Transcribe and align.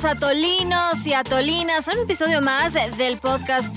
Bienvenidos 0.00 0.16
a 0.16 0.28
Tolinos 0.28 1.06
y 1.06 1.12
a 1.12 1.24
Tolinas 1.24 1.88
un 1.88 1.98
episodio 1.98 2.40
más 2.40 2.72
del 2.96 3.18
podcast 3.18 3.76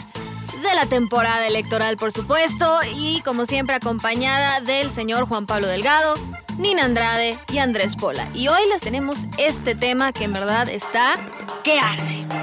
de 0.62 0.74
la 0.74 0.86
temporada 0.86 1.46
electoral, 1.48 1.98
por 1.98 2.14
supuesto, 2.14 2.80
y 2.96 3.20
como 3.26 3.46
siempre 3.46 3.76
acompañada 3.76 4.62
del 4.62 4.90
señor 4.90 5.26
Juan 5.28 5.46
Pablo 5.48 5.68
Delgado, 5.68 6.14
Nina 6.58 6.86
Andrade 6.86 7.38
y 7.52 7.58
Andrés 7.58 7.98
Pola. 7.98 8.30
Y 8.34 8.48
hoy 8.48 8.62
les 8.70 8.82
tenemos 8.82 9.26
este 9.38 9.76
tema 9.76 10.14
que 10.14 10.24
en 10.24 10.32
verdad 10.32 10.70
está 10.70 11.16
que 11.62 11.78
arde. 11.78 12.43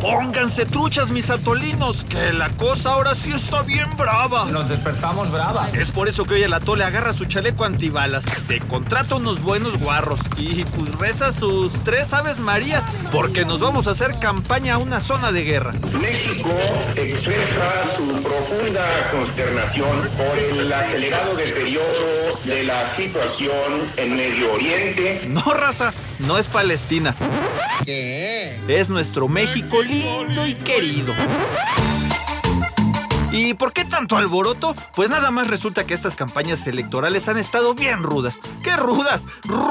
Pónganse 0.00 0.64
truchas, 0.64 1.10
mis 1.10 1.28
atolinos, 1.28 2.04
que 2.04 2.32
la 2.32 2.48
cosa 2.50 2.92
ahora 2.92 3.14
sí 3.14 3.30
está 3.32 3.62
bien 3.62 3.86
brava. 3.96 4.46
Nos 4.46 4.68
despertamos 4.68 5.30
bravas. 5.30 5.74
Es 5.74 5.90
por 5.90 6.08
eso 6.08 6.24
que 6.24 6.34
hoy 6.34 6.42
el 6.42 6.54
atole 6.54 6.84
agarra 6.84 7.12
su 7.12 7.26
chaleco 7.26 7.64
antibalas, 7.64 8.24
se 8.40 8.60
contrata 8.60 9.16
unos 9.16 9.42
buenos 9.42 9.78
guarros 9.78 10.20
y 10.38 10.64
pues 10.64 10.94
reza 10.98 11.32
sus 11.32 11.72
tres 11.84 12.14
aves 12.14 12.38
marías, 12.38 12.82
porque 13.12 13.44
nos 13.44 13.60
vamos 13.60 13.88
a 13.88 13.90
hacer 13.90 14.18
campaña 14.18 14.74
a 14.74 14.78
una 14.78 15.00
zona 15.00 15.32
de 15.32 15.44
guerra. 15.44 15.72
México 16.00 16.50
expresa 16.96 17.96
su 17.96 18.06
profunda 18.22 19.10
consternación 19.12 20.08
por 20.16 20.38
el 20.38 20.72
acelerado 20.72 21.34
deterioro 21.34 22.38
de 22.44 22.64
la 22.64 22.88
situación 22.94 23.84
en 23.96 24.16
Medio 24.16 24.54
Oriente. 24.54 25.22
No, 25.28 25.42
raza, 25.52 25.92
no 26.26 26.38
es 26.38 26.46
Palestina. 26.46 27.14
¿Qué? 27.84 28.60
Es 28.68 28.90
nuestro 28.90 29.28
México 29.28 29.82
lindo 29.82 30.46
y 30.46 30.54
querido. 30.54 31.14
¿Y 33.32 33.54
por 33.54 33.72
qué 33.72 33.84
tanto 33.84 34.16
alboroto? 34.16 34.74
Pues 34.94 35.08
nada 35.08 35.30
más 35.30 35.46
resulta 35.46 35.86
que 35.86 35.94
estas 35.94 36.16
campañas 36.16 36.66
electorales 36.66 37.28
han 37.28 37.38
estado 37.38 37.74
bien 37.74 38.02
rudas. 38.02 38.34
¡Qué 38.62 38.76
rudas! 38.76 39.24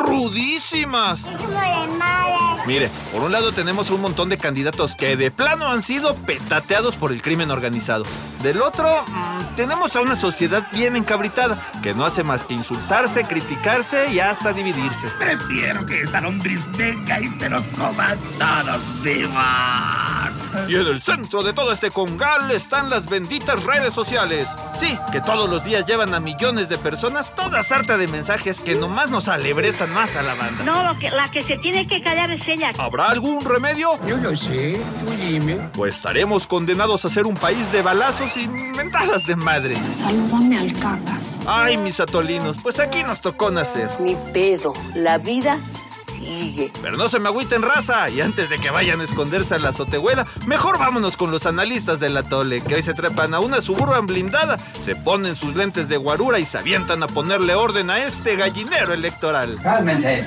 ¡Rudísimas! 0.10 1.24
Es 1.24 1.40
uno 1.40 1.50
de 1.50 1.98
madre. 1.98 2.64
Mire, 2.66 2.90
por 3.12 3.22
un 3.22 3.32
lado 3.32 3.52
tenemos 3.52 3.92
un 3.92 4.02
montón 4.02 4.30
de 4.30 4.40
candidatos 4.40 4.96
que 4.96 5.16
de 5.16 5.30
plano 5.30 5.68
han 5.68 5.84
sido 5.84 6.16
petateados 6.16 6.96
por 6.96 7.12
el 7.12 7.22
crimen 7.22 7.52
organizado. 7.52 8.06
Del 8.42 8.62
otro, 8.62 9.04
mm, 9.08 9.56
tenemos 9.56 9.96
a 9.96 10.02
una 10.02 10.16
sociedad 10.16 10.68
bien 10.72 10.96
encabritada, 10.96 11.62
que 11.84 11.94
no 11.94 12.06
hace 12.06 12.24
más 12.24 12.46
que 12.46 12.56
insultarse, 12.56 13.24
criticarse 13.24 14.12
y 14.12 14.20
hasta 14.20 14.52
dividirse. 14.52 15.08
Prefiero 15.20 15.86
que 15.86 16.02
esa 16.02 16.22
lombriz 16.22 16.66
venga 16.72 17.20
y 17.22 17.30
se 17.30 17.48
los 17.48 17.68
coma 17.70 18.10
a 18.10 18.64
todos 18.64 19.04
vivos. 19.04 20.19
Y 20.68 20.76
en 20.76 20.88
el 20.88 21.02
centro 21.02 21.44
de 21.44 21.54
todo 21.54 21.72
este 21.72 21.92
congal 21.92 22.52
están 22.52 22.90
las 22.90 23.08
benditas 23.08 23.64
redes 23.64 23.94
sociales. 23.94 24.48
Sí, 24.78 24.98
que 25.12 25.22
todos 25.22 25.50
los 25.50 25.64
días 25.64 25.86
llevan 25.86 26.14
a 26.14 26.20
millones 26.20 26.70
de 26.70 26.78
personas 26.78 27.36
toda 27.36 27.64
sarta 27.64 27.98
de 27.98 28.08
mensajes 28.08 28.62
que 28.62 28.76
nomás 28.76 29.10
nos 29.10 29.28
alebrestan 29.28 29.94
más 29.94 30.16
a 30.16 30.22
la 30.22 30.36
banda. 30.36 30.64
No, 30.64 30.84
lo 30.84 30.98
que, 30.98 31.10
la 31.10 31.30
que 31.32 31.42
se 31.42 31.58
tiene 31.58 31.88
que 31.88 32.02
callar 32.02 32.32
es 32.32 32.48
ella. 32.48 32.72
¿Habrá 32.78 33.10
algún 33.10 33.44
remedio? 33.44 34.00
Yo 34.06 34.18
lo 34.18 34.36
sé, 34.36 34.80
tú 35.00 35.12
dime. 35.12 35.70
Pues 35.74 35.96
estaremos 35.96 36.48
condenados 36.48 37.06
a 37.06 37.10
ser 37.10 37.26
un 37.26 37.36
país 37.36 37.72
de 37.72 37.82
balazos 37.82 38.38
y 38.38 38.48
mentadas 38.48 39.26
de 39.26 39.36
madre. 39.36 39.76
Salúdame 39.90 40.58
al 40.58 40.74
cacas. 40.74 41.42
Ay, 41.46 41.78
mis 41.78 42.00
atolinos, 42.00 42.58
pues 42.62 42.80
aquí 42.80 43.04
nos 43.04 43.22
tocó 43.22 43.52
nacer. 43.52 43.90
Ni 44.00 44.16
pedo, 44.34 44.74
la 44.96 45.18
vida 45.18 45.58
sigue. 45.88 46.72
Pero 46.82 46.98
no 46.98 47.08
se 47.08 47.20
me 47.20 47.28
agüiten 47.28 47.62
raza, 47.62 48.10
y 48.10 48.22
antes 48.22 48.50
de 48.50 48.60
que 48.60 48.70
vayan 48.70 49.02
a 49.02 49.04
esconderse 49.04 49.56
a 49.56 49.60
la 49.60 49.70
azotehuela, 49.70 50.26
mejor 50.46 50.78
vámonos 50.78 51.18
con 51.18 51.32
los 51.32 51.46
analistas 51.46 52.00
del 52.00 52.18
atole, 52.18 52.62
que 52.62 52.76
hoy 52.76 52.82
se 52.82 52.94
trepan 52.94 53.34
a 53.34 53.40
una 53.40 53.62
suburban 53.62 54.08
blindada, 54.08 54.58
se 54.84 54.96
ponen 54.96 55.36
sus 55.36 55.56
lentes 55.56 55.90
de 55.90 55.98
guarura 55.98 56.40
y 56.40 56.46
se 56.46 56.58
avientan 56.58 57.04
a 57.04 57.08
ponerle 57.08 57.56
orden 57.56 57.90
a 57.90 58.00
este 58.00 58.36
gallinero 58.36 58.94
electoral. 58.94 59.60
Cálmense. 59.62 60.26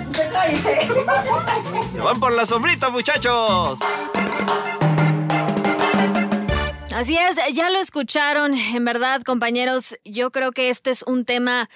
¡Se 1.92 2.00
van 2.00 2.20
por 2.20 2.32
la 2.32 2.46
sombrita, 2.46 2.90
muchachos! 2.90 3.78
Así 6.94 7.16
es, 7.16 7.36
ya 7.54 7.70
lo 7.70 7.78
escucharon, 7.78 8.54
en 8.54 8.84
verdad, 8.84 9.22
compañeros, 9.22 9.96
yo 10.04 10.30
creo 10.30 10.52
que 10.52 10.68
este 10.68 10.90
es 10.90 11.02
un 11.02 11.24
tema 11.24 11.68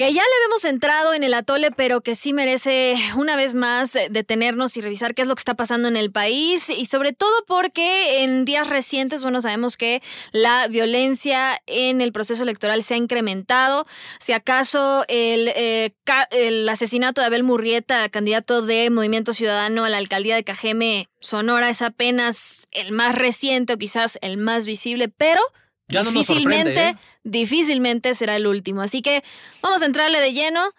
que 0.00 0.14
ya 0.14 0.22
le 0.22 0.34
habíamos 0.36 0.64
entrado 0.64 1.12
en 1.12 1.24
el 1.24 1.34
atole, 1.34 1.72
pero 1.72 2.00
que 2.00 2.14
sí 2.14 2.32
merece 2.32 2.94
una 3.18 3.36
vez 3.36 3.54
más 3.54 3.94
eh, 3.94 4.08
detenernos 4.10 4.74
y 4.78 4.80
revisar 4.80 5.14
qué 5.14 5.20
es 5.20 5.28
lo 5.28 5.34
que 5.34 5.40
está 5.40 5.56
pasando 5.56 5.88
en 5.88 5.96
el 5.98 6.10
país 6.10 6.70
y 6.70 6.86
sobre 6.86 7.12
todo 7.12 7.44
porque 7.46 8.24
en 8.24 8.46
días 8.46 8.66
recientes, 8.66 9.22
bueno, 9.22 9.42
sabemos 9.42 9.76
que 9.76 10.00
la 10.32 10.68
violencia 10.68 11.60
en 11.66 12.00
el 12.00 12.12
proceso 12.12 12.44
electoral 12.44 12.82
se 12.82 12.94
ha 12.94 12.96
incrementado. 12.96 13.86
Si 14.20 14.32
acaso 14.32 15.04
el, 15.08 15.48
eh, 15.48 15.92
el 16.30 16.66
asesinato 16.66 17.20
de 17.20 17.26
Abel 17.26 17.42
Murrieta, 17.42 18.08
candidato 18.08 18.62
de 18.62 18.88
Movimiento 18.88 19.34
Ciudadano 19.34 19.84
a 19.84 19.90
la 19.90 19.98
alcaldía 19.98 20.34
de 20.34 20.44
Cajeme, 20.44 21.10
Sonora, 21.20 21.68
es 21.68 21.82
apenas 21.82 22.66
el 22.70 22.92
más 22.92 23.16
reciente 23.16 23.74
o 23.74 23.76
quizás 23.76 24.18
el 24.22 24.38
más 24.38 24.64
visible, 24.64 25.08
pero 25.14 25.42
Ya 25.90 26.02
no 26.02 26.10
nos 26.10 26.26
difícilmente, 26.26 26.88
¿eh? 26.88 26.96
difícilmente 27.24 28.14
será 28.14 28.36
el 28.36 28.46
último. 28.46 28.82
Así 28.82 29.02
que 29.02 29.22
vamos 29.60 29.82
a 29.82 29.86
entrarle 29.86 30.20
de 30.20 30.32
lleno. 30.32 30.72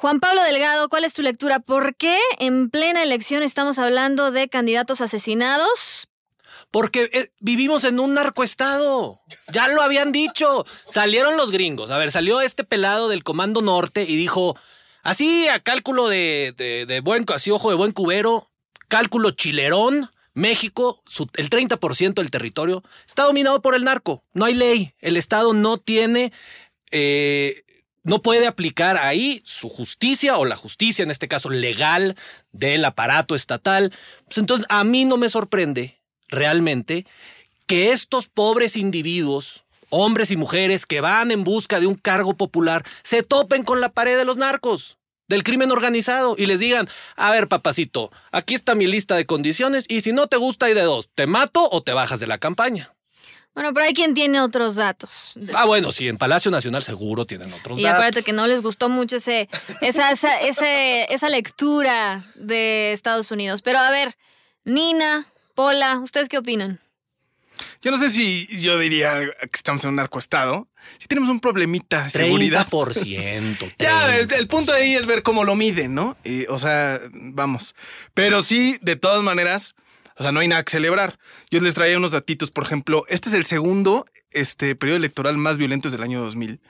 Juan 0.00 0.20
Pablo 0.20 0.42
Delgado, 0.42 0.88
¿cuál 0.88 1.04
es 1.04 1.14
tu 1.14 1.22
lectura? 1.22 1.60
¿Por 1.60 1.94
qué 1.94 2.18
en 2.38 2.70
plena 2.70 3.02
elección 3.02 3.42
estamos 3.42 3.78
hablando 3.78 4.32
de 4.32 4.48
candidatos 4.48 5.00
asesinados? 5.00 6.08
Porque 6.70 7.10
eh, 7.12 7.30
vivimos 7.40 7.84
en 7.84 8.00
un 8.00 8.14
narcoestado. 8.14 9.20
Ya 9.52 9.68
lo 9.68 9.82
habían 9.82 10.10
dicho. 10.10 10.64
Salieron 10.88 11.36
los 11.36 11.50
gringos. 11.50 11.90
A 11.90 11.98
ver, 11.98 12.10
salió 12.10 12.40
este 12.40 12.64
pelado 12.64 13.08
del 13.08 13.22
Comando 13.22 13.60
Norte 13.60 14.04
y 14.08 14.16
dijo, 14.16 14.58
así 15.02 15.46
a 15.48 15.60
cálculo 15.60 16.08
de, 16.08 16.54
de, 16.56 16.86
de 16.86 17.00
buen, 17.00 17.26
así 17.34 17.50
ojo 17.50 17.68
de 17.68 17.76
buen 17.76 17.92
cubero, 17.92 18.48
cálculo 18.88 19.32
chilerón, 19.32 20.08
México, 20.34 21.02
el 21.36 21.50
30% 21.50 22.14
del 22.14 22.30
territorio 22.30 22.82
está 23.06 23.24
dominado 23.24 23.60
por 23.62 23.74
el 23.74 23.84
narco. 23.84 24.22
No 24.32 24.44
hay 24.44 24.54
ley. 24.54 24.94
El 25.00 25.16
Estado 25.16 25.52
no 25.52 25.78
tiene... 25.78 26.32
eh, 26.90 27.64
no 28.04 28.20
puede 28.20 28.46
aplicar 28.46 28.96
ahí 28.96 29.40
su 29.44 29.68
justicia 29.68 30.36
o 30.36 30.44
la 30.44 30.56
justicia, 30.56 31.04
en 31.04 31.10
este 31.10 31.28
caso 31.28 31.50
legal, 31.50 32.16
del 32.50 32.84
aparato 32.84 33.34
estatal. 33.34 33.92
Pues 34.24 34.38
entonces 34.38 34.66
a 34.70 34.82
mí 34.82 35.04
no 35.04 35.16
me 35.16 35.30
sorprende 35.30 36.00
realmente 36.28 37.06
que 37.66 37.92
estos 37.92 38.28
pobres 38.28 38.76
individuos, 38.76 39.64
hombres 39.88 40.30
y 40.30 40.36
mujeres 40.36 40.84
que 40.84 41.00
van 41.00 41.30
en 41.30 41.44
busca 41.44 41.78
de 41.78 41.86
un 41.86 41.94
cargo 41.94 42.34
popular, 42.36 42.84
se 43.04 43.22
topen 43.22 43.62
con 43.62 43.80
la 43.80 43.90
pared 43.90 44.16
de 44.16 44.24
los 44.24 44.36
narcos, 44.36 44.98
del 45.32 45.42
crimen 45.42 45.72
organizado 45.72 46.36
y 46.38 46.46
les 46.46 46.60
digan, 46.60 46.86
a 47.16 47.32
ver 47.32 47.48
papacito, 47.48 48.12
aquí 48.30 48.54
está 48.54 48.74
mi 48.76 48.86
lista 48.86 49.16
de 49.16 49.26
condiciones 49.26 49.86
y 49.88 50.02
si 50.02 50.12
no 50.12 50.26
te 50.28 50.36
gusta 50.36 50.66
hay 50.66 50.74
de 50.74 50.82
dos, 50.82 51.08
te 51.14 51.26
mato 51.26 51.68
o 51.72 51.82
te 51.82 51.92
bajas 51.92 52.20
de 52.20 52.26
la 52.28 52.38
campaña. 52.38 52.88
Bueno, 53.54 53.72
pero 53.74 53.84
hay 53.84 53.92
quien 53.92 54.14
tiene 54.14 54.40
otros 54.40 54.76
datos. 54.76 55.34
Ah, 55.54 55.66
bueno, 55.66 55.92
sí, 55.92 56.08
en 56.08 56.16
Palacio 56.16 56.50
Nacional 56.50 56.82
seguro 56.82 57.26
tienen 57.26 57.52
otros 57.52 57.78
Y 57.78 57.82
datos. 57.82 57.96
acuérdate 57.96 58.22
que 58.24 58.32
no 58.32 58.46
les 58.46 58.62
gustó 58.62 58.88
mucho 58.88 59.16
ese, 59.16 59.48
esa, 59.82 60.10
esa, 60.10 60.40
ese- 60.40 61.12
esa 61.12 61.28
lectura 61.28 62.24
de 62.34 62.92
Estados 62.92 63.30
Unidos. 63.30 63.60
Pero 63.60 63.78
a 63.78 63.90
ver, 63.90 64.16
Nina, 64.64 65.26
Pola, 65.54 65.98
¿ustedes 65.98 66.30
qué 66.30 66.38
opinan? 66.38 66.80
Yo 67.80 67.90
no 67.90 67.96
sé 67.96 68.10
si 68.10 68.46
yo 68.60 68.78
diría 68.78 69.20
que 69.40 69.50
estamos 69.54 69.84
en 69.84 69.90
un 69.90 69.96
narcoestado. 69.96 70.68
Si 70.98 71.06
tenemos 71.06 71.30
un 71.30 71.40
problemita 71.40 72.04
de 72.04 72.10
seguridad. 72.10 72.66
30%. 72.68 73.74
Ya, 73.78 74.06
el, 74.16 74.28
30. 74.28 74.36
el 74.36 74.48
punto 74.48 74.72
ahí 74.72 74.94
es 74.94 75.06
ver 75.06 75.22
cómo 75.22 75.44
lo 75.44 75.54
miden, 75.54 75.94
¿no? 75.94 76.16
Y, 76.24 76.46
o 76.46 76.58
sea, 76.58 77.00
vamos. 77.12 77.74
Pero 78.14 78.42
sí, 78.42 78.78
de 78.82 78.96
todas 78.96 79.22
maneras, 79.22 79.74
o 80.16 80.22
sea, 80.22 80.32
no 80.32 80.40
hay 80.40 80.48
nada 80.48 80.62
que 80.64 80.72
celebrar. 80.72 81.18
Yo 81.50 81.60
les 81.60 81.74
traía 81.74 81.96
unos 81.96 82.12
datitos, 82.12 82.50
por 82.50 82.64
ejemplo, 82.64 83.04
este 83.08 83.28
es 83.28 83.34
el 83.34 83.44
segundo 83.44 84.06
este, 84.30 84.74
periodo 84.76 84.96
electoral 84.96 85.36
más 85.36 85.58
violento 85.58 85.90
del 85.90 86.02
año 86.02 86.20
2000. 86.20 86.60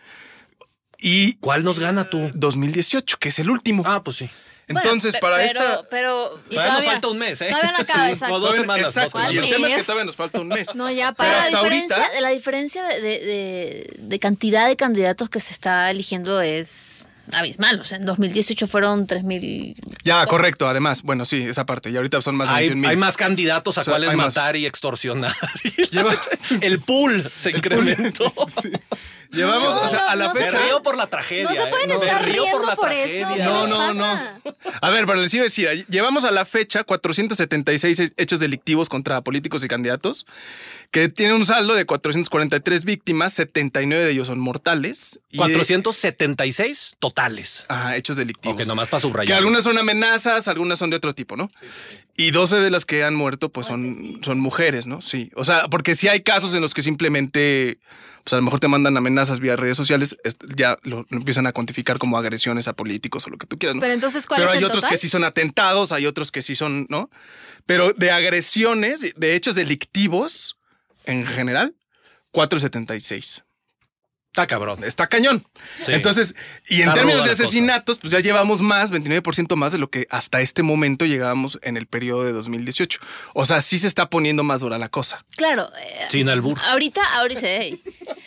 Y 0.98 1.34
¿Cuál 1.34 1.64
nos 1.64 1.78
gana 1.78 2.08
tú? 2.08 2.30
2018, 2.34 3.18
que 3.18 3.30
es 3.30 3.38
el 3.40 3.50
último. 3.50 3.82
Ah, 3.84 4.02
pues 4.04 4.18
sí. 4.18 4.30
Entonces, 4.68 5.12
Bueno, 5.12 5.20
para 5.20 5.36
pero, 5.36 5.46
esta... 5.64 5.88
Pero, 5.90 6.40
y 6.48 6.54
Todavía 6.54 6.72
nos 6.74 6.84
falta 6.84 7.08
un 7.08 7.18
mes, 7.18 7.40
¿eh? 7.42 7.48
Todavía 7.50 7.72
no 7.72 7.78
acaba, 7.78 8.06
Sí, 8.06 8.12
exacto. 8.12 8.34
o 8.34 8.40
dos 8.40 8.54
semanas. 8.54 8.94
dos 8.94 8.96
Exacto, 8.96 9.32
y 9.32 9.36
el 9.36 9.40
¿Cuál 9.42 9.52
tema 9.54 9.68
es 9.68 9.74
que 9.74 9.82
todavía 9.82 10.04
nos 10.04 10.16
falta 10.16 10.40
un 10.40 10.48
mes. 10.48 10.74
No, 10.74 10.90
ya 10.90 11.12
Pero 11.12 11.30
para. 11.30 11.38
hasta 11.40 11.50
la 11.50 11.62
diferencia, 11.62 11.96
ahorita- 11.96 12.20
la 12.20 12.28
diferencia 12.30 12.84
de, 12.86 13.88
de- 13.98 14.18
cantidad 14.18 14.68
de 14.68 14.76
candidatos 14.76 15.28
que 15.28 15.40
se 15.40 15.52
está 15.52 15.90
eligiendo 15.90 16.40
es 16.40 17.08
abismal. 17.32 17.80
O 17.80 17.84
sea, 17.84 17.98
en 17.98 18.04
2018 18.06 18.66
fueron 18.66 19.06
3.000. 19.06 19.74
Ya, 20.04 20.24
correcto, 20.26 20.68
además. 20.68 21.02
Bueno, 21.02 21.24
sí, 21.24 21.42
esa 21.48 21.66
parte. 21.66 21.90
Y 21.90 21.96
ahorita 21.96 22.20
son 22.20 22.36
más 22.36 22.48
de 22.48 22.54
Hay, 22.54 22.60
21 22.68 22.80
mil. 22.82 22.90
hay 22.90 22.96
más 22.96 23.16
candidatos 23.16 23.78
a 23.78 23.80
O 23.82 23.84
sea, 23.84 23.92
cuáles 23.92 24.10
hay 24.10 24.16
más. 24.16 24.34
matar 24.36 24.56
y 24.56 24.66
extorsionar. 24.66 25.32
Lleva- 25.90 26.16
el 26.60 26.80
pool 26.80 27.30
se 27.36 27.50
incrementó. 27.50 28.32
Sí. 28.48 28.70
Llevamos, 29.32 29.74
o 29.76 29.88
sea, 29.88 30.10
a 30.10 30.16
la 30.16 30.26
no 30.28 30.32
se 30.34 30.40
fecha. 30.40 30.52
puede- 30.52 30.66
río 30.66 30.82
por 30.82 30.96
la 30.96 31.06
tragedia. 31.06 31.44
No 31.44 31.50
se 31.50 31.62
¿eh? 31.62 31.66
pueden 31.70 31.90
estar 31.90 32.24
río 32.24 32.42
riendo 32.42 32.58
por 32.58 32.66
la 32.66 32.76
por 32.76 32.92
eso. 32.92 33.26
tragedia. 33.26 33.34
¿Qué 33.36 33.42
No, 33.50 33.66
no, 33.66 33.76
pasa? 33.78 34.40
no. 34.44 34.56
A 34.80 34.90
ver, 34.90 35.06
pero 35.06 35.20
les 35.20 35.32
iba 35.34 35.42
a 35.42 35.44
decir, 35.44 35.86
llevamos 35.88 36.24
a 36.24 36.30
la 36.30 36.44
fecha 36.44 36.84
476 36.84 38.12
hechos 38.16 38.40
delictivos 38.40 38.88
contra 38.88 39.20
políticos 39.22 39.64
y 39.64 39.68
candidatos, 39.68 40.26
que 40.90 41.08
tienen 41.08 41.36
un 41.36 41.46
saldo 41.46 41.74
de 41.74 41.84
443 41.86 42.84
víctimas, 42.84 43.32
79 43.32 44.04
de 44.04 44.10
ellos 44.10 44.26
son 44.26 44.38
mortales. 44.38 45.20
y 45.30 45.38
de- 45.38 45.38
476 45.38 46.96
totales. 46.98 47.64
Ajá, 47.68 47.96
hechos 47.96 48.16
delictivos. 48.16 48.60
Ok, 48.60 48.66
nomás 48.66 48.88
para 48.88 49.00
subrayar. 49.00 49.26
Que 49.26 49.34
algunas 49.38 49.64
son 49.64 49.78
amenazas, 49.78 50.46
algunas 50.48 50.78
son 50.78 50.90
de 50.90 50.96
otro 50.96 51.14
tipo, 51.14 51.36
¿no? 51.36 51.50
Y 52.16 52.30
12 52.30 52.56
de 52.56 52.70
las 52.70 52.84
que 52.84 53.02
han 53.04 53.14
muerto, 53.14 53.48
pues 53.48 53.66
son, 53.66 54.20
son 54.22 54.38
mujeres, 54.40 54.86
¿no? 54.86 55.00
Sí. 55.00 55.30
O 55.34 55.44
sea, 55.46 55.68
porque 55.68 55.94
sí 55.94 56.08
hay 56.08 56.20
casos 56.22 56.54
en 56.54 56.60
los 56.60 56.74
que 56.74 56.82
simplemente, 56.82 57.78
pues 58.24 58.32
a 58.34 58.36
lo 58.36 58.42
mejor 58.42 58.60
te 58.60 58.68
mandan 58.68 58.96
amenazas 58.96 59.40
vía 59.40 59.56
redes 59.56 59.76
sociales, 59.76 60.16
es- 60.24 60.38
ya 60.56 60.78
lo, 60.82 61.06
lo 61.10 61.18
empiezan 61.18 61.46
a 61.46 61.52
cuantificar 61.52 61.98
como 61.98 62.16
agresiones 62.18 62.68
a 62.68 62.72
políticos 62.74 63.26
o 63.26 63.30
lo 63.30 63.38
que 63.38 63.46
tú 63.46 63.58
quieras, 63.58 63.76
¿no? 63.76 63.80
Pero 63.80 63.94
entonces, 63.94 64.26
¿cuál 64.26 64.38
Pero 64.40 64.50
es 64.50 64.54
hay 64.54 64.58
el 64.58 64.64
otros 64.64 64.82
total? 64.82 64.90
que 64.90 64.96
sí 65.00 65.08
son 65.08 65.24
atentados, 65.24 65.92
hay 65.92 66.06
otros 66.06 66.30
que 66.30 66.42
sí 66.42 66.54
son, 66.54 66.86
¿no? 66.88 67.10
Pero 67.66 67.92
de 67.92 68.10
agresiones, 68.10 69.00
de 69.16 69.34
hechos 69.34 69.54
delictivos, 69.54 70.56
en 71.04 71.26
general, 71.26 71.74
476. 72.32 73.44
Está 74.28 74.46
cabrón. 74.46 74.82
Está 74.82 75.08
cañón. 75.08 75.46
Sí. 75.84 75.92
Entonces, 75.92 76.34
y 76.66 76.76
en 76.80 76.88
Está 76.88 76.94
términos 76.94 77.26
de 77.26 77.32
asesinatos, 77.32 77.98
pues 77.98 78.12
ya 78.14 78.20
llevamos 78.20 78.62
más, 78.62 78.90
29% 78.90 79.56
más 79.56 79.72
de 79.72 79.78
lo 79.78 79.90
que 79.90 80.06
hasta 80.08 80.40
este 80.40 80.62
momento 80.62 81.04
llegábamos 81.04 81.58
en 81.62 81.76
el 81.76 81.86
periodo 81.86 82.24
de 82.24 82.32
2018. 82.32 82.98
O 83.34 83.44
sea, 83.44 83.60
sí 83.60 83.78
se 83.78 83.86
está 83.88 84.08
poniendo 84.08 84.42
más 84.42 84.62
dura 84.62 84.78
la 84.78 84.88
cosa. 84.88 85.22
Claro. 85.36 85.68
eh, 85.78 86.06
Sin 86.08 86.30
albur. 86.30 86.58
Ahorita, 86.64 87.02
ahorita. 87.18 87.46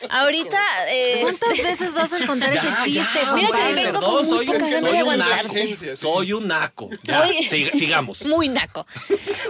Ahorita. 0.10 0.60
eh, 0.90 1.20
¿Cuántas 1.22 1.58
veces 1.58 1.94
vas 1.94 2.14
a 2.14 2.26
contar 2.26 2.54
ese 2.56 2.68
chiste, 2.84 3.20
Juan 3.20 3.36
Mira 3.36 3.48
que 3.48 3.54
Pablo? 3.54 3.68
hoy 3.68 3.74
vengo 3.76 3.92
Perdón, 4.00 4.16
con 4.16 4.26
muy 4.26 4.30
soy, 4.30 4.40
un- 4.40 4.46
pocas 4.54 4.62
ganas 4.72 4.84
de 4.84 4.90
soy 4.90 4.92
un 4.92 4.98
aguantarte. 5.22 5.66
naco. 5.70 5.96
Soy 5.96 6.34
un 6.34 6.48
naco. 6.48 6.90
Ya, 7.04 7.24
sig- 7.28 7.72
sigamos. 7.78 8.26
Muy 8.26 8.50
naco. 8.50 8.86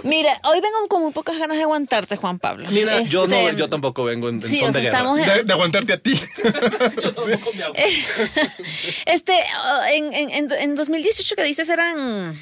Mira, 0.02 0.40
hoy 0.44 0.60
vengo 0.60 0.86
con 0.88 1.02
muy 1.02 1.12
pocas 1.12 1.38
ganas 1.38 1.56
de 1.56 1.62
aguantarte, 1.64 2.16
Juan 2.16 2.38
Pablo. 2.38 2.68
Mira, 2.70 3.00
yo, 3.02 3.26
no, 3.26 3.34
Este, 3.36 3.56
yo 3.56 3.68
tampoco 3.68 4.04
vengo 4.04 4.28
en, 4.28 4.36
en 4.36 4.42
Sí, 4.42 4.58
son 4.58 4.70
o 4.70 4.72
sea, 4.72 4.80
de 4.80 4.86
guerra. 4.86 4.98
estamos 4.98 5.18
De, 5.18 5.42
de 5.44 5.52
aguantarte 5.52 5.92
a 5.92 5.98
ti. 5.98 6.14
Este, 9.06 9.32
oh, 9.64 9.80
en, 9.92 10.12
en, 10.12 10.30
en- 10.30 10.52
en 10.52 10.74
2018 10.74 11.36
que 11.36 11.44
dices 11.44 11.68
eran. 11.68 12.38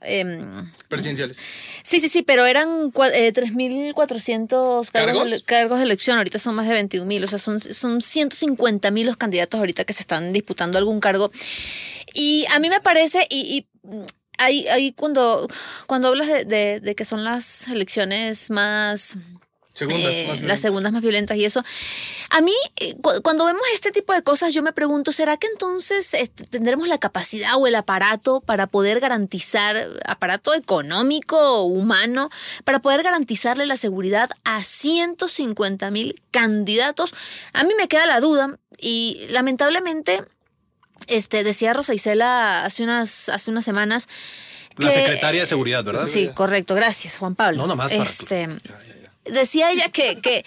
Em, 0.00 0.70
Presidenciales. 0.88 1.38
sí, 1.82 2.00
sí, 2.00 2.08
sí, 2.08 2.22
pero 2.22 2.46
eran 2.46 2.92
eh, 3.12 3.32
3.400 3.32 4.90
cargos, 4.90 4.90
¿Cargos? 4.90 5.30
de, 5.30 5.42
cargos 5.42 5.78
de 5.78 5.84
elección. 5.84 6.18
Ahorita 6.18 6.38
son 6.38 6.54
más 6.54 6.68
de 6.68 6.74
21.000. 6.74 7.24
O 7.24 7.26
sea, 7.26 7.38
son, 7.38 7.60
son 7.60 8.00
150.000 8.00 9.04
los 9.04 9.16
candidatos 9.16 9.58
ahorita 9.60 9.84
que 9.84 9.92
se 9.92 10.02
están 10.02 10.32
disputando 10.32 10.78
algún 10.78 11.00
cargo. 11.00 11.30
Y 12.14 12.46
a 12.50 12.58
mí 12.58 12.70
me 12.70 12.80
parece, 12.80 13.26
y, 13.28 13.66
y, 13.84 13.96
ahí, 14.38 14.66
ahí 14.68 14.92
cuando, 14.92 15.48
cuando 15.86 16.08
hablas 16.08 16.28
de, 16.28 16.44
de- 16.44 16.80
de 16.80 16.94
que 16.94 17.04
son 17.04 17.24
las 17.24 17.68
elecciones 17.68 18.50
más 18.50 19.18
Segundas, 19.78 20.12
eh, 20.12 20.24
más 20.28 20.40
las 20.42 20.60
segundas 20.60 20.92
más 20.92 21.02
violentas 21.02 21.36
y 21.36 21.44
eso. 21.44 21.62
A 22.30 22.40
mí, 22.40 22.52
eh, 22.76 22.94
cu- 23.00 23.22
cuando 23.22 23.44
vemos 23.46 23.62
este 23.72 23.92
tipo 23.92 24.12
de 24.12 24.22
cosas, 24.22 24.52
yo 24.52 24.62
me 24.62 24.72
pregunto, 24.72 25.12
¿será 25.12 25.36
que 25.36 25.46
entonces 25.52 26.14
este, 26.14 26.44
tendremos 26.44 26.88
la 26.88 26.98
capacidad 26.98 27.54
o 27.56 27.66
el 27.66 27.74
aparato 27.76 28.40
para 28.40 28.66
poder 28.66 29.00
garantizar, 29.00 29.88
aparato 30.04 30.52
económico, 30.54 31.62
humano, 31.62 32.28
para 32.64 32.80
poder 32.80 33.02
garantizarle 33.02 33.66
la 33.66 33.76
seguridad 33.76 34.30
a 34.44 34.62
150 34.62 35.90
mil 35.90 36.20
candidatos? 36.30 37.14
A 37.52 37.62
mí 37.64 37.70
me 37.78 37.88
queda 37.88 38.06
la 38.06 38.20
duda 38.20 38.58
y 38.78 39.26
lamentablemente, 39.30 40.24
este, 41.06 41.44
decía 41.44 41.72
Rosa 41.72 41.94
Isela 41.94 42.64
hace 42.64 42.82
unas, 42.82 43.28
hace 43.28 43.50
unas 43.50 43.64
semanas. 43.64 44.08
La 44.76 44.90
secretaria 44.92 45.40
de 45.40 45.46
seguridad, 45.48 45.82
¿verdad? 45.82 46.06
Sí, 46.06 46.28
correcto. 46.32 46.76
Gracias, 46.76 47.18
Juan 47.18 47.34
Pablo. 47.34 47.58
No, 47.62 47.66
nomás 47.66 47.90
para- 47.90 48.02
Este, 48.04 48.48
Decía 49.32 49.70
ella 49.70 49.88
que, 49.90 50.16
que, 50.20 50.44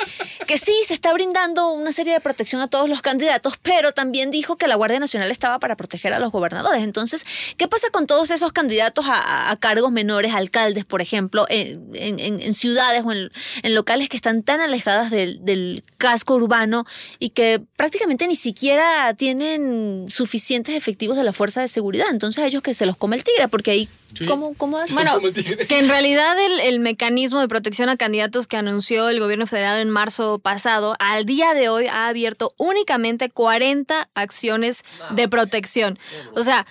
que 0.48 0.58
sí, 0.58 0.74
se 0.86 0.94
está 0.94 1.14
brindando 1.14 1.72
una 1.72 1.92
serie 1.92 2.14
de 2.14 2.20
protección 2.20 2.62
a 2.62 2.68
todos 2.68 2.90
los 2.90 3.02
candidatos, 3.02 3.58
pero 3.62 3.92
también 3.92 4.32
dijo 4.32 4.56
que 4.58 4.68
la 4.68 4.76
Guardia 4.76 5.00
Nacional 5.00 5.32
estaba 5.32 5.60
para 5.60 5.76
proteger 5.76 6.14
a 6.14 6.20
los 6.20 6.32
gobernadores. 6.32 6.84
Entonces, 6.84 7.26
¿qué 7.58 7.68
pasa 7.68 7.90
con 7.92 8.08
todos 8.08 8.32
esos 8.32 8.52
candidatos 8.52 9.06
a, 9.08 9.56
cargos 9.60 9.92
menores, 9.92 10.34
alcaldes, 10.34 10.86
por 10.86 11.02
ejemplo, 11.02 11.46
en, 11.50 11.92
en- 11.96 12.54
ciudades 12.54 13.04
o 13.06 13.12
en, 13.12 13.32
en 13.64 13.76
locales 13.76 14.10
que 14.10 14.16
están 14.18 14.44
tan 14.44 14.60
alejadas 14.62 15.10
del, 15.12 15.44
del 15.46 15.84
casco 15.98 16.36
urbano 16.36 16.86
y 17.20 17.30
que 17.30 17.62
prácticamente 17.76 18.28
ni 18.28 18.36
siquiera 18.36 19.14
tienen 19.14 20.06
suficientes 20.10 20.76
efectivos 20.76 21.18
de 21.18 21.24
la 21.24 21.34
fuerza 21.34 21.62
de 21.62 21.68
seguridad? 21.68 22.08
Entonces, 22.12 22.44
a 22.44 22.48
ellos 22.48 22.62
que 22.62 22.74
se 22.74 22.86
los 22.86 22.98
come 22.98 23.16
el 23.16 23.24
tigre, 23.24 23.48
porque 23.48 23.72
ahí, 23.72 23.90
¿cómo, 24.28 24.54
cómo 24.58 24.78
hacen? 24.78 24.96
Bueno, 24.96 25.20
que 25.68 25.80
en 25.80 25.88
realidad 25.88 26.36
el, 26.44 26.60
el 26.62 26.80
mecanismo 26.80 27.40
de 27.40 27.48
protección 27.48 27.90
a 27.90 27.98
candidatos 27.98 28.48
que 28.48 28.58
anunció 28.72 29.10
el 29.10 29.20
gobierno 29.20 29.46
federal 29.46 29.80
en 29.80 29.90
marzo 29.90 30.40
pasado, 30.40 30.96
al 31.00 31.26
día 31.26 31.54
de 31.54 31.70
hoy 31.70 31.88
ha 31.88 32.08
abierto 32.08 32.54
únicamente 32.58 33.30
40 33.30 34.10
acciones 34.16 34.84
de 35.12 35.28
protección. 35.28 36.00
O 36.34 36.44
sea, 36.44 36.66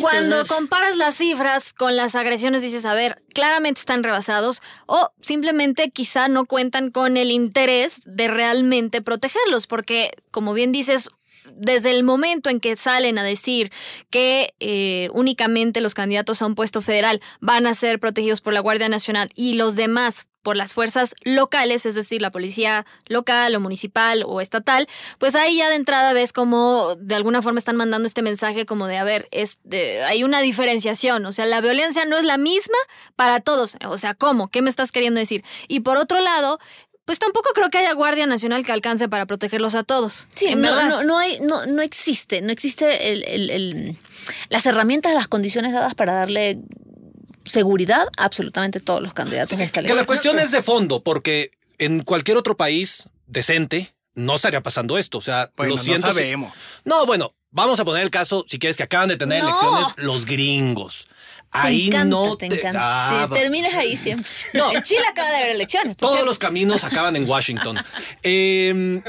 cuando 0.00 0.44
comparas 0.46 0.96
las 0.96 1.14
cifras 1.14 1.72
con 1.72 1.96
las 1.96 2.14
agresiones 2.14 2.62
dices, 2.62 2.84
a 2.84 2.94
ver, 2.94 3.16
claramente 3.32 3.80
están 3.80 4.02
rebasados 4.02 4.60
o 4.86 5.10
simplemente 5.20 5.90
quizá 5.90 6.28
no 6.28 6.44
cuentan 6.46 6.90
con 6.90 7.16
el 7.16 7.30
interés 7.30 8.02
de 8.04 8.28
realmente 8.28 9.00
protegerlos, 9.02 9.66
porque 9.66 10.10
como 10.30 10.52
bien 10.52 10.70
dices, 10.70 11.08
desde 11.52 11.90
el 11.90 12.02
momento 12.04 12.50
en 12.50 12.60
que 12.60 12.76
salen 12.76 13.18
a 13.18 13.22
decir 13.22 13.70
que 14.10 14.54
eh, 14.60 15.08
únicamente 15.12 15.80
los 15.80 15.94
candidatos 15.94 16.42
a 16.42 16.46
un 16.46 16.54
puesto 16.54 16.80
federal 16.82 17.20
van 17.40 17.66
a 17.66 17.74
ser 17.74 17.98
protegidos 18.00 18.40
por 18.40 18.52
la 18.52 18.60
Guardia 18.60 18.88
Nacional 18.88 19.30
y 19.34 19.54
los 19.54 19.76
demás 19.76 20.28
por 20.42 20.56
las 20.56 20.74
fuerzas 20.74 21.14
locales, 21.22 21.86
es 21.86 21.94
decir, 21.94 22.20
la 22.20 22.30
policía 22.30 22.84
local 23.06 23.54
o 23.56 23.60
municipal 23.60 24.24
o 24.26 24.42
estatal, 24.42 24.86
pues 25.18 25.34
ahí 25.36 25.56
ya 25.56 25.70
de 25.70 25.76
entrada 25.76 26.12
ves 26.12 26.34
como 26.34 26.94
de 26.96 27.14
alguna 27.14 27.40
forma 27.40 27.58
están 27.58 27.76
mandando 27.76 28.06
este 28.06 28.20
mensaje 28.20 28.66
como 28.66 28.86
de, 28.86 28.98
a 28.98 29.04
ver, 29.04 29.26
es 29.30 29.60
de- 29.64 30.04
hay 30.04 30.22
una 30.22 30.42
diferenciación, 30.42 31.24
o 31.24 31.32
sea, 31.32 31.46
la 31.46 31.62
violencia 31.62 32.04
no 32.04 32.18
es 32.18 32.24
la 32.24 32.36
misma 32.36 32.76
para 33.16 33.40
todos, 33.40 33.78
o 33.88 33.96
sea, 33.96 34.12
¿cómo? 34.14 34.48
¿Qué 34.50 34.60
me 34.60 34.68
estás 34.68 34.92
queriendo 34.92 35.18
decir? 35.18 35.42
Y 35.66 35.80
por 35.80 35.96
otro 35.96 36.20
lado, 36.20 36.58
pues 37.04 37.18
tampoco 37.18 37.50
creo 37.54 37.68
que 37.70 37.78
haya 37.78 37.92
Guardia 37.94 38.26
Nacional 38.26 38.64
que 38.64 38.72
alcance 38.72 39.08
para 39.08 39.26
protegerlos 39.26 39.74
a 39.74 39.82
todos. 39.84 40.26
Sí, 40.34 40.46
en 40.46 40.60
no, 40.62 40.68
verdad. 40.74 40.88
no, 40.88 41.02
no 41.04 41.18
hay, 41.18 41.38
no, 41.40 41.66
no 41.66 41.82
existe, 41.82 42.40
no 42.42 42.50
existe 42.52 43.12
el, 43.12 43.24
el- 43.24 43.50
el- 43.50 43.98
las 44.48 44.64
herramientas, 44.66 45.12
las 45.14 45.28
condiciones 45.28 45.72
dadas 45.74 45.94
para 45.94 46.14
darle 46.14 46.58
seguridad 47.44 48.08
a 48.16 48.24
absolutamente 48.24 48.80
todos 48.80 49.02
los 49.02 49.12
candidatos 49.14 49.58
a 49.58 49.62
esta 49.62 49.82
Que 49.82 49.94
la 49.94 50.06
cuestión 50.06 50.38
es 50.38 50.50
de 50.50 50.62
fondo, 50.62 51.02
porque 51.02 51.50
en 51.78 52.00
cualquier 52.02 52.36
otro 52.36 52.56
país 52.56 53.08
decente 53.26 53.94
no 54.14 54.36
estaría 54.36 54.62
pasando 54.62 54.96
esto. 54.96 55.18
O 55.18 55.20
sea, 55.20 55.50
Bueno, 55.56 55.76
lo 55.76 55.82
siento. 55.82 56.06
no 56.06 56.12
sabemos. 56.12 56.52
No, 56.84 57.04
bueno, 57.04 57.34
vamos 57.54 57.80
a 57.80 57.84
poner 57.86 58.02
el 58.02 58.10
caso, 58.10 58.44
si 58.46 58.58
quieres, 58.58 58.76
que 58.76 58.82
acaban 58.82 59.08
de 59.08 59.16
tener 59.16 59.42
No. 59.42 59.48
elecciones 59.48 59.88
los 59.96 60.26
gringos. 60.26 61.06
Te 61.52 61.58
Ahí 61.60 61.86
encanta, 61.86 62.04
no 62.04 62.36
te 62.36 62.48
te- 62.48 62.56
encanta. 62.58 62.80
Ah, 62.82 63.28
Te- 63.32 63.38
terminas 63.40 63.72
ahí 63.74 63.96
siempre. 63.96 64.28
No. 64.54 64.72
En 64.72 64.82
Chile 64.82 65.02
acaba 65.08 65.28
de 65.30 65.36
haber 65.36 65.50
elecciones. 65.50 65.96
Todos 65.96 66.14
cierto. 66.14 66.26
los 66.26 66.38
caminos 66.38 66.82
acaban 66.84 67.14
en 67.16 67.28
Washington. 67.30 67.78
Eh, 68.24 69.00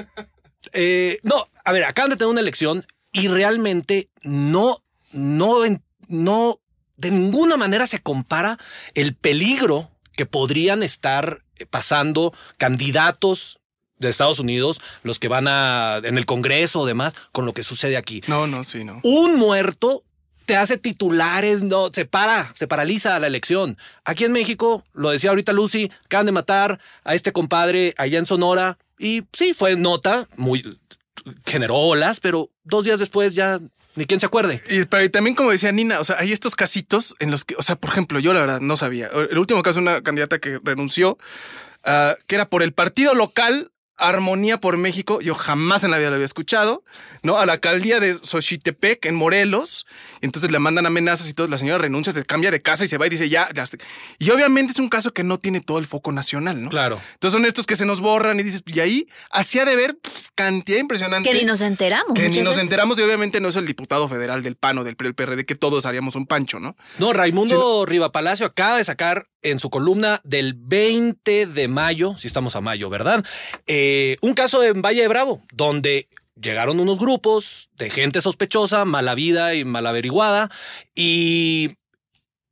eh, 0.74 1.20
no, 1.24 1.44
a 1.64 1.72
ver, 1.72 1.86
acaban 1.86 2.12
de 2.12 2.18
tener 2.18 2.30
una 2.32 2.42
elección 2.42 2.86
y 3.12 3.28
realmente 3.30 4.10
no, 4.22 4.84
no, 5.12 5.62
no, 6.08 6.60
de 6.98 7.12
ninguna 7.12 7.58
manera 7.58 7.88
se 7.88 8.00
compara 8.02 8.58
el 8.94 9.16
peligro 9.16 9.90
que 10.16 10.26
podrían 10.26 10.84
estar 10.84 11.44
pasando 11.72 12.34
candidatos 12.58 13.60
de 14.00 14.10
Estados 14.10 14.40
Unidos, 14.40 14.82
los 15.04 15.20
que 15.20 15.28
van 15.28 15.48
a 15.48 16.02
en 16.04 16.18
el 16.18 16.26
Congreso 16.26 16.82
o 16.82 16.86
demás, 16.86 17.14
con 17.32 17.46
lo 17.46 17.54
que 17.54 17.64
sucede 17.64 17.98
aquí. 17.98 18.22
No, 18.28 18.48
no, 18.48 18.64
sí, 18.64 18.84
no. 18.84 19.00
Un 19.04 19.38
muerto 19.38 20.04
te 20.46 20.56
hace 20.56 20.78
titulares, 20.78 21.64
no, 21.64 21.90
se 21.92 22.06
para, 22.06 22.54
se 22.56 22.68
paraliza 22.68 23.20
la 23.20 23.28
elección. 23.28 23.78
Aquí 24.04 24.26
en 24.26 24.32
México, 24.32 24.84
lo 24.94 25.10
decía 25.10 25.32
ahorita 25.32 25.54
Lucy, 25.54 25.92
acaban 26.06 26.28
de 26.28 26.32
matar 26.32 26.80
a 27.04 27.16
este 27.16 27.32
compadre 27.32 27.94
allá 27.98 28.20
en 28.20 28.26
Sonora 28.26 28.78
y 29.00 29.24
sí, 29.34 29.54
fue 29.54 29.76
nota, 29.76 30.28
muy 30.38 30.78
generó 31.46 31.76
olas, 31.76 32.20
pero 32.20 32.52
dos 32.64 32.86
días 32.86 33.00
después 33.00 33.34
ya 33.34 33.60
ni 33.96 34.06
quien 34.06 34.20
se 34.20 34.26
acuerde. 34.26 34.62
Y, 34.70 34.86
pero 34.86 35.04
y 35.04 35.10
también, 35.10 35.36
como 35.36 35.52
decía 35.52 35.72
Nina, 35.72 36.00
o 36.00 36.04
sea, 36.04 36.18
hay 36.20 36.32
estos 36.32 36.56
casitos 36.56 37.16
en 37.20 37.32
los 37.32 37.46
que, 37.46 37.56
o 37.58 37.64
sea, 37.64 37.76
por 37.76 37.90
ejemplo, 37.90 38.20
yo 38.20 38.34
la 38.34 38.42
verdad 38.42 38.60
no 38.60 38.78
sabía. 38.78 39.08
El 39.08 39.38
último 39.38 39.64
caso, 39.64 39.80
una 39.80 40.02
candidata 40.02 40.40
que 40.40 40.60
renunció, 40.64 41.18
ah, 41.84 42.16
que 42.28 42.36
era 42.36 42.48
por 42.48 42.62
el 42.62 42.74
partido 42.74 43.16
local 43.16 43.72
Armonía 43.98 44.60
por 44.60 44.78
México, 44.78 45.22
yo 45.22 45.36
jamás 45.36 45.84
en 45.84 45.92
la 45.92 45.98
vida 45.98 46.10
lo 46.10 46.16
había 46.16 46.26
escuchado, 46.26 46.84
¿no? 47.24 47.38
A 47.38 47.46
la 47.46 47.54
alcaldía 47.54 48.00
de 48.00 48.20
Xochitepec, 48.22 49.06
en 49.06 49.16
Morelos. 49.16 49.86
Entonces 50.22 50.52
le 50.52 50.60
mandan 50.60 50.86
amenazas 50.86 51.30
y 51.30 51.34
todo. 51.34 51.48
La 51.48 51.58
señora 51.58 51.78
renuncia, 51.78 52.12
se 52.12 52.26
cambia 52.26 52.52
de 52.52 52.62
casa 52.62 52.86
y 52.86 52.88
se 52.88 52.98
va 52.98 53.08
y 53.08 53.10
dice 53.10 53.30
ya. 53.30 53.50
ya 53.54 53.64
está". 53.64 53.78
Y 54.20 54.30
obviamente 54.32 54.74
es 54.74 54.80
un 54.80 54.90
caso 54.90 55.14
que 55.14 55.24
no 55.24 55.38
tiene 55.38 55.62
todo 55.62 55.80
el 55.80 55.86
foco 55.86 56.12
nacional, 56.12 56.62
¿no? 56.62 56.70
Claro. 56.70 57.00
Entonces 57.14 57.34
son 57.34 57.46
estos 57.46 57.66
que 57.66 57.76
se 57.76 57.86
nos 57.86 58.02
borran 58.02 58.40
y 58.40 58.44
dices, 58.44 58.64
y 58.66 58.80
ahí 58.80 59.08
hacía 59.32 59.66
de 59.66 59.76
ver 59.76 59.98
cantidad 60.36 60.80
impresionante. 60.80 61.30
Que 61.30 61.36
ni 61.38 61.46
nos 61.46 61.62
enteramos. 61.62 62.14
Que 62.14 62.30
ni 62.30 62.38
nos 62.38 62.56
veces. 62.56 62.64
enteramos 62.64 63.00
y 63.00 63.02
obviamente 63.02 63.40
no 63.40 63.50
es 63.50 63.56
el 63.56 63.66
diputado 63.66 64.08
federal 64.10 64.44
del 64.44 64.56
PAN 64.56 64.78
o 64.80 64.84
del 64.84 64.96
PRI, 64.96 65.08
el 65.08 65.16
PRD, 65.16 65.46
que 65.46 65.56
todos 65.56 65.86
haríamos 65.86 66.16
un 66.16 66.26
pancho, 66.26 66.60
¿no? 66.60 66.76
No, 67.00 67.14
Raimundo 67.14 67.86
Rivapalacio 67.86 68.46
acaba 68.46 68.78
de 68.78 68.84
sacar 68.84 69.28
en 69.46 69.60
su 69.60 69.70
columna 69.70 70.22
del 70.24 70.54
20 70.56 71.46
de 71.46 71.68
mayo, 71.68 72.16
si 72.18 72.28
estamos 72.28 72.56
a 72.56 72.62
mayo, 72.62 72.90
¿verdad? 72.90 73.24
Eh, 73.68 74.18
un 74.22 74.34
caso 74.34 74.64
en 74.64 74.82
Valle 74.82 75.02
de 75.02 75.08
Bravo, 75.08 75.42
donde 75.54 76.08
llegaron 76.40 76.80
unos 76.80 76.98
grupos 77.00 77.70
de 77.78 77.90
gente 77.90 78.22
sospechosa, 78.22 78.86
mala 78.86 79.16
vida 79.16 79.54
y 79.54 79.64
mal 79.64 79.86
averiguada, 79.88 80.50
y, 80.96 81.70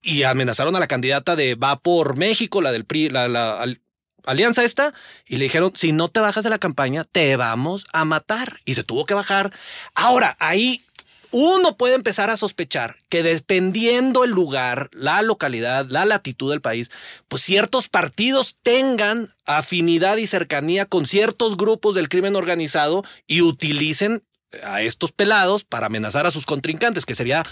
y 0.01 0.23
amenazaron 0.23 0.75
a 0.75 0.79
la 0.79 0.87
candidata 0.87 1.35
de 1.35 1.55
Va 1.55 1.79
por 1.79 2.17
México, 2.17 2.61
la 2.61 2.71
del 2.71 2.85
PRI, 2.85 3.09
la, 3.09 3.27
la 3.27 3.59
al- 3.59 3.81
alianza 4.25 4.63
esta, 4.63 4.93
y 5.27 5.37
le 5.37 5.45
dijeron, 5.45 5.73
si 5.75 5.91
no 5.91 6.09
te 6.09 6.19
bajas 6.21 6.43
de 6.43 6.49
la 6.49 6.59
campaña, 6.59 7.03
te 7.03 7.35
vamos 7.35 7.85
a 7.91 8.05
matar. 8.05 8.59
Y 8.65 8.75
se 8.75 8.83
tuvo 8.83 9.05
que 9.05 9.13
bajar. 9.15 9.51
Ahora, 9.95 10.37
ahí 10.39 10.81
uno 11.33 11.77
puede 11.77 11.95
empezar 11.95 12.29
a 12.29 12.37
sospechar 12.37 12.95
que 13.09 13.23
dependiendo 13.23 14.23
el 14.23 14.29
lugar, 14.29 14.89
la 14.93 15.23
localidad, 15.23 15.87
la 15.89 16.05
latitud 16.05 16.51
del 16.51 16.61
país, 16.61 16.91
pues 17.27 17.41
ciertos 17.41 17.89
partidos 17.89 18.55
tengan 18.61 19.33
afinidad 19.45 20.17
y 20.17 20.27
cercanía 20.27 20.85
con 20.85 21.07
ciertos 21.07 21.57
grupos 21.57 21.95
del 21.95 22.07
crimen 22.07 22.35
organizado 22.35 23.03
y 23.25 23.41
utilicen 23.41 24.23
a 24.61 24.83
estos 24.83 25.11
pelados 25.11 25.63
para 25.63 25.87
amenazar 25.87 26.27
a 26.27 26.31
sus 26.31 26.45
contrincantes, 26.45 27.07
que 27.07 27.15
sería 27.15 27.43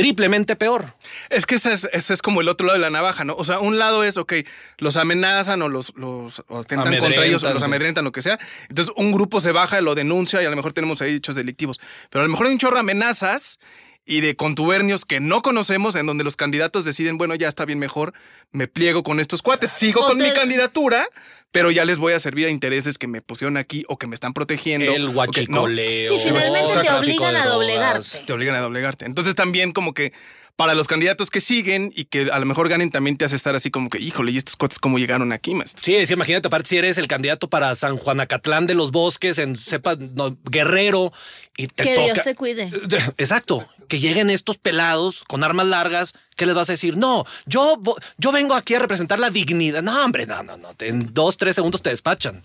triplemente 0.00 0.56
peor. 0.56 0.92
Es 1.28 1.46
que 1.46 1.56
ese 1.56 1.72
es, 1.72 1.88
ese 1.92 2.14
es 2.14 2.22
como 2.22 2.40
el 2.40 2.48
otro 2.48 2.66
lado 2.66 2.78
de 2.78 2.82
la 2.82 2.90
navaja, 2.90 3.24
¿no? 3.24 3.34
O 3.34 3.44
sea, 3.44 3.58
un 3.60 3.78
lado 3.78 4.04
es, 4.04 4.16
ok, 4.16 4.34
los 4.78 4.96
amenazan 4.96 5.62
o 5.62 5.68
los, 5.68 5.92
los 5.96 6.42
o 6.48 6.60
atentan 6.60 6.96
contra 6.98 7.24
ellos 7.24 7.42
o 7.42 7.52
los 7.52 7.62
amedrentan, 7.62 8.04
lo 8.04 8.12
que 8.12 8.22
sea. 8.22 8.38
Entonces, 8.68 8.92
un 8.96 9.12
grupo 9.12 9.40
se 9.40 9.52
baja, 9.52 9.80
lo 9.80 9.94
denuncia 9.94 10.42
y 10.42 10.46
a 10.46 10.50
lo 10.50 10.56
mejor 10.56 10.72
tenemos 10.72 11.02
ahí 11.02 11.14
hechos 11.14 11.34
delictivos. 11.34 11.80
Pero 12.10 12.22
a 12.22 12.26
lo 12.26 12.30
mejor 12.30 12.46
hay 12.46 12.52
un 12.52 12.58
chorro 12.58 12.74
de 12.74 12.80
amenazas 12.80 13.58
y 14.06 14.20
de 14.22 14.34
contubernios 14.34 15.04
que 15.04 15.20
no 15.20 15.42
conocemos, 15.42 15.94
en 15.94 16.06
donde 16.06 16.24
los 16.24 16.36
candidatos 16.36 16.84
deciden, 16.84 17.18
bueno, 17.18 17.34
ya 17.34 17.48
está 17.48 17.64
bien 17.64 17.78
mejor, 17.78 18.12
me 18.50 18.66
pliego 18.66 19.02
con 19.02 19.20
estos 19.20 19.42
cuates, 19.42 19.70
sigo 19.70 20.00
O 20.02 20.06
con 20.06 20.18
te- 20.18 20.24
mi 20.28 20.32
candidatura, 20.34 21.06
pero 21.52 21.70
ya 21.70 21.84
les 21.84 21.98
voy 21.98 22.12
a 22.14 22.18
servir 22.18 22.46
a 22.46 22.50
intereses 22.50 22.96
que 22.98 23.06
me 23.06 23.22
pusieron 23.22 23.56
aquí 23.56 23.84
o 23.88 23.98
que 23.98 24.06
me 24.06 24.14
están 24.14 24.32
protegiendo. 24.32 24.92
El 24.92 25.06
o 25.16 25.22
que- 25.30 25.46
¿no? 25.48 25.66
Sí, 25.66 26.18
finalmente 26.24 26.72
el 26.72 26.80
te 26.80 26.90
obligan 26.92 27.36
a 27.36 27.46
doblegarte. 27.46 28.18
te 28.26 28.32
obligan 28.32 28.54
a 28.56 28.60
doblegarte. 28.60 29.04
Entonces 29.04 29.34
también 29.34 29.72
como 29.72 29.94
que 29.94 30.12
para 30.56 30.74
los 30.74 30.88
candidatos 30.88 31.30
que 31.30 31.40
siguen 31.40 31.90
y 31.96 32.04
que 32.04 32.30
a 32.30 32.38
lo 32.38 32.44
mejor 32.44 32.68
ganen 32.68 32.90
también 32.90 33.16
te 33.16 33.24
hace 33.24 33.34
estar 33.34 33.54
así 33.54 33.70
como 33.70 33.88
que, 33.88 33.98
híjole, 33.98 34.30
¿y 34.32 34.36
estos 34.36 34.56
cuates 34.56 34.78
cómo 34.78 34.98
llegaron 34.98 35.32
aquí, 35.32 35.54
maestro? 35.54 35.82
Sí, 35.82 35.94
es 35.96 36.08
que 36.08 36.14
imagínate, 36.14 36.48
aparte, 36.48 36.68
si 36.68 36.76
eres 36.76 36.98
el 36.98 37.06
candidato 37.06 37.48
para 37.48 37.74
San 37.74 37.96
Juanacatlán 37.96 38.66
de 38.66 38.74
los 38.74 38.90
Bosques, 38.90 39.38
en 39.38 39.56
Cepa 39.56 39.96
no, 39.96 40.36
Guerrero, 40.50 41.12
y 41.60 41.66
te 41.66 41.82
Que 41.82 41.94
toca. 41.94 42.12
Dios 42.14 42.24
te 42.24 42.34
cuide. 42.34 42.70
Exacto. 43.18 43.66
Que 43.88 43.98
lleguen 43.98 44.30
estos 44.30 44.56
pelados 44.56 45.24
con 45.24 45.42
armas 45.42 45.66
largas, 45.66 46.14
¿qué 46.36 46.46
les 46.46 46.54
vas 46.54 46.68
a 46.70 46.72
decir? 46.72 46.96
No, 46.96 47.26
yo, 47.44 47.82
yo 48.18 48.30
vengo 48.30 48.54
aquí 48.54 48.74
a 48.74 48.78
representar 48.78 49.18
la 49.18 49.30
dignidad. 49.30 49.82
No, 49.82 50.04
hombre, 50.04 50.26
no, 50.26 50.42
no, 50.44 50.56
no. 50.56 50.68
En 50.78 51.12
dos, 51.12 51.36
tres 51.36 51.56
segundos 51.56 51.82
te 51.82 51.90
despachan. 51.90 52.44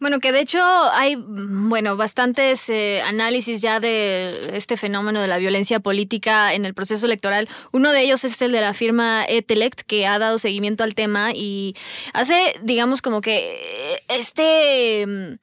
Bueno, 0.00 0.20
que 0.20 0.32
de 0.32 0.40
hecho 0.40 0.58
hay, 0.94 1.16
mm, 1.16 1.68
bueno, 1.68 1.96
bastantes 1.96 2.68
eh, 2.70 3.02
análisis 3.02 3.60
ya 3.60 3.78
de 3.78 4.56
este 4.56 4.76
fenómeno 4.76 5.20
de 5.20 5.28
la 5.28 5.36
violencia 5.36 5.80
política 5.80 6.54
en 6.54 6.64
el 6.64 6.72
proceso 6.72 7.04
electoral. 7.04 7.46
Uno 7.72 7.92
de 7.92 8.00
ellos 8.00 8.24
es 8.24 8.40
el 8.40 8.52
de 8.52 8.62
la 8.62 8.72
firma 8.72 9.24
Etelect, 9.28 9.82
que 9.82 10.06
ha 10.06 10.18
dado 10.18 10.38
seguimiento 10.38 10.82
al 10.82 10.94
tema 10.94 11.30
y 11.34 11.76
hace, 12.14 12.54
digamos, 12.62 13.02
como 13.02 13.20
que 13.20 13.36
eh, 13.38 14.02
este... 14.08 15.38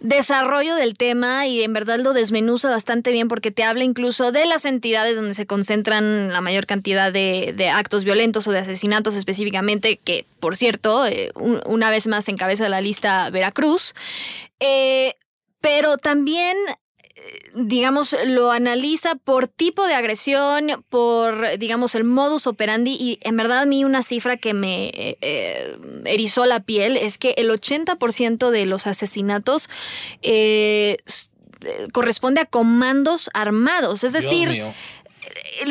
desarrollo 0.00 0.74
del 0.74 0.96
tema 0.96 1.46
y 1.46 1.62
en 1.62 1.72
verdad 1.72 1.98
lo 2.00 2.12
desmenuza 2.12 2.70
bastante 2.70 3.12
bien 3.12 3.28
porque 3.28 3.50
te 3.50 3.64
habla 3.64 3.84
incluso 3.84 4.32
de 4.32 4.46
las 4.46 4.64
entidades 4.64 5.16
donde 5.16 5.34
se 5.34 5.46
concentran 5.46 6.32
la 6.32 6.40
mayor 6.40 6.66
cantidad 6.66 7.12
de, 7.12 7.70
actos 7.72 8.04
violentos 8.04 8.46
o 8.46 8.52
de 8.52 8.58
asesinatos 8.60 9.14
específicamente, 9.14 9.98
que 10.02 10.24
por 10.40 10.56
cierto, 10.56 11.06
eh, 11.06 11.30
un- 11.34 11.60
una 11.66 11.90
vez 11.90 12.06
más 12.06 12.28
encabeza 12.28 12.68
la 12.68 12.80
lista 12.80 13.28
Veracruz. 13.30 13.94
Eh, 14.58 15.14
pero 15.60 15.98
también 15.98 16.56
digamos, 17.54 18.16
lo 18.26 18.52
analiza 18.52 19.16
por 19.16 19.48
tipo 19.48 19.86
de 19.86 19.94
agresión, 19.94 20.84
por, 20.88 21.58
digamos, 21.58 21.94
el 21.94 22.04
modus 22.04 22.46
operandi. 22.46 22.92
Y 22.92 23.18
en 23.22 23.36
verdad 23.36 23.60
a 23.60 23.66
mí 23.66 23.84
una 23.84 24.02
cifra 24.02 24.36
que 24.36 24.54
me 24.54 24.88
eh, 24.88 25.18
eh, 25.20 25.76
erizó 26.04 26.46
la 26.46 26.60
piel 26.60 26.96
es 26.96 27.18
que 27.18 27.34
el 27.36 27.50
80% 27.50 28.50
de 28.50 28.66
los 28.66 28.86
asesinatos 28.86 29.68
eh, 30.22 30.98
eh, 31.62 31.88
corresponde 31.92 32.40
a 32.40 32.46
comandos 32.46 33.30
armados. 33.34 34.04
Es 34.04 34.12
decir. 34.12 34.64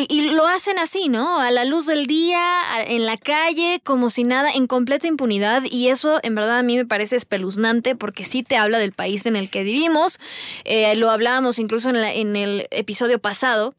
Y 0.10 0.22
lo 0.32 0.48
hacen 0.48 0.78
así, 0.80 1.10
¿no? 1.10 1.40
A 1.40 1.52
la 1.52 1.66
luz 1.66 1.86
del 1.86 2.06
día, 2.08 2.42
en 2.86 3.06
la 3.06 3.18
calle, 3.18 3.82
como 3.84 4.10
si 4.10 4.24
nada, 4.24 4.52
en 4.52 4.68
completa 4.68 5.08
impunidad. 5.08 5.64
Y 5.70 5.88
eso, 5.90 6.20
en 6.24 6.36
verdad, 6.36 6.60
a 6.60 6.64
mí 6.64 6.76
me 6.78 6.86
parece 6.86 7.16
espeluznante 7.16 7.96
porque 7.96 8.24
sí 8.24 8.44
te 8.44 8.58
habla 8.58 8.80
del 8.80 8.94
país 8.94 9.26
en 9.26 9.36
el 9.36 9.50
que 9.50 9.64
vivimos. 9.64 10.20
Eh, 10.66 10.96
lo 10.96 11.10
hablábamos 11.10 11.60
incluso 11.60 11.90
en, 11.90 12.02
la- 12.02 12.14
en 12.14 12.36
el 12.36 12.68
episodio 12.72 13.20
pasado, 13.20 13.74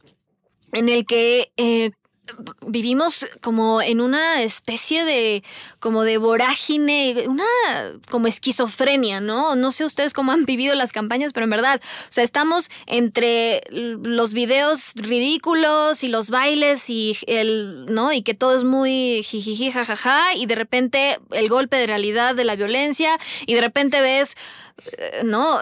en 0.73 0.89
el 0.89 1.05
que 1.07 1.53
eh, 1.57 1.91
vivimos 2.67 3.27
como 3.41 3.83
en 3.83 4.01
una 4.01 4.43
especie 4.43 5.05
de 5.05 5.43
como 5.79 6.03
de 6.03 6.19
vorágine, 6.19 7.25
una 7.27 7.45
como 8.11 8.27
esquizofrenia, 8.27 9.21
¿no? 9.21 9.57
No 9.57 9.71
sé 9.71 9.85
ustedes 9.85 10.13
cómo 10.13 10.33
han 10.33 10.45
vivido 10.45 10.75
las 10.75 10.93
campañas, 10.93 11.33
pero 11.33 11.45
en 11.45 11.51
verdad, 11.51 11.81
o 11.83 12.13
sea, 12.13 12.25
estamos 12.25 12.71
entre 12.87 13.63
los 13.71 14.35
videos 14.35 14.93
ridículos 14.95 16.05
y 16.05 16.09
los 16.09 16.31
bailes 16.31 16.89
y 16.91 17.17
el, 17.27 17.87
¿no? 17.87 18.13
Y 18.13 18.23
que 18.23 18.35
todo 18.35 18.57
es 18.57 18.65
muy 18.65 19.23
jijiji, 19.23 19.71
jajaja, 19.71 20.35
y 20.35 20.47
de 20.47 20.55
repente 20.55 21.19
el 21.31 21.49
golpe 21.49 21.77
de 21.77 21.87
realidad 21.87 22.35
de 22.35 22.45
la 22.45 22.57
violencia, 22.57 23.19
y 23.47 23.55
de 23.55 23.61
repente 23.61 24.01
ves, 24.01 24.37
eh, 24.99 25.23
¿no? 25.25 25.59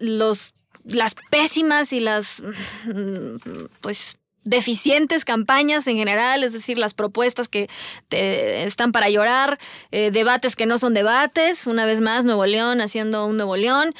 Los 0.00 0.52
las 0.84 1.14
pésimas 1.30 1.92
y 1.92 2.00
las 2.00 2.42
mm, 2.86 3.66
pues 3.80 4.16
deficientes 4.44 5.24
campañas 5.24 5.86
en 5.86 5.96
general, 5.96 6.42
es 6.42 6.52
decir, 6.52 6.78
las 6.78 6.94
propuestas 6.94 7.48
que 7.48 7.68
te 8.08 8.64
están 8.64 8.92
para 8.92 9.10
llorar, 9.10 9.58
eh, 9.90 10.10
debates 10.10 10.56
que 10.56 10.66
no 10.66 10.78
son 10.78 10.94
debates, 10.94 11.66
una 11.66 11.84
vez 11.84 12.00
más 12.00 12.24
Nuevo 12.24 12.46
León 12.46 12.80
haciendo 12.80 13.26
un 13.26 13.36
Nuevo 13.36 13.56
León, 13.56 13.94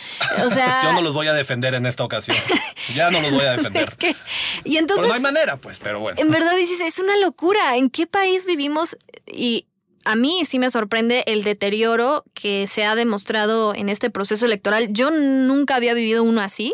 o 0.45 0.51
sea, 0.51 0.83
Yo 0.85 0.93
no 0.93 1.03
los 1.03 1.13
voy 1.15 1.27
a 1.27 1.33
defender 1.35 1.75
en 1.75 1.87
esta 1.87 2.05
ocasión. 2.05 2.37
Ya 2.95 3.11
no 3.11 3.21
los 3.21 3.33
voy 3.33 3.45
a 3.45 3.53
defender. 3.53 3.87
es 3.87 3.97
que 3.97 4.09
y 4.09 4.15
Pero 4.63 4.79
entonces 4.79 5.09
no 5.09 5.13
hay 5.15 5.21
manera, 5.21 5.59
pues, 5.59 5.79
pero 5.79 6.01
bueno. 6.01 6.19
en 6.19 6.31
verdad 6.31 6.57
dices, 6.57 6.81
es 6.81 6.99
una 6.99 7.17
locura. 7.19 7.77
¿En 7.77 7.91
qué 7.91 8.07
país 8.07 8.47
vivimos? 8.47 8.97
Y 9.27 9.67
a 10.05 10.17
mí 10.17 10.45
sí 10.47 10.59
me 10.59 10.71
sorprende 10.71 11.23
el 11.27 11.45
deterioro 11.45 12.25
que 12.33 12.67
se 12.67 12.87
ha 12.87 12.95
demostrado 12.95 13.75
en 13.75 13.91
este 13.91 14.09
proceso 14.09 14.47
electoral. 14.47 14.89
Yo 14.91 15.11
nunca 15.11 15.77
había 15.77 15.93
vivido 15.93 16.23
uno 16.23 16.41
así. 16.41 16.73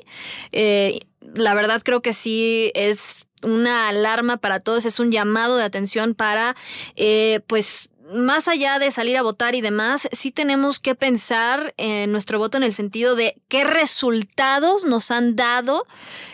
Eh, 0.53 1.01
la 1.35 1.55
verdad 1.55 1.83
creo 1.85 2.01
que 2.01 2.13
sí 2.13 2.71
es 2.75 3.27
una 3.45 3.89
alarma 3.89 4.37
para 4.39 4.61
todos, 4.61 4.85
es 4.85 4.99
un 4.99 5.13
llamado 5.13 5.57
de 5.57 5.65
atención 5.65 6.15
para, 6.15 6.57
eh, 6.97 7.41
pues, 7.47 7.89
más 8.13 8.49
allá 8.49 8.79
de 8.79 8.91
salir 8.91 9.17
a 9.17 9.23
votar 9.23 9.55
y 9.55 9.61
demás, 9.61 10.09
sí 10.13 10.31
tenemos 10.31 10.79
que 10.79 10.95
pensar 10.95 11.75
en 11.77 12.13
nuestro 12.13 12.39
voto 12.39 12.57
en 12.57 12.63
el 12.63 12.75
sentido 12.75 13.17
de 13.17 13.41
qué 13.49 13.65
resultados 13.65 14.85
nos 14.85 15.11
han 15.11 15.37
dado 15.37 15.87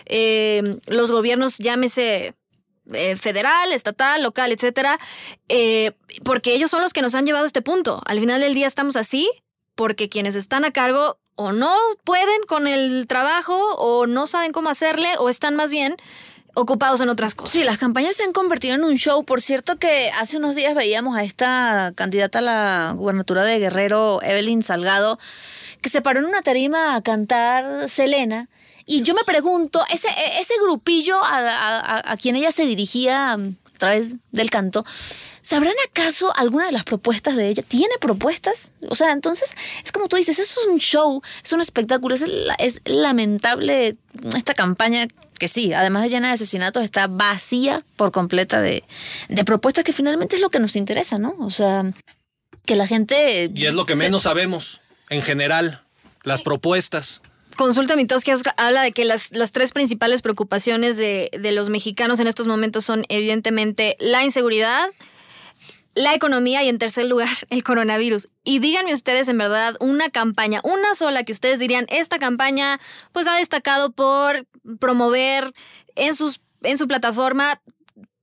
eh, 0.05 0.77
los 0.87 1.11
gobiernos, 1.11 1.57
llámese 1.57 2.35
eh, 2.93 3.15
federal, 3.15 3.71
estatal, 3.71 4.21
local, 4.21 4.51
etcétera, 4.51 4.99
eh, 5.47 5.91
porque 6.23 6.53
ellos 6.53 6.69
son 6.69 6.81
los 6.81 6.93
que 6.93 7.01
nos 7.01 7.15
han 7.15 7.25
llevado 7.25 7.45
a 7.45 7.47
este 7.47 7.61
punto. 7.61 8.01
Al 8.05 8.19
final 8.19 8.41
del 8.41 8.53
día 8.53 8.67
estamos 8.67 8.95
así 8.95 9.29
porque 9.75 10.09
quienes 10.09 10.35
están 10.35 10.65
a 10.65 10.71
cargo 10.71 11.17
o 11.35 11.53
no 11.53 11.77
pueden 12.03 12.41
con 12.47 12.67
el 12.67 13.07
trabajo 13.07 13.55
o 13.75 14.07
no 14.07 14.27
saben 14.27 14.51
cómo 14.51 14.69
hacerle 14.69 15.09
o 15.19 15.29
están 15.29 15.55
más 15.55 15.71
bien 15.71 15.95
ocupados 16.53 17.01
en 17.01 17.09
otras 17.09 17.35
cosas. 17.35 17.51
Sí, 17.51 17.63
las 17.63 17.77
campañas 17.77 18.15
se 18.15 18.23
han 18.23 18.33
convertido 18.33 18.75
en 18.75 18.83
un 18.83 18.95
show. 18.95 19.23
Por 19.23 19.41
cierto 19.41 19.77
que 19.77 20.09
hace 20.19 20.37
unos 20.37 20.55
días 20.55 20.75
veíamos 20.75 21.15
a 21.17 21.23
esta 21.23 21.91
candidata 21.95 22.39
a 22.39 22.41
la 22.41 22.93
gubernatura 22.95 23.43
de 23.43 23.59
Guerrero, 23.59 24.21
Evelyn 24.21 24.61
Salgado, 24.63 25.19
que 25.81 25.89
se 25.89 26.01
paró 26.01 26.19
en 26.19 26.25
una 26.25 26.41
tarima 26.41 26.95
a 26.95 27.01
cantar 27.01 27.87
Selena. 27.89 28.49
Y 28.85 29.03
yo 29.03 29.13
me 29.13 29.23
pregunto, 29.23 29.81
ese, 29.91 30.09
ese 30.39 30.53
grupillo 30.61 31.23
a, 31.23 31.37
a- 31.37 32.11
a- 32.11 32.17
quien 32.17 32.35
ella 32.35 32.51
se 32.51 32.65
dirigía 32.65 33.33
a 33.33 33.37
través 33.79 34.15
del 34.31 34.49
canto, 34.49 34.83
¿Sabrán 35.43 35.73
acaso 35.89 36.31
alguna 36.37 36.67
de 36.67 36.71
las 36.71 36.83
propuestas 36.83 37.35
de 37.35 37.47
ella? 37.49 37.63
¿Tiene 37.67 37.95
propuestas? 37.99 38.73
O 38.89 38.93
sea, 38.93 39.11
entonces 39.11 39.55
es 39.83 39.91
como 39.91 40.07
tú 40.07 40.15
dices, 40.15 40.37
eso 40.37 40.61
es 40.61 40.67
un 40.67 40.77
show, 40.77 41.19
es 41.43 41.51
un 41.51 41.61
espectáculo, 41.61 42.13
es, 42.13 42.23
es 42.59 42.79
lamentable 42.85 43.95
esta 44.35 44.53
campaña 44.53 45.07
que 45.41 45.47
sí, 45.47 45.73
además 45.73 46.03
de 46.03 46.09
llena 46.09 46.27
de 46.27 46.35
asesinatos, 46.35 46.83
está 46.83 47.07
vacía 47.07 47.81
por 47.95 48.11
completa 48.11 48.61
de, 48.61 48.83
de 49.27 49.43
propuestas 49.43 49.83
que 49.83 49.91
finalmente 49.91 50.35
es 50.35 50.41
lo 50.41 50.51
que 50.51 50.59
nos 50.59 50.75
interesa, 50.75 51.17
¿no? 51.17 51.33
O 51.39 51.49
sea, 51.49 51.83
que 52.65 52.75
la 52.75 52.85
gente... 52.85 53.49
Y 53.51 53.65
es 53.65 53.73
lo 53.73 53.87
que 53.87 53.93
se- 53.95 54.03
menos 54.03 54.21
sabemos, 54.21 54.81
en 55.09 55.23
general, 55.23 55.81
las 56.23 56.43
propuestas. 56.43 57.23
Consulta 57.57 57.95
Mitowski 57.95 58.31
habla 58.55 58.83
de 58.83 58.91
que 58.91 59.03
las, 59.03 59.31
las 59.31 59.51
tres 59.51 59.71
principales 59.71 60.21
preocupaciones 60.21 60.95
de, 60.97 61.31
de 61.37 61.51
los 61.53 61.69
mexicanos 61.71 62.19
en 62.19 62.27
estos 62.27 62.45
momentos 62.45 62.85
son 62.85 63.03
evidentemente 63.09 63.95
la 63.99 64.23
inseguridad, 64.23 64.89
la 65.95 66.13
economía 66.13 66.63
y 66.63 66.69
en 66.69 66.77
tercer 66.77 67.05
lugar 67.07 67.35
el 67.49 67.63
coronavirus. 67.63 68.29
Y 68.43 68.59
díganme 68.59 68.93
ustedes 68.93 69.27
en 69.27 69.39
verdad 69.39 69.75
una 69.79 70.09
campaña, 70.11 70.59
una 70.63 70.93
sola 70.93 71.23
que 71.23 71.31
ustedes 71.31 71.57
dirían, 71.59 71.87
esta 71.89 72.19
campaña 72.19 72.79
pues 73.11 73.25
ha 73.27 73.35
destacado 73.35 73.91
por 73.91 74.45
promover 74.79 75.53
en, 75.95 76.15
sus, 76.15 76.41
en 76.63 76.77
su 76.77 76.87
plataforma 76.87 77.61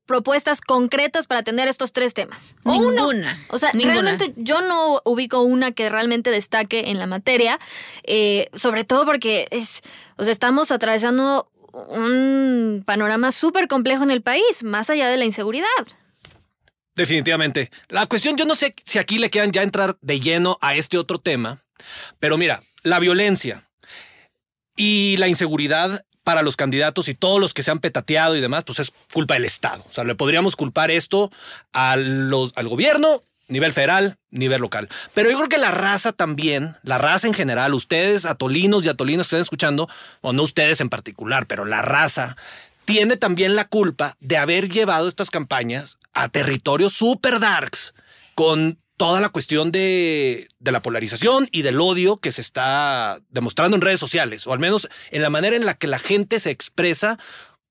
propuestas 0.08 0.62
concretas 0.62 1.26
para 1.26 1.40
atender 1.40 1.68
estos 1.68 1.92
tres 1.92 2.14
temas. 2.14 2.56
O 2.64 2.72
uno. 2.72 3.12
Ninguna. 3.12 3.38
O 3.50 3.58
sea, 3.58 3.70
Ninguna. 3.74 3.92
realmente 3.92 4.32
yo 4.36 4.62
no 4.62 5.02
ubico 5.04 5.42
una 5.42 5.72
que 5.72 5.90
realmente 5.90 6.30
destaque 6.30 6.90
en 6.90 6.98
la 6.98 7.06
materia, 7.06 7.60
eh, 8.04 8.48
sobre 8.54 8.84
todo 8.84 9.04
porque 9.04 9.46
es, 9.50 9.82
o 10.16 10.24
sea, 10.24 10.32
estamos 10.32 10.72
atravesando 10.72 11.46
un 11.72 12.82
panorama 12.86 13.30
súper 13.32 13.68
complejo 13.68 14.02
en 14.02 14.10
el 14.10 14.22
país, 14.22 14.64
más 14.64 14.88
allá 14.88 15.10
de 15.10 15.18
la 15.18 15.26
inseguridad. 15.26 15.68
Definitivamente. 16.94 17.70
La 17.88 18.06
cuestión, 18.06 18.38
yo 18.38 18.46
no 18.46 18.54
sé 18.54 18.74
si 18.84 18.98
aquí 18.98 19.18
le 19.18 19.28
quedan 19.28 19.52
ya 19.52 19.62
entrar 19.62 19.98
de 20.00 20.20
lleno 20.20 20.58
a 20.62 20.74
este 20.74 20.96
otro 20.96 21.20
tema, 21.20 21.62
pero 22.18 22.38
mira, 22.38 22.62
la 22.82 22.98
violencia 22.98 23.67
y 24.78 25.16
la 25.18 25.28
inseguridad 25.28 26.04
para 26.22 26.42
los 26.42 26.56
candidatos 26.56 27.08
y 27.08 27.14
todos 27.14 27.40
los 27.40 27.52
que 27.52 27.62
se 27.62 27.70
han 27.70 27.80
petateado 27.80 28.36
y 28.36 28.40
demás, 28.40 28.64
pues 28.64 28.78
es 28.78 28.92
culpa 29.12 29.34
del 29.34 29.44
Estado. 29.44 29.84
O 29.88 29.92
sea, 29.92 30.04
le 30.04 30.14
podríamos 30.14 30.56
culpar 30.56 30.90
esto 30.90 31.30
los, 31.96 32.52
al 32.54 32.68
gobierno, 32.68 33.22
nivel 33.48 33.72
federal, 33.72 34.16
nivel 34.30 34.60
local. 34.60 34.88
Pero 35.14 35.30
yo 35.30 35.36
creo 35.36 35.48
que 35.48 35.58
la 35.58 35.70
raza 35.70 36.12
también, 36.12 36.76
la 36.82 36.98
raza 36.98 37.26
en 37.26 37.34
general, 37.34 37.74
ustedes, 37.74 38.24
atolinos 38.24 38.84
y 38.84 38.88
atolinas 38.88 39.26
que 39.26 39.36
están 39.36 39.40
escuchando, 39.40 39.88
o 40.20 40.32
no 40.32 40.42
ustedes 40.42 40.80
en 40.80 40.90
particular, 40.90 41.46
pero 41.46 41.64
la 41.64 41.82
raza 41.82 42.36
tiene 42.84 43.16
también 43.16 43.56
la 43.56 43.66
culpa 43.66 44.16
de 44.20 44.36
haber 44.36 44.68
llevado 44.68 45.08
estas 45.08 45.30
campañas 45.30 45.98
a 46.12 46.28
territorios 46.28 46.92
super 46.92 47.40
darks 47.40 47.94
con 48.34 48.78
toda 48.98 49.20
la 49.20 49.30
cuestión 49.30 49.72
de, 49.72 50.48
la 50.58 50.82
polarización 50.82 51.48
y 51.52 51.62
del 51.62 51.80
odio 51.80 52.18
que 52.18 52.32
se 52.32 52.42
está 52.42 53.20
demostrando 53.30 53.76
en 53.76 53.80
redes 53.80 54.00
sociales, 54.00 54.46
o 54.46 54.52
al 54.52 54.58
menos 54.58 54.88
en 55.10 55.22
la 55.22 55.30
manera 55.30 55.56
en 55.56 55.64
la 55.64 55.74
que 55.74 55.86
la 55.86 56.00
gente 56.00 56.40
se 56.40 56.50
expresa 56.50 57.18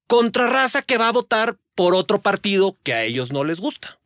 contra 0.07 0.47
raza 0.47 0.81
que 0.81 0.97
va 0.97 1.09
a 1.09 1.11
votar 1.11 1.57
por 1.75 1.93
otro 1.93 2.21
partido 2.21 2.75
que 2.81 2.93
a 2.93 3.03
ellos 3.03 3.31
no 3.31 3.43
les 3.43 3.59
gusta. 3.59 3.99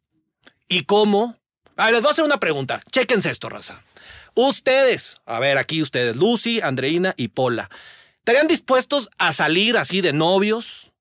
¿Y 0.68 0.84
cómo? 0.84 1.38
A 1.78 1.86
ver, 1.86 1.94
les 1.94 2.02
voy 2.02 2.10
a 2.10 2.12
hacer 2.12 2.26
una 2.26 2.40
pregunta. 2.40 2.82
Chéquense 2.92 3.30
esto, 3.30 3.50
raza. 3.50 3.84
Ustedes, 4.34 5.18
a 5.26 5.40
ver, 5.40 5.60
aquí 5.60 5.82
ustedes, 5.82 6.16
Lucy, 6.16 6.60
Andreina 6.60 7.14
y 7.18 7.28
Pola, 7.28 7.70
¿estarían 8.18 8.48
dispuestos 8.48 9.12
a 9.20 9.32
salir 9.32 9.78
así 9.78 10.02
de 10.02 10.14
novios 10.14 10.92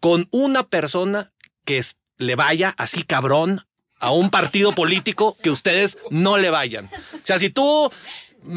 con 0.00 0.26
una 0.32 0.66
persona 0.66 1.32
que 1.64 1.84
le 2.16 2.34
vaya 2.34 2.74
así 2.78 3.04
cabrón 3.04 3.67
a 4.00 4.10
un 4.12 4.30
partido 4.30 4.74
político 4.74 5.36
que 5.42 5.50
ustedes 5.50 5.98
no 6.10 6.36
le 6.36 6.50
vayan? 6.50 6.86
O 6.86 7.20
sea, 7.26 7.38
si 7.38 7.50
tú, 7.50 7.90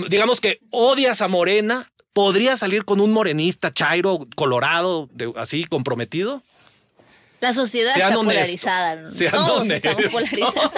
digamos 0.09 0.39
que 0.41 0.59
odias 0.71 1.21
a 1.21 1.27
Morena, 1.27 1.91
¿podrías 2.13 2.59
salir 2.59 2.85
con 2.85 2.99
un 3.01 3.13
morenista 3.13 3.73
chairo, 3.73 4.19
colorado, 4.35 5.09
de- 5.13 5.33
así 5.37 5.63
comprometido? 5.65 6.41
La 7.39 7.53
sociedad 7.53 7.93
Sean 7.93 8.09
está 8.09 8.19
honestos, 8.19 8.61
polarizada. 8.61 9.11
sean 9.11 9.31
Todos 9.33 9.61
honestos. 9.61 9.91
estamos 9.91 10.11
polarizados. 10.11 10.71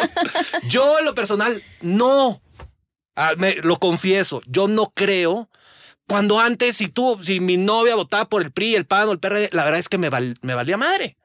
Yo 0.69 0.99
en 0.99 1.05
lo 1.05 1.13
personal, 1.13 1.61
no. 1.81 2.41
Ah, 3.15 3.33
me- 3.37 3.55
lo 3.55 3.77
confieso, 3.77 4.41
yo 4.47 4.67
no 4.69 4.91
creo. 4.95 5.49
Cuando 6.07 6.39
antes, 6.39 6.77
si 6.77 6.87
tú, 6.87 7.19
si 7.21 7.39
mi 7.39 7.57
novia 7.57 7.95
votaba 7.95 8.25
por 8.29 8.41
el 8.41 8.51
PRI, 8.51 8.75
el 8.75 8.85
PAN 8.85 9.09
o 9.09 9.11
el 9.11 9.19
PRD, 9.19 9.49
la 9.51 9.65
verdad 9.65 9.79
es 9.79 9.89
que 9.89 9.97
me, 9.97 10.09
val- 10.09 10.37
me 10.41 10.53
valía 10.55 10.77
madre. 10.77 11.17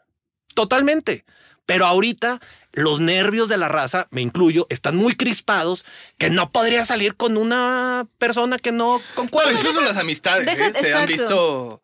Totalmente. 0.54 1.24
Pero 1.68 1.84
ahorita 1.84 2.40
los 2.72 2.98
nervios 2.98 3.50
de 3.50 3.58
la 3.58 3.68
raza, 3.68 4.08
me 4.10 4.22
incluyo, 4.22 4.66
están 4.70 4.96
muy 4.96 5.14
crispados 5.16 5.84
que 6.16 6.30
no 6.30 6.48
podría 6.48 6.86
salir 6.86 7.14
con 7.14 7.36
una 7.36 8.06
persona 8.16 8.56
que 8.58 8.72
no 8.72 9.02
concuerda. 9.14 9.50
Bueno, 9.50 9.60
incluso 9.68 9.82
las 9.86 9.98
amistades 9.98 10.46
deja- 10.46 10.68
¿eh? 10.68 10.72
se 10.80 10.94
han 10.94 11.04
visto. 11.04 11.82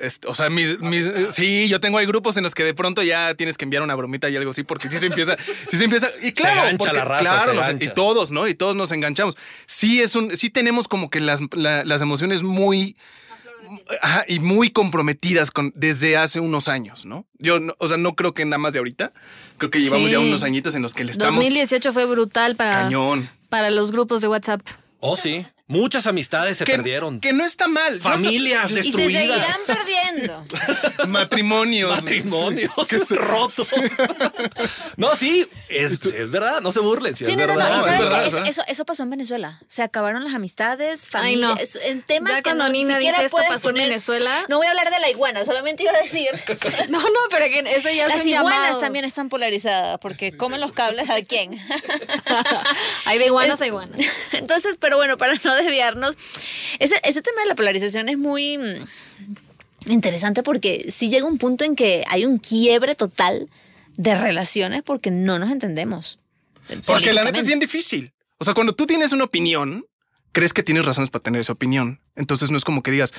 este, 0.00 0.26
o 0.26 0.34
sea, 0.34 0.48
mis, 0.48 0.80
mis- 0.80 1.06
sí, 1.34 1.68
yo 1.68 1.80
tengo 1.80 1.98
ahí 1.98 2.06
grupos 2.06 2.34
en 2.38 2.44
los 2.44 2.54
que 2.54 2.64
de 2.64 2.72
pronto 2.72 3.02
ya 3.02 3.34
tienes 3.34 3.58
que 3.58 3.64
enviar 3.64 3.82
una 3.82 3.94
bromita 3.94 4.30
y 4.30 4.36
algo 4.36 4.52
así, 4.52 4.62
porque 4.62 4.88
sí 4.88 4.98
se 4.98 5.06
empieza, 5.08 5.36
sí 5.68 5.76
se 5.76 5.84
empieza. 5.84 6.08
Y 6.22 6.32
claro, 6.32 6.60
engancha 6.60 6.78
porque- 6.78 6.96
la 6.96 7.04
raza, 7.04 7.22
claro, 7.24 7.40
se 7.50 7.56
nos- 7.58 7.66
engancha. 7.66 7.90
y 7.90 7.94
todos, 7.94 8.30
¿no? 8.30 8.48
Y 8.48 8.54
todos 8.54 8.74
nos 8.74 8.90
enganchamos. 8.92 9.36
Sí 9.66 10.00
es 10.00 10.16
un, 10.16 10.34
sí 10.34 10.48
tenemos 10.48 10.88
como 10.88 11.10
que 11.10 11.20
las, 11.20 11.40
la- 11.52 11.84
las 11.84 12.00
emociones 12.00 12.42
muy 12.42 12.96
ajá, 14.00 14.24
y 14.28 14.38
muy 14.40 14.70
comprometidas 14.70 15.50
con 15.50 15.72
desde 15.74 16.16
hace 16.16 16.40
unos 16.40 16.68
años, 16.68 17.04
¿no? 17.06 17.26
Yo, 17.38 17.60
no- 17.60 17.74
o 17.78 17.88
sea, 17.88 17.96
no 17.96 18.14
creo 18.14 18.34
que 18.34 18.44
nada 18.44 18.58
más 18.58 18.72
de 18.72 18.78
ahorita. 18.80 19.12
Creo 19.58 19.70
que 19.70 19.80
llevamos 19.82 20.08
Sí. 20.08 20.12
ya 20.12 20.20
unos 20.20 20.42
añitos 20.42 20.74
en 20.74 20.82
los 20.82 20.94
que 20.94 21.04
le 21.04 21.12
estamos 21.12 21.34
2018 21.34 21.92
fue 21.92 22.06
brutal 22.06 22.56
para, 22.56 22.82
cañón. 22.84 23.28
para 23.48 23.70
los 23.70 23.92
grupos 23.92 24.20
de 24.20 24.28
WhatsApp. 24.28 24.60
Oh, 25.00 25.16
sí. 25.16 25.46
Muchas 25.70 26.06
amistades 26.08 26.56
se 26.58 26.64
que, 26.64 26.72
perdieron. 26.72 27.20
Que 27.20 27.32
no 27.32 27.44
está 27.44 27.68
mal. 27.68 28.00
Familias 28.00 28.70
so- 28.70 28.78
Y 28.80 28.82
se 28.82 28.92
seguirán 28.92 29.28
destruidas. 29.28 29.66
perdiendo. 29.66 30.44
matrimonios. 31.08 31.90
Matrimonios 31.90 32.70
rotos. 33.10 33.72
no, 34.96 35.14
sí, 35.14 35.46
es, 35.68 35.92
es 36.12 36.30
verdad, 36.32 36.60
no 36.60 36.72
se 36.72 36.80
burlen, 36.80 37.14
sí, 37.14 37.24
Sí, 37.24 37.30
es 37.32 37.38
no, 37.38 37.46
no, 37.46 37.54
no. 37.54 37.58
verdad. 37.60 37.72
¿Y 37.72 37.78
es 37.78 37.84
saben 37.84 37.98
qué? 37.98 38.04
verdad, 38.04 38.26
Eso, 38.26 38.44
eso, 38.44 38.62
eso 38.66 38.84
pasó 38.84 39.04
en 39.04 39.10
Venezuela. 39.10 39.60
Se 39.68 39.82
acabaron 39.84 40.24
las 40.24 40.34
amistades, 40.34 41.06
familia. 41.06 41.56
En 41.84 42.02
temas 42.02 42.32
Ya 42.32 42.36
que 42.38 42.42
cuando 42.42 42.64
no, 42.64 42.70
ni 42.70 42.78
Nina 42.78 42.94
siquiera 42.96 43.16
dice 43.18 43.24
esto 43.26 43.36
puedes 43.36 43.52
pasó 43.52 43.68
en 43.68 43.74
poner- 43.76 43.88
Venezuela. 43.88 44.44
No 44.48 44.56
voy 44.58 44.66
a 44.66 44.70
hablar 44.70 44.90
de 44.90 44.98
la 44.98 45.08
iguana, 45.08 45.44
solamente 45.44 45.84
iba 45.84 45.92
a 45.92 46.00
decir. 46.02 46.28
No, 46.88 46.98
no, 47.00 47.20
pero 47.30 47.44
que 47.46 47.60
eso 47.76 47.88
ya 47.90 48.08
Las 48.08 48.26
iguanas 48.26 48.58
llamado. 48.60 48.80
también 48.80 49.04
están 49.04 49.28
polarizadas 49.28 49.98
porque 50.00 50.36
comen 50.36 50.60
los 50.60 50.72
cables 50.72 51.08
a 51.10 51.20
quién. 51.22 51.56
Hay 53.04 53.18
de 53.18 53.26
iguanas 53.26 53.60
a 53.60 53.66
iguanas. 53.66 53.96
Entonces, 54.32 54.76
pero 54.80 54.96
bueno, 54.96 55.16
para 55.16 55.34
no 55.44 55.54
desviarnos, 55.64 56.16
ese, 56.78 56.96
ese 57.04 57.22
tema 57.22 57.42
de 57.42 57.48
la 57.48 57.54
polarización 57.54 58.08
es 58.08 58.18
muy 58.18 58.58
mm, 58.58 59.90
interesante 59.90 60.42
porque 60.42 60.86
sí 60.90 61.08
llega 61.08 61.26
un 61.26 61.38
punto 61.38 61.64
en 61.64 61.76
que 61.76 62.04
hay 62.08 62.24
un 62.24 62.38
quiebre 62.38 62.94
total 62.94 63.48
de 63.96 64.14
relaciones 64.14 64.82
porque 64.82 65.10
no 65.10 65.38
nos 65.38 65.50
entendemos. 65.50 66.18
Porque 66.86 67.12
la 67.12 67.24
neta 67.24 67.40
es 67.40 67.46
bien 67.46 67.58
difícil. 67.58 68.12
O 68.38 68.44
sea, 68.44 68.54
cuando 68.54 68.72
tú 68.72 68.86
tienes 68.86 69.12
una 69.12 69.24
opinión, 69.24 69.84
crees 70.32 70.52
que 70.52 70.62
tienes 70.62 70.84
razones 70.84 71.10
para 71.10 71.22
tener 71.22 71.40
esa 71.40 71.52
opinión. 71.52 72.00
Entonces 72.16 72.50
no 72.50 72.56
es 72.56 72.64
como 72.64 72.82
que 72.82 72.90
digas, 72.90 73.12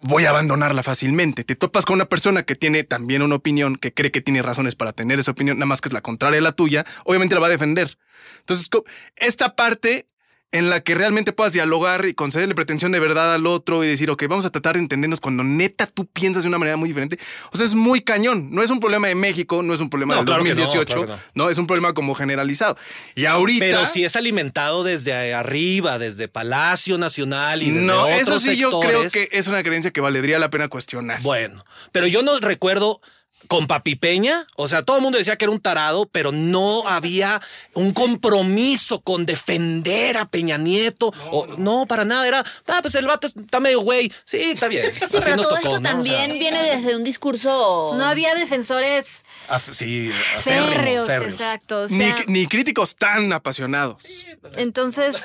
voy 0.00 0.24
a 0.24 0.30
abandonarla 0.30 0.82
fácilmente. 0.82 1.44
Te 1.44 1.54
topas 1.54 1.84
con 1.84 1.94
una 1.94 2.06
persona 2.06 2.42
que 2.42 2.54
tiene 2.54 2.84
también 2.84 3.22
una 3.22 3.36
opinión, 3.36 3.76
que 3.76 3.94
cree 3.94 4.10
que 4.10 4.20
tiene 4.20 4.42
razones 4.42 4.74
para 4.74 4.92
tener 4.92 5.18
esa 5.18 5.30
opinión, 5.30 5.58
nada 5.58 5.66
más 5.66 5.80
que 5.80 5.88
es 5.88 5.92
la 5.92 6.00
contraria 6.00 6.36
de 6.36 6.42
la 6.42 6.52
tuya, 6.52 6.84
obviamente 7.04 7.34
la 7.34 7.40
va 7.40 7.46
a 7.46 7.50
defender. 7.50 7.96
Entonces, 8.40 8.68
esta 9.16 9.54
parte 9.54 10.06
en 10.52 10.68
la 10.68 10.82
que 10.82 10.94
realmente 10.94 11.32
puedas 11.32 11.54
dialogar 11.54 12.04
y 12.04 12.12
concederle 12.12 12.54
pretensión 12.54 12.92
de 12.92 13.00
verdad 13.00 13.34
al 13.34 13.46
otro 13.46 13.82
y 13.82 13.88
decir, 13.88 14.10
ok, 14.10 14.24
vamos 14.28 14.44
a 14.44 14.50
tratar 14.50 14.74
de 14.74 14.80
entendernos 14.80 15.20
cuando 15.20 15.42
neta 15.42 15.86
tú 15.86 16.06
piensas 16.06 16.42
de 16.42 16.48
una 16.48 16.58
manera 16.58 16.76
muy 16.76 16.88
diferente. 16.88 17.18
O 17.52 17.56
sea, 17.56 17.64
es 17.64 17.74
muy 17.74 18.02
cañón. 18.02 18.50
No 18.50 18.62
es 18.62 18.70
un 18.70 18.78
problema 18.78 19.08
de 19.08 19.14
México, 19.14 19.62
no 19.62 19.72
es 19.72 19.80
un 19.80 19.88
problema 19.88 20.14
No, 20.14 20.20
del 20.20 20.26
claro 20.26 20.44
que 20.44 20.50
no, 20.50 20.60
2018, 20.60 20.94
claro 20.94 21.06
que 21.06 21.22
no. 21.34 21.48
es 21.48 21.56
un 21.56 21.66
problema 21.66 21.94
como 21.94 22.14
generalizado. 22.14 22.76
Y 23.14 23.24
ahorita... 23.24 23.64
Pero 23.64 23.86
si 23.86 24.04
es 24.04 24.14
alimentado 24.14 24.84
desde 24.84 25.32
arriba, 25.32 25.98
desde 25.98 26.28
Palacio 26.28 26.98
Nacional 26.98 27.62
y 27.62 27.70
desde 27.70 27.86
no, 27.86 28.02
otros 28.02 28.20
eso 28.20 28.38
sí 28.38 28.56
yo 28.56 28.78
creo 28.78 29.08
que 29.08 29.30
es 29.32 29.48
una 29.48 29.62
creencia 29.62 29.90
que 29.90 30.02
valdría 30.02 30.38
la 30.38 30.50
pena 30.50 30.68
cuestionar. 30.68 31.22
Bueno, 31.22 31.64
pero 31.92 32.06
yo 32.06 32.22
no 32.22 32.38
recuerdo 32.40 33.00
con 33.48 33.66
Papi 33.66 33.96
Peña, 33.96 34.46
o 34.56 34.68
sea, 34.68 34.82
todo 34.82 34.96
el 34.96 35.02
mundo 35.02 35.18
decía 35.18 35.36
que 35.36 35.44
era 35.44 35.52
un 35.52 35.60
tarado, 35.60 36.06
pero 36.06 36.32
no 36.32 36.88
había 36.88 37.40
un 37.74 37.92
compromiso 37.92 39.00
con 39.00 39.26
defender 39.26 40.16
a 40.16 40.26
Peña 40.26 40.58
Nieto. 40.58 41.12
o, 41.30 41.46
no, 41.58 41.86
para 41.86 42.04
nada, 42.04 42.26
era, 42.26 42.44
ah, 42.68 42.78
pues 42.80 42.94
el 42.94 43.06
vato 43.06 43.26
está 43.26 43.60
medio 43.60 43.80
güey. 43.80 44.12
Sí, 44.24 44.52
está 44.52 44.68
bien. 44.68 44.92
Sí, 44.92 45.04
Así 45.04 45.18
pero 45.24 45.36
todo 45.36 45.48
tocó, 45.50 45.56
esto 45.56 45.70
¿no? 45.70 45.76
O 45.76 45.82
también 45.82 46.30
sea, 46.30 46.38
viene 46.38 46.62
desde 46.62 46.96
un 46.96 47.04
discurso. 47.04 47.94
No 47.96 48.04
había 48.04 48.34
defensores 48.34 49.22
sí, 49.58 50.10
acérrimo, 50.36 50.66
férreos, 50.72 51.06
férreos. 51.06 51.32
exacto. 51.34 51.82
O 51.82 51.88
Ni, 51.88 52.04
sea, 52.04 52.16
ni 52.26 52.46
críticos 52.46 52.96
tan 52.96 53.32
apasionados. 53.32 54.02
entonces, 54.56 55.16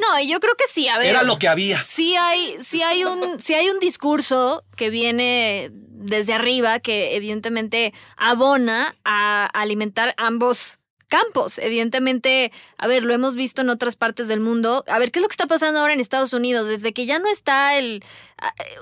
no, 0.00 0.22
yo 0.22 0.40
creo 0.40 0.54
que 0.56 0.64
sí, 0.72 0.88
a 0.88 0.98
ver. 0.98 1.08
Era 1.08 1.22
lo 1.22 1.38
que 1.38 1.48
había. 1.48 1.82
Sí 1.82 2.16
hay, 2.16 2.56
sí 2.64 2.82
hay 2.82 3.04
un, 3.04 3.38
sí 3.40 3.54
hay 3.54 3.68
un 3.70 3.78
discurso 3.78 4.64
que 4.76 4.90
viene 4.90 5.70
desde 5.72 6.34
arriba 6.34 6.80
que 6.80 7.16
evidentemente 7.16 7.92
abona 8.16 8.94
a 9.04 9.46
alimentar 9.46 10.14
ambos 10.18 10.78
campos. 11.08 11.58
Evidentemente, 11.58 12.50
a 12.76 12.86
ver, 12.88 13.04
lo 13.04 13.14
hemos 13.14 13.36
visto 13.36 13.62
en 13.62 13.68
otras 13.70 13.94
partes 13.94 14.26
del 14.26 14.40
mundo. 14.40 14.84
A 14.88 14.98
ver, 14.98 15.12
¿qué 15.12 15.20
es 15.20 15.22
lo 15.22 15.28
que 15.28 15.34
está 15.34 15.46
pasando 15.46 15.78
ahora 15.80 15.92
en 15.92 16.00
Estados 16.00 16.32
Unidos? 16.32 16.66
Desde 16.68 16.92
que 16.92 17.06
ya 17.06 17.18
no 17.20 17.28
está 17.30 17.78
el 17.78 18.02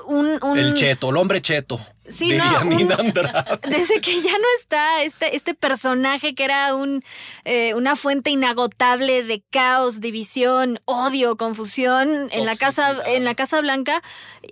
un, 0.06 0.38
un- 0.42 0.58
El 0.58 0.74
cheto, 0.74 1.10
el 1.10 1.16
hombre 1.16 1.40
cheto. 1.42 1.80
Sí, 2.10 2.32
no, 2.34 2.44
un-. 2.64 2.88
Desde 3.68 4.00
que 4.00 4.20
ya 4.20 4.32
no 4.32 4.44
está 4.60 5.02
este, 5.04 5.36
este 5.36 5.54
personaje 5.54 6.34
que 6.34 6.42
era 6.44 6.74
un, 6.74 7.04
eh, 7.44 7.74
una 7.74 7.94
fuente 7.94 8.30
inagotable 8.30 9.22
de 9.22 9.42
caos, 9.50 10.00
división, 10.00 10.80
odio, 10.84 11.36
confusión 11.36 12.28
en 12.32 12.44
la, 12.44 12.56
casa, 12.56 12.96
en 13.06 13.24
la 13.24 13.36
Casa 13.36 13.60
Blanca, 13.60 14.02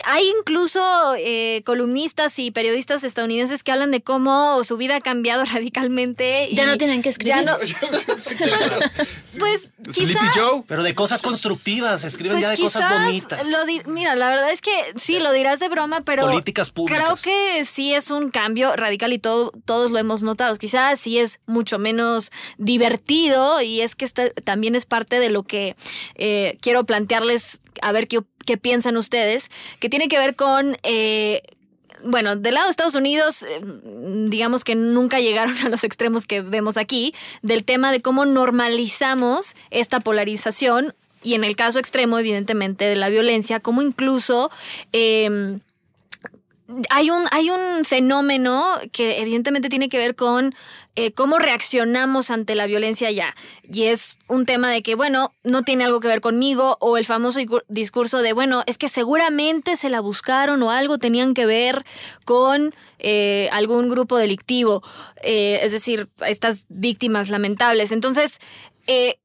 hay 0.04 0.30
incluso 0.38 0.80
eh, 1.18 1.62
columnistas 1.66 2.38
y 2.38 2.52
periodistas 2.52 3.02
estadounidenses 3.02 3.64
que 3.64 3.72
hablan 3.72 3.90
de 3.90 4.00
cómo 4.02 4.62
su 4.62 4.76
vida 4.76 4.96
ha 4.96 5.00
cambiado 5.00 5.44
radicalmente. 5.52 6.46
y 6.50 6.54
Ya 6.54 6.66
no 6.66 6.78
tienen 6.78 7.02
que 7.02 7.08
escribir. 7.08 7.34
Ya 7.34 7.42
no, 7.42 7.56
pues 9.38 9.72
quizá... 9.92 10.20
Pero 10.68 10.82
de 10.82 10.94
cosas 10.94 11.20
constructivas, 11.22 12.04
escriben 12.04 12.36
Pues 12.38 12.42
ya 12.42 12.50
de 12.50 12.58
cosas 12.58 12.88
bonitas. 12.88 13.48
lo 13.50 13.64
di- 13.64 13.82
mira, 13.86 14.14
la 14.14 14.30
verdad 14.30 14.50
es 14.52 14.60
que 14.60 14.70
sí, 14.96 15.18
lo 15.18 15.32
dirás 15.32 15.60
de 15.60 15.68
broma, 15.68 16.02
pero 16.02 16.26
Políticas 16.26 16.70
públicas. 16.70 17.02
creo 17.02 17.16
que 17.16 17.64
sí 17.64 17.94
es 17.94 18.10
un 18.10 18.30
cambio 18.30 18.74
radical 18.76 19.12
y 19.12 19.18
todo, 19.18 19.52
todos 19.64 19.90
lo 19.90 19.98
hemos 19.98 20.22
notado. 20.22 20.56
Quizás 20.56 21.00
sí 21.00 21.18
es 21.18 21.40
mucho 21.46 21.78
menos 21.78 22.32
divertido 22.58 23.60
y 23.62 23.80
es 23.80 23.94
que 23.94 24.04
esta 24.04 24.30
también 24.30 24.74
es 24.74 24.86
parte 24.86 25.20
de 25.20 25.30
lo 25.30 25.42
que 25.42 25.76
eh, 26.14 26.58
quiero 26.60 26.84
plantearles, 26.84 27.60
a 27.82 27.92
ver 27.92 28.08
qué, 28.08 28.20
qué 28.46 28.56
piensan 28.56 28.96
ustedes, 28.96 29.50
que 29.78 29.88
tiene 29.88 30.08
que 30.08 30.18
ver 30.18 30.36
con... 30.36 30.76
eh, 30.82 31.42
bueno, 32.02 32.36
del 32.36 32.54
lado 32.54 32.66
de 32.66 32.70
Estados 32.70 32.94
Unidos, 32.94 33.42
eh, 33.42 33.60
digamos 34.28 34.64
que 34.64 34.74
nunca 34.74 35.20
llegaron 35.20 35.56
a 35.58 35.68
los 35.68 35.84
extremos 35.84 36.26
que 36.26 36.40
vemos 36.40 36.76
aquí, 36.76 37.14
del 37.42 37.64
tema 37.64 37.92
de 37.92 38.00
cómo 38.00 38.24
normalizamos 38.24 39.54
esta 39.70 40.00
polarización 40.00 40.94
y 41.22 41.34
en 41.34 41.44
el 41.44 41.56
caso 41.56 41.78
extremo, 41.78 42.18
evidentemente, 42.18 42.84
de 42.84 42.96
la 42.96 43.08
violencia, 43.08 43.60
como 43.60 43.82
incluso... 43.82 44.50
eh, 44.92 45.58
hay 46.88 47.10
un, 47.10 47.24
hay 47.30 47.50
un 47.50 47.84
fenómeno 47.84 48.64
que 48.92 49.20
evidentemente 49.20 49.68
tiene 49.68 49.88
que 49.88 49.98
ver 49.98 50.14
con 50.14 50.54
eh, 50.94 51.12
cómo 51.12 51.38
reaccionamos 51.38 52.30
ante 52.30 52.54
la 52.54 52.66
violencia 52.66 53.10
ya. 53.10 53.34
Y 53.64 53.84
es 53.84 54.18
un 54.28 54.46
tema 54.46 54.70
de 54.70 54.82
que, 54.82 54.94
bueno, 54.94 55.32
no 55.42 55.62
tiene 55.62 55.84
algo 55.84 56.00
que 56.00 56.08
ver 56.08 56.20
conmigo 56.20 56.76
o 56.80 56.96
el 56.96 57.04
famoso 57.04 57.40
discurso 57.68 58.22
de, 58.22 58.32
bueno, 58.32 58.62
es 58.66 58.78
que 58.78 58.88
seguramente 58.88 59.76
se 59.76 59.90
la 59.90 60.00
buscaron 60.00 60.62
o 60.62 60.70
algo 60.70 60.98
tenían 60.98 61.34
que 61.34 61.46
ver 61.46 61.84
con 62.24 62.74
eh, 62.98 63.48
algún 63.52 63.88
grupo 63.88 64.16
delictivo. 64.16 64.82
Eh, 65.22 65.60
es 65.62 65.72
decir, 65.72 66.08
estas 66.24 66.66
víctimas 66.68 67.30
lamentables. 67.30 67.92
Entonces, 67.92 68.38
eh, 68.86 69.18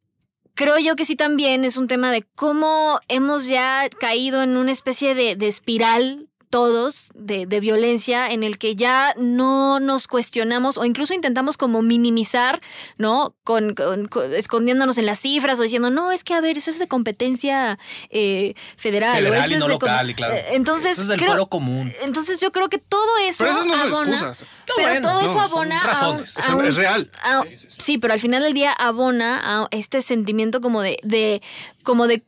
creo 0.55 0.79
yo 0.79 0.95
que 0.95 1.05
sí 1.05 1.15
también 1.15 1.63
es 1.65 1.77
un 1.77 1.87
tema 1.87 2.11
de 2.11 2.23
cómo 2.35 2.99
hemos 3.07 3.47
ya 3.47 3.87
caído 3.99 4.41
en 4.41 4.57
una 4.57 4.71
especie 4.71 5.13
de, 5.13 5.35
de 5.35 5.47
espiral 5.47 6.29
todos 6.55 7.09
de, 7.15 7.45
de 7.45 7.59
violencia 7.59 8.27
en 8.29 8.41
el 8.41 8.57
que 8.57 8.77
ya 8.77 9.13
no 9.17 9.81
nos 9.81 10.07
cuestionamos 10.07 10.77
o 10.77 10.85
incluso 10.85 11.13
intentamos 11.13 11.57
como 11.57 11.81
minimizar, 11.81 12.61
¿no? 12.97 13.35
Con, 13.43 13.75
con- 13.75 14.07
con- 14.07 14.33
escondiéndonos 14.33 14.97
en 14.97 15.05
las 15.05 15.19
cifras 15.19 15.59
o 15.59 15.63
diciendo, 15.63 15.89
no, 15.89 16.13
es 16.13 16.23
que 16.23 16.33
a 16.33 16.39
ver, 16.39 16.57
eso 16.57 16.69
es 16.71 16.79
de 16.79 16.87
competencia 16.87 17.77
eh, 18.09 18.53
federal. 18.77 19.11
o 19.11 19.27
Federal 19.27 19.41
eso 19.43 19.49
y 19.49 19.53
es 19.55 19.59
no 19.59 19.65
de 19.67 19.73
local, 19.73 20.09
y 20.09 20.13
claro. 20.13 20.33
Eh, 20.33 20.45
Entonces, 20.51 20.91
Eso 20.93 21.01
es 21.01 21.07
del 21.09 21.17
creo- 21.19 21.31
fuero 21.31 21.47
común. 21.47 21.93
entonces 22.03 22.39
yo 22.39 22.53
creo 22.53 22.69
que 22.69 22.77
todo 22.77 23.17
eso 23.27 23.43
Pero 23.43 23.51
esas 23.51 23.65
no 23.67 23.75
son 23.75 23.87
abona, 23.93 24.09
excusas. 24.11 24.41
No, 24.41 24.73
pero 24.77 24.87
bueno, 24.87 25.01
todo 25.09 25.13
no, 25.19 25.25
eso 25.25 25.33
son 25.33 25.41
abona 25.41 25.81
a 25.81 26.09
un- 26.09 26.63
a 26.63 26.67
es 26.69 26.75
real. 26.75 27.11
a- 27.21 27.43
sí, 27.67 27.97
pero 27.97 28.13
al 28.13 28.21
final 28.21 28.41
del 28.43 28.53
día 28.53 28.71
abona 28.71 29.41
a 29.43 29.67
este 29.71 30.01
sentimiento 30.01 30.61
como 30.61 30.81
de, 30.81 30.99
de 31.03 31.41
como 31.83 32.07
de 32.07 32.23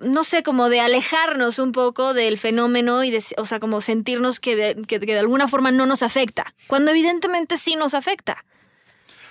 no 0.00 0.24
sé, 0.24 0.42
como 0.42 0.68
de 0.68 0.80
alejarnos 0.80 1.58
un 1.58 1.72
poco 1.72 2.14
del 2.14 2.38
fenómeno 2.38 3.02
y 3.04 3.10
de, 3.10 3.22
o 3.36 3.44
sea, 3.44 3.60
como 3.60 3.80
sentirnos 3.80 4.40
que 4.40 4.56
de, 4.56 4.82
que- 4.86 4.98
de 4.98 5.18
alguna 5.18 5.48
forma 5.48 5.70
no 5.70 5.86
nos 5.86 6.02
afecta, 6.02 6.54
cuando 6.66 6.90
evidentemente 6.90 7.56
sí 7.56 7.76
nos 7.76 7.94
afecta. 7.94 8.44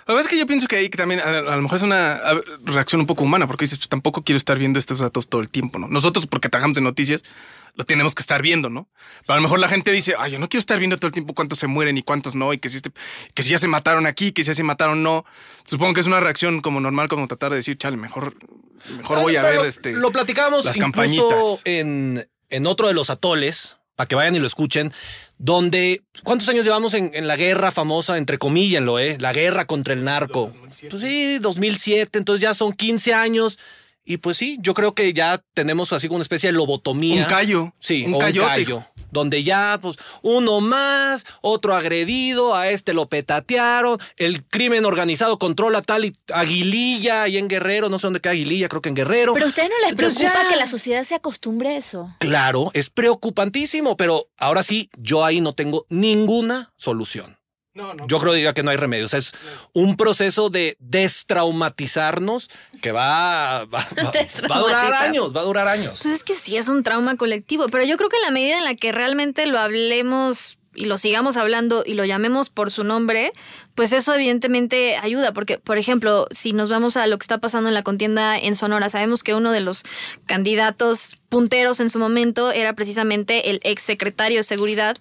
La 0.07 0.13
verdad 0.13 0.27
es 0.27 0.29
que 0.29 0.37
yo 0.37 0.45
pienso 0.45 0.67
que 0.67 0.75
ahí 0.75 0.87
también 0.89 1.19
a, 1.19 1.31
lo 1.41 1.61
mejor 1.63 1.77
es 1.77 1.81
una 1.83 2.21
reacción 2.63 3.01
un 3.01 3.07
poco 3.07 3.23
humana, 3.23 3.47
porque 3.47 3.63
dices, 3.65 3.79
pues, 3.79 3.89
tampoco 3.89 4.23
quiero 4.23 4.37
estar 4.37 4.59
viendo 4.59 4.77
estos 4.77 4.99
datos 4.99 5.27
todo 5.29 5.41
el 5.41 5.49
tiempo, 5.49 5.79
¿no? 5.79 5.87
Nosotros, 5.87 6.27
porque 6.27 6.47
trabajamos 6.47 6.77
en 6.77 6.83
noticias, 6.83 7.23
lo 7.73 7.85
tenemos 7.85 8.13
que 8.13 8.21
estar 8.21 8.43
viendo, 8.43 8.69
¿no? 8.69 8.87
Pero 9.25 9.33
a 9.33 9.35
lo 9.37 9.41
mejor 9.41 9.57
la 9.57 9.67
gente 9.67 9.91
dice, 9.91 10.13
ay, 10.19 10.33
yo 10.33 10.37
no 10.37 10.47
quiero 10.47 10.59
estar 10.59 10.77
viendo 10.77 10.97
todo 10.97 11.07
el 11.07 11.11
tiempo 11.13 11.33
cuántos 11.33 11.57
se 11.57 11.65
mueren 11.65 11.97
y 11.97 12.03
cuántos 12.03 12.35
no, 12.35 12.53
y 12.53 12.59
que 12.59 12.69
si, 12.69 12.77
este- 12.77 12.91
que 13.33 13.41
si 13.41 13.49
ya 13.49 13.57
se 13.57 13.67
mataron 13.67 14.05
aquí, 14.05 14.31
que 14.31 14.43
si 14.43 14.49
ya 14.49 14.53
se 14.53 14.61
mataron 14.61 15.01
no. 15.01 15.25
Supongo 15.63 15.95
que 15.95 16.01
es 16.01 16.05
una 16.07 16.19
reacción 16.19 16.61
como 16.61 16.79
normal, 16.79 17.07
como 17.07 17.27
tratar 17.27 17.49
de 17.49 17.55
decir, 17.57 17.75
chale, 17.75 17.97
mejor, 17.97 18.35
mejor 18.97 19.21
voy 19.21 19.35
a 19.35 19.41
ver 19.41 19.55
lo, 19.55 19.65
este. 19.65 19.93
Lo 19.93 20.11
platicamos 20.11 20.65
las 20.65 20.77
incluso 20.77 21.59
en, 21.65 22.27
en 22.49 22.67
otro 22.67 22.87
de 22.87 22.93
los 22.93 23.09
atoles, 23.09 23.77
para 23.95 24.07
que 24.07 24.15
vayan 24.15 24.35
y 24.35 24.39
lo 24.39 24.47
escuchen, 24.47 24.93
donde 25.37 26.01
¿cuántos 26.23 26.47
años 26.49 26.65
llevamos 26.65 26.93
en, 26.93 27.11
en 27.13 27.27
la 27.27 27.35
guerra 27.35 27.71
famosa, 27.71 28.17
entre 28.17 28.37
comillas, 28.37 28.83
lo 28.83 28.99
eh? 28.99 29.17
La 29.19 29.33
guerra 29.33 29.65
contra 29.65 29.93
el 29.93 30.03
narco. 30.03 30.53
Pues 30.89 31.01
sí, 31.01 31.39
2007, 31.39 32.17
entonces 32.17 32.41
ya 32.41 32.53
son 32.53 32.73
15 32.73 33.13
años. 33.13 33.59
Y 34.07 34.17
pues 34.17 34.37
sí, 34.37 34.57
yo 34.61 34.75
creo 34.75 34.93
que 34.93 35.13
ya 35.13 35.43
tenemos 35.55 35.91
así 35.91 36.07
como 36.07 36.17
una 36.17 36.21
especie 36.21 36.49
de 36.51 36.57
lobotomía. 36.57 37.23
Un 37.23 37.27
callo. 37.29 37.73
Sí, 37.79 38.05
Un 38.05 38.19
callo. 38.19 38.85
Donde 39.11 39.43
ya, 39.43 39.79
pues, 39.81 39.95
uno 40.21 40.59
más, 40.61 41.25
otro 41.41 41.73
agredido, 41.73 42.53
a 42.53 42.69
este 42.69 42.93
lo 42.93 43.07
petatearon, 43.07 43.97
el 44.17 44.43
crimen 44.45 44.83
organizado 44.85 45.39
controla 45.39 45.81
tal 45.81 46.05
y 46.05 46.13
Aguililla 46.33 47.23
ahí 47.23 47.37
en 47.37 47.47
Guerrero, 47.47 47.89
no 47.89 47.97
sé 47.97 48.07
dónde 48.07 48.19
queda 48.19 48.33
Aguililla, 48.33 48.67
creo 48.69 48.81
que 48.81 48.89
en 48.89 48.95
Guerrero. 48.95 49.33
Pero 49.33 49.45
a 49.45 49.49
ustedes 49.49 49.69
no 49.69 49.75
les 49.81 49.91
Entonces 49.91 50.17
preocupa 50.19 50.43
ya- 50.43 50.49
que 50.49 50.55
la 50.57 50.67
sociedad 50.67 51.03
se 51.03 51.15
acostumbre 51.15 51.69
a 51.69 51.77
eso. 51.77 52.13
Claro, 52.19 52.71
es 52.73 52.89
preocupantísimo, 52.89 53.95
pero 53.97 54.27
ahora 54.37 54.63
sí, 54.63 54.89
yo 54.97 55.23
ahí 55.25 55.41
no 55.41 55.53
tengo 55.53 55.85
ninguna 55.89 56.73
solución. 56.75 57.37
Yo 58.07 58.19
creo 58.19 58.33
diría 58.33 58.53
que 58.53 58.63
no 58.63 58.71
hay 58.71 58.77
remedio. 58.77 59.05
O 59.05 59.09
sea, 59.09 59.19
es 59.19 59.33
un 59.73 59.97
proceso 59.97 60.49
de 60.49 60.77
destraumatizarnos 60.79 62.49
que 62.81 62.91
va, 62.91 63.65
va, 63.65 63.79
va- 63.97 64.11
va 64.49 64.55
a 64.55 64.59
durar 64.59 64.93
años, 64.93 65.35
va 65.35 65.41
a 65.41 65.43
durar 65.43 65.67
años. 65.67 65.99
Pues 66.01 66.15
es 66.15 66.23
que 66.23 66.33
sí 66.35 66.57
es 66.57 66.67
un 66.69 66.83
trauma 66.83 67.17
colectivo, 67.17 67.67
pero 67.69 67.83
yo 67.83 67.97
creo 67.97 68.09
que 68.09 68.15
en 68.17 68.21
la 68.23 68.31
medida 68.31 68.57
en 68.57 68.63
la 68.63 68.75
que 68.75 68.91
realmente 68.91 69.45
lo 69.45 69.59
hablemos 69.59 70.57
y 70.77 70.85
lo 70.85 70.97
sigamos 70.97 71.37
hablando 71.37 71.83
y 71.85 71.93
lo 71.93 72.03
llamemos 72.03 72.49
por 72.49 72.69
su 72.69 72.83
nombre, 72.83 73.31
pues 73.75 73.93
eso 73.93 74.13
evidentemente 74.13 74.97
ayuda, 74.97 75.31
porque 75.33 75.57
por 75.57 75.77
ejemplo, 75.77 76.27
si 76.31 76.51
nos 76.51 76.67
vamos 76.67 76.97
a 76.97 77.07
lo 77.07 77.17
que 77.17 77.23
está 77.23 77.37
pasando 77.37 77.69
en 77.69 77.73
la 77.73 77.83
contienda 77.83 78.37
en 78.37 78.55
Sonora, 78.55 78.89
sabemos 78.89 79.23
que 79.23 79.33
uno 79.33 79.51
de 79.53 79.61
los 79.61 79.83
candidatos 80.25 81.15
punteros 81.29 81.79
en 81.79 81.89
su 81.89 81.97
momento 81.99 82.51
era 82.51 82.73
precisamente 82.73 83.49
el 83.51 83.61
ex 83.63 83.83
secretario 83.83 84.39
de 84.39 84.43
Seguridad 84.43 84.97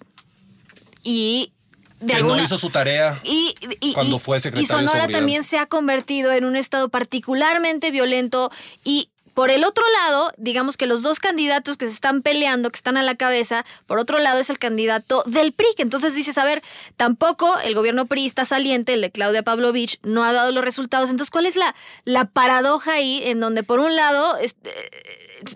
y 1.03 1.51
de 1.99 2.07
que 2.07 2.15
alguna 2.15 2.37
no 2.37 2.43
hizo 2.43 2.57
su 2.57 2.69
tarea. 2.69 3.19
y, 3.23 3.55
y- 3.81 3.93
Cuando 3.93 4.17
y- 4.17 4.19
fue 4.19 4.39
secretario 4.39 4.63
y 4.63 4.87
Sonora 4.87 5.07
también 5.07 5.43
se 5.43 5.57
ha 5.57 5.65
convertido 5.65 6.31
en 6.33 6.45
un 6.45 6.55
estado 6.55 6.89
particularmente 6.89 7.91
violento 7.91 8.51
y 8.83 9.09
por 9.35 9.51
el 9.51 9.65
otro 9.65 9.83
lado, 9.89 10.31
digamos 10.37 10.77
que 10.77 10.85
los 10.85 11.03
dos 11.03 11.19
candidatos 11.19 11.75
que 11.75 11.87
se 11.87 11.93
están 11.93 12.21
peleando, 12.21 12.71
que 12.71 12.77
están 12.77 12.95
a 12.95 13.03
la 13.03 13.15
cabeza, 13.15 13.65
por 13.85 13.99
otro 13.99 14.17
lado 14.17 14.39
es 14.39 14.49
el 14.49 14.57
candidato 14.57 15.23
del 15.25 15.51
PRI, 15.51 15.67
que 15.75 15.83
entonces 15.83 16.15
dices, 16.15 16.37
a 16.37 16.45
ver, 16.45 16.63
tampoco 16.95 17.59
el 17.59 17.75
gobierno 17.75 18.05
priista 18.05 18.45
saliente, 18.45 18.93
el 18.93 19.01
de 19.01 19.11
Claudia 19.11 19.43
Pavlovich, 19.43 19.99
no 20.03 20.23
ha 20.23 20.31
dado 20.31 20.53
los 20.53 20.63
resultados. 20.63 21.09
Entonces, 21.09 21.31
¿cuál 21.31 21.45
es 21.45 21.57
la, 21.57 21.75
la 22.05 22.23
paradoja 22.23 22.93
ahí 22.93 23.21
en 23.25 23.41
donde 23.41 23.63
por 23.63 23.81
un 23.81 23.97
lado, 23.97 24.37
este, 24.37 24.71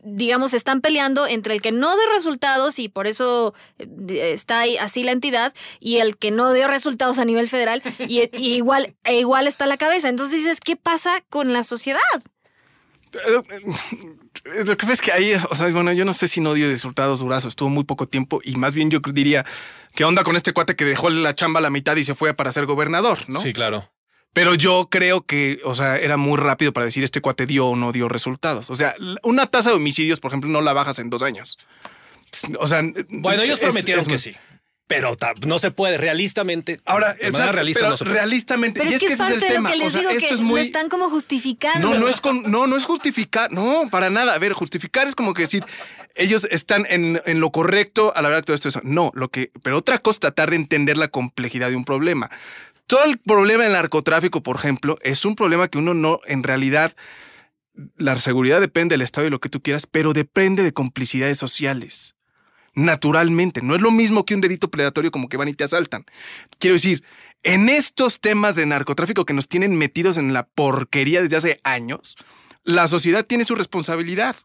digamos, 0.03 0.53
están 0.53 0.81
peleando 0.81 1.25
entre 1.25 1.53
el 1.53 1.61
que 1.61 1.71
no 1.71 1.95
dio 1.95 2.05
resultados 2.11 2.79
y 2.79 2.89
por 2.89 3.07
eso 3.07 3.53
eh, 3.77 4.33
está 4.33 4.59
ahí 4.59 4.75
así 4.75 5.03
la 5.03 5.13
entidad 5.13 5.53
y 5.79 5.99
el 5.99 6.17
que 6.17 6.31
no 6.31 6.51
dio 6.51 6.67
resultados 6.67 7.17
a 7.17 7.23
nivel 7.23 7.47
federal 7.47 7.81
y, 7.99 8.29
y 8.37 8.55
igual, 8.55 8.97
e 9.05 9.19
igual 9.19 9.47
está 9.47 9.67
la 9.67 9.77
cabeza. 9.77 10.09
Entonces 10.09 10.39
dices, 10.43 10.59
¿qué 10.59 10.75
pasa 10.75 11.23
con 11.29 11.53
la 11.53 11.63
sociedad? 11.63 11.99
Eh, 13.13 14.63
Lo 14.65 14.77
que 14.77 14.81
pasa 14.81 14.93
es 14.93 15.01
que 15.01 15.11
ahí, 15.11 15.33
o 15.49 15.55
sea, 15.55 15.67
bueno, 15.69 15.91
yo 15.93 16.05
no 16.05 16.13
sé 16.13 16.27
si 16.27 16.41
no 16.41 16.53
dio 16.53 16.67
resultados 16.69 17.19
durazos, 17.19 17.49
estuvo 17.51 17.69
muy 17.69 17.83
poco 17.83 18.05
tiempo 18.07 18.39
y 18.43 18.55
más 18.55 18.73
bien 18.75 18.89
yo 18.89 18.99
diría, 19.13 19.45
¿qué 19.95 20.03
onda 20.05 20.23
con 20.23 20.35
este 20.35 20.53
cuate 20.53 20.75
que 20.75 20.85
dejó 20.85 21.09
la 21.09 21.33
chamba 21.33 21.59
a 21.59 21.61
la 21.61 21.69
mitad 21.69 21.95
y 21.95 22.03
se 22.03 22.15
fue 22.15 22.33
para 22.33 22.51
ser 22.51 22.65
gobernador, 22.65 23.19
no? 23.27 23.41
Sí, 23.41 23.53
claro. 23.53 23.89
Pero 24.31 24.53
yo 24.53 24.87
creo 24.91 25.25
que, 25.25 25.59
o 25.63 25.73
sea, 25.73 25.97
era 25.97 26.15
muy 26.15 26.37
rápido 26.37 26.71
para 26.71 26.85
decir 26.85 27.03
este 27.03 27.19
cuate 27.19 27.47
dio 27.47 27.65
o 27.67 27.75
no 27.75 27.91
dio 27.91 28.07
resultados. 28.07 28.69
O 28.69 28.75
sea, 28.75 28.95
una 29.23 29.47
tasa 29.47 29.71
de 29.71 29.75
homicidios, 29.77 30.19
por 30.19 30.29
ejemplo, 30.29 30.49
no 30.51 30.61
la 30.61 30.71
bajas 30.73 30.99
en 30.99 31.09
dos 31.09 31.23
años. 31.23 31.57
O 32.59 32.67
sea, 32.67 32.81
Bueno, 33.09 33.41
ellos 33.41 33.57
es- 33.57 33.63
prometieron 33.63 34.03
es- 34.03 34.07
que 34.07 34.17
sí. 34.19 34.35
Pero 34.89 35.15
no 35.45 35.59
se 35.59 35.69
puede, 35.69 35.99
realistamente. 35.99 36.79
Ahora, 36.83 37.13
de 37.13 37.29
manera 37.29 37.29
exacto, 37.29 37.51
realista 37.53 37.79
pero 37.79 37.89
no 37.91 37.97
se 37.97 38.05
puede. 38.05 38.15
realistamente, 38.15 38.79
Pero 38.79 38.91
y 38.91 38.95
es, 38.95 38.99
que 38.99 39.05
es 39.05 39.11
ese 39.11 39.21
es 39.21 39.29
parte 39.29 39.33
el 39.35 39.39
de 39.39 39.47
lo 39.49 39.53
tema. 39.53 39.69
que 39.69 39.77
les 39.77 39.87
o 39.87 39.89
sea, 39.91 39.99
digo, 39.99 40.11
esto 40.11 40.27
que 40.27 40.33
es 40.33 40.41
lo 40.41 40.57
están 40.57 40.89
como 40.89 41.11
justificando. 41.11 41.91
No, 41.91 41.99
no 41.99 42.07
es 42.07 42.19
con, 42.19 42.49
no, 42.49 42.65
no 42.65 42.75
es 42.75 42.85
justificar, 42.85 43.51
no, 43.51 43.87
para 43.91 44.09
nada. 44.09 44.33
A 44.33 44.39
ver, 44.39 44.53
justificar 44.53 45.07
es 45.07 45.13
como 45.13 45.35
que 45.35 45.43
decir, 45.43 45.63
ellos 46.15 46.47
están 46.49 46.87
en, 46.89 47.21
en 47.27 47.39
lo 47.39 47.51
correcto 47.51 48.13
a 48.15 48.23
la 48.23 48.29
hora 48.29 48.37
de 48.37 48.43
todo 48.43 48.55
esto. 48.55 48.67
Eso. 48.67 48.81
No, 48.83 49.11
lo 49.13 49.29
que, 49.29 49.51
pero 49.61 49.77
otra 49.77 49.99
cosa, 49.99 50.21
tratar 50.21 50.49
de 50.49 50.55
entender 50.55 50.97
la 50.97 51.09
complejidad 51.09 51.69
de 51.69 51.75
un 51.75 51.85
problema. 51.85 52.31
todo 52.87 53.03
el 53.03 53.19
problema 53.19 53.65
del 53.65 53.73
narcotráfico, 53.73 54.41
por 54.41 54.55
ejemplo, 54.55 54.97
es 55.03 55.23
un 55.23 55.35
problema 55.35 55.67
que 55.67 55.77
uno 55.77 55.93
no, 55.93 56.19
en 56.25 56.41
realidad, 56.41 56.95
la 57.95 58.17
seguridad 58.17 58.59
depende 58.59 58.93
del 58.93 59.03
Estado 59.03 59.27
y 59.27 59.29
lo 59.29 59.39
que 59.39 59.49
tú 59.49 59.61
quieras, 59.61 59.85
pero 59.85 60.13
depende 60.13 60.63
de 60.63 60.73
complicidades 60.73 61.37
sociales. 61.37 62.15
Naturalmente, 62.75 63.61
no 63.61 63.75
es 63.75 63.81
lo 63.81 63.91
mismo 63.91 64.25
que 64.25 64.35
un 64.35 64.41
dedito 64.41 64.69
predatorio 64.69 65.11
como 65.11 65.29
que 65.29 65.37
van 65.37 65.47
y 65.47 65.53
te 65.53 65.63
asaltan. 65.63 66.05
Quiero 66.59 66.75
decir, 66.75 67.03
en 67.43 67.69
estos 67.69 68.19
temas 68.19 68.55
de 68.55 68.65
narcotráfico 68.65 69.25
que 69.25 69.33
nos 69.33 69.47
tienen 69.47 69.77
metidos 69.77 70.17
en 70.17 70.33
la 70.33 70.43
porquería 70.43 71.21
desde 71.21 71.37
hace 71.37 71.59
años, 71.63 72.17
la 72.63 72.87
sociedad 72.87 73.25
tiene 73.25 73.45
su 73.45 73.55
responsabilidad. 73.55 74.35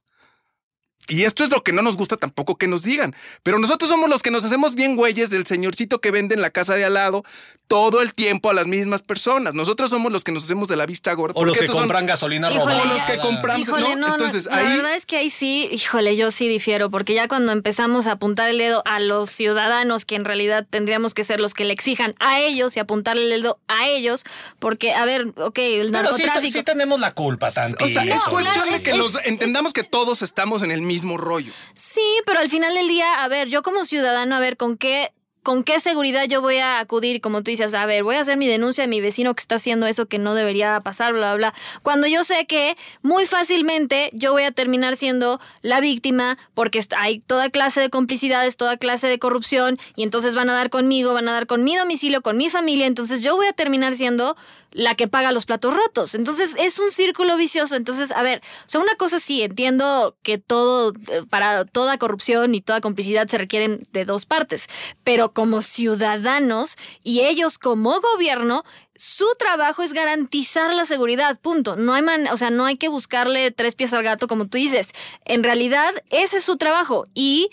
Y 1.07 1.25
esto 1.25 1.45
es 1.45 1.51
lo 1.51 1.63
que 1.63 1.73
no 1.73 1.83
nos 1.83 1.99
gusta 1.99 2.17
tampoco 2.17 2.57
que 2.57 2.67
nos 2.67 2.83
digan. 2.83 3.15
Pero 3.43 3.59
nosotros 3.59 3.91
somos 3.91 4.09
los 4.09 4.23
que 4.23 4.31
nos 4.31 4.43
hacemos 4.43 4.75
bien 4.75 4.97
güeyes 4.97 5.29
del 5.29 5.47
señorcito 5.47 6.01
que 6.01 6.11
vende 6.11 6.35
en 6.35 6.41
la 6.41 6.49
casa 6.49 6.77
de 6.77 6.85
al 6.87 6.95
lado 6.95 7.25
todo 7.67 8.01
el 8.01 8.15
tiempo 8.15 8.49
a 8.49 8.55
las 8.55 8.67
mismas 8.67 9.03
personas. 9.03 9.53
Nosotros 9.53 9.91
somos 9.91 10.11
los 10.13 10.25
que 10.25 10.33
nos 10.33 10.45
hacemos 10.45 10.67
de 10.69 10.77
la 10.77 10.87
vista 10.87 11.13
gorda. 11.13 11.35
O 11.37 11.45
los 11.45 11.59
que 11.59 11.67
son- 11.67 11.77
compran 11.77 12.07
gasolina 12.07 12.51
Híjole, 12.51 12.75
robada. 12.75 12.83
O 12.91 12.95
los 12.95 13.03
que 13.05 13.19
compran- 13.19 13.59
Híjole, 13.61 13.83
¿no? 13.91 13.97
no, 13.97 14.07
no, 14.09 14.15
Entonces, 14.15 14.47
la 14.47 14.57
ahí- 14.57 14.77
verdad 14.77 14.95
es 14.95 15.05
que 15.05 15.17
ahí 15.19 15.29
sí, 15.29 15.69
híjole, 15.71 16.17
yo 16.17 16.31
sí 16.31 16.49
difiero, 16.49 16.91
porque 16.91 17.13
ya 17.15 17.29
cuando 17.29 17.53
empezamos 17.53 18.07
a 18.07 18.13
apuntar 18.13 18.49
el 18.49 18.57
dedo 18.57 18.83
a 18.87 18.99
los 19.01 19.29
ciudadanos, 19.31 20.07
que 20.07 20.15
en 20.15 20.25
realidad 20.25 20.67
tendríamos 20.69 21.13
que 21.13 21.25
ser 21.25 21.39
los 21.39 21.53
que 21.53 21.67
le 21.67 21.75
exijan 21.75 22.15
a 22.19 22.41
ellos 22.41 22.77
y 22.77 22.81
apuntarle 22.81 23.35
el 23.35 23.43
dedo 23.43 23.59
a 23.69 23.87
ellos, 23.89 24.25
porque, 24.59 24.93
a 24.95 25.05
ver, 25.05 25.27
ok, 25.37 25.59
el 25.59 25.91
Pero 25.91 26.13
sí, 26.15 26.63
tenemos 26.65 26.99
la 27.01 27.13
culpa 27.13 27.51
tantito. 27.51 27.85
O 27.85 27.89
sea, 27.89 28.05
es 28.05 28.15
No, 28.25 28.31
cuestión 28.31 28.71
de 28.71 28.83
que 28.83 28.91
es- 28.93 28.97
los 28.97 29.15
es- 29.17 29.27
entendamos 29.27 29.73
que 29.75 29.85
todos 29.85 30.23
estamos 30.23 30.63
en 30.63 30.71
el 30.71 30.81
mismo 30.85 31.16
rollo. 31.16 31.53
Sí, 31.75 32.20
pero 32.27 32.40
al 32.40 32.49
final 32.49 32.75
del 32.75 32.88
día, 32.88 33.23
a 33.23 33.29
ver, 33.29 33.49
yo 33.49 33.62
como 33.62 33.85
ciudadano, 33.85 34.37
a 34.37 34.40
ver, 34.40 34.57
¿con 34.57 34.77
qué, 34.77 35.12
con 35.45 35.63
qué 35.63 35.79
seguridad 35.79 36.25
yo 36.25 36.41
voy 36.41 36.57
a 36.57 36.81
acudir? 36.81 37.21
Como 37.21 37.43
tú 37.43 37.51
dices, 37.51 37.75
a 37.75 37.87
ver, 37.87 38.03
voy 38.03 38.17
a 38.17 38.21
hacer 38.21 38.37
mi 38.37 38.49
denuncia 38.49 38.83
de 38.83 38.89
mi 38.89 39.01
vecino 39.01 39.35
que 39.35 39.41
está 39.41 39.57
haciendo 39.57 39.87
eso 39.87 40.07
que 40.07 40.19
no 40.19 40.35
debería 40.35 40.81
pasar, 40.81 41.13
bla, 41.13 41.35
bla, 41.35 41.51
bla. 41.51 41.55
Cuando 41.83 42.07
yo 42.07 42.25
sé 42.25 42.47
que 42.47 42.77
muy 43.03 43.27
fácilmente 43.27 44.11
yo 44.15 44.33
voy 44.33 44.43
a 44.43 44.51
terminar 44.51 44.97
siendo 44.97 45.41
la 45.63 45.81
víctima 45.81 46.39
porque 46.55 46.83
hay 46.97 47.21
toda 47.21 47.51
clase 47.51 47.81
de 47.81 47.91
complicidades, 47.91 48.57
toda 48.57 48.79
clase 48.79 49.07
de 49.07 49.19
corrupción 49.19 49.79
y 49.95 50.03
entonces 50.03 50.35
van 50.35 50.49
a 50.49 50.55
dar 50.55 50.71
conmigo, 50.71 51.15
van 51.15 51.29
a 51.29 51.33
dar 51.33 51.47
con 51.47 51.63
mi 51.63 51.77
domicilio, 51.77 52.23
con 52.23 52.37
mi 52.39 52.49
familia, 52.49 52.87
entonces 52.87 53.23
yo 53.23 53.37
voy 53.37 53.47
a 53.47 53.53
terminar 53.53 53.95
siendo 53.95 54.37
la 54.75 54.97
que 54.97 55.09
paga 55.09 55.33
los 55.33 55.47
platos 55.47 55.75
rotos. 55.75 56.15
Entonces 56.15 56.55
es 56.59 56.79
un 56.79 56.91
círculo 56.91 57.37
vicioso. 57.37 57.77
Entonces, 57.77 58.11
a 58.11 58.23
ver, 58.23 58.41
o 58.41 58.69
sea, 58.69 58.81
una 58.81 58.95
cosa 58.97 59.21
sí, 59.21 59.43
entiendo 59.43 60.17
que 60.23 60.37
todo, 60.37 60.93
eh, 61.11 61.23
para 61.31 61.65
toda 61.65 61.97
corrupción 61.97 62.55
y 62.55 62.61
toda 62.61 62.81
complicidad 62.81 63.29
se 63.29 63.39
requieren 63.39 63.87
de 63.93 64.05
dos 64.05 64.27
partes, 64.27 64.67
pero 65.05 65.33
como 65.35 65.61
ciudadanos 65.61 66.79
y 67.03 67.20
ellos 67.20 67.59
como 67.59 68.01
gobierno, 68.01 68.64
su 68.97 69.27
trabajo 69.38 69.83
es 69.83 69.92
garantizar 69.92 70.73
la 70.73 70.87
seguridad, 70.87 71.38
punto. 71.38 71.77
No 71.77 71.92
hay 71.92 72.03
man, 72.03 72.29
o 72.29 72.37
sea, 72.38 72.51
no 72.51 72.64
hay 72.64 72.77
que 72.77 72.88
buscarle 72.88 73.51
tres 73.51 73.75
pies 73.75 73.92
al 73.92 74.03
gato 74.03 74.27
como 74.29 74.47
tú 74.47 74.57
dices. 74.57 74.92
En 75.27 75.42
realidad, 75.42 75.92
ese 76.11 76.38
es 76.38 76.44
su 76.44 76.57
trabajo 76.57 77.07
y 77.12 77.51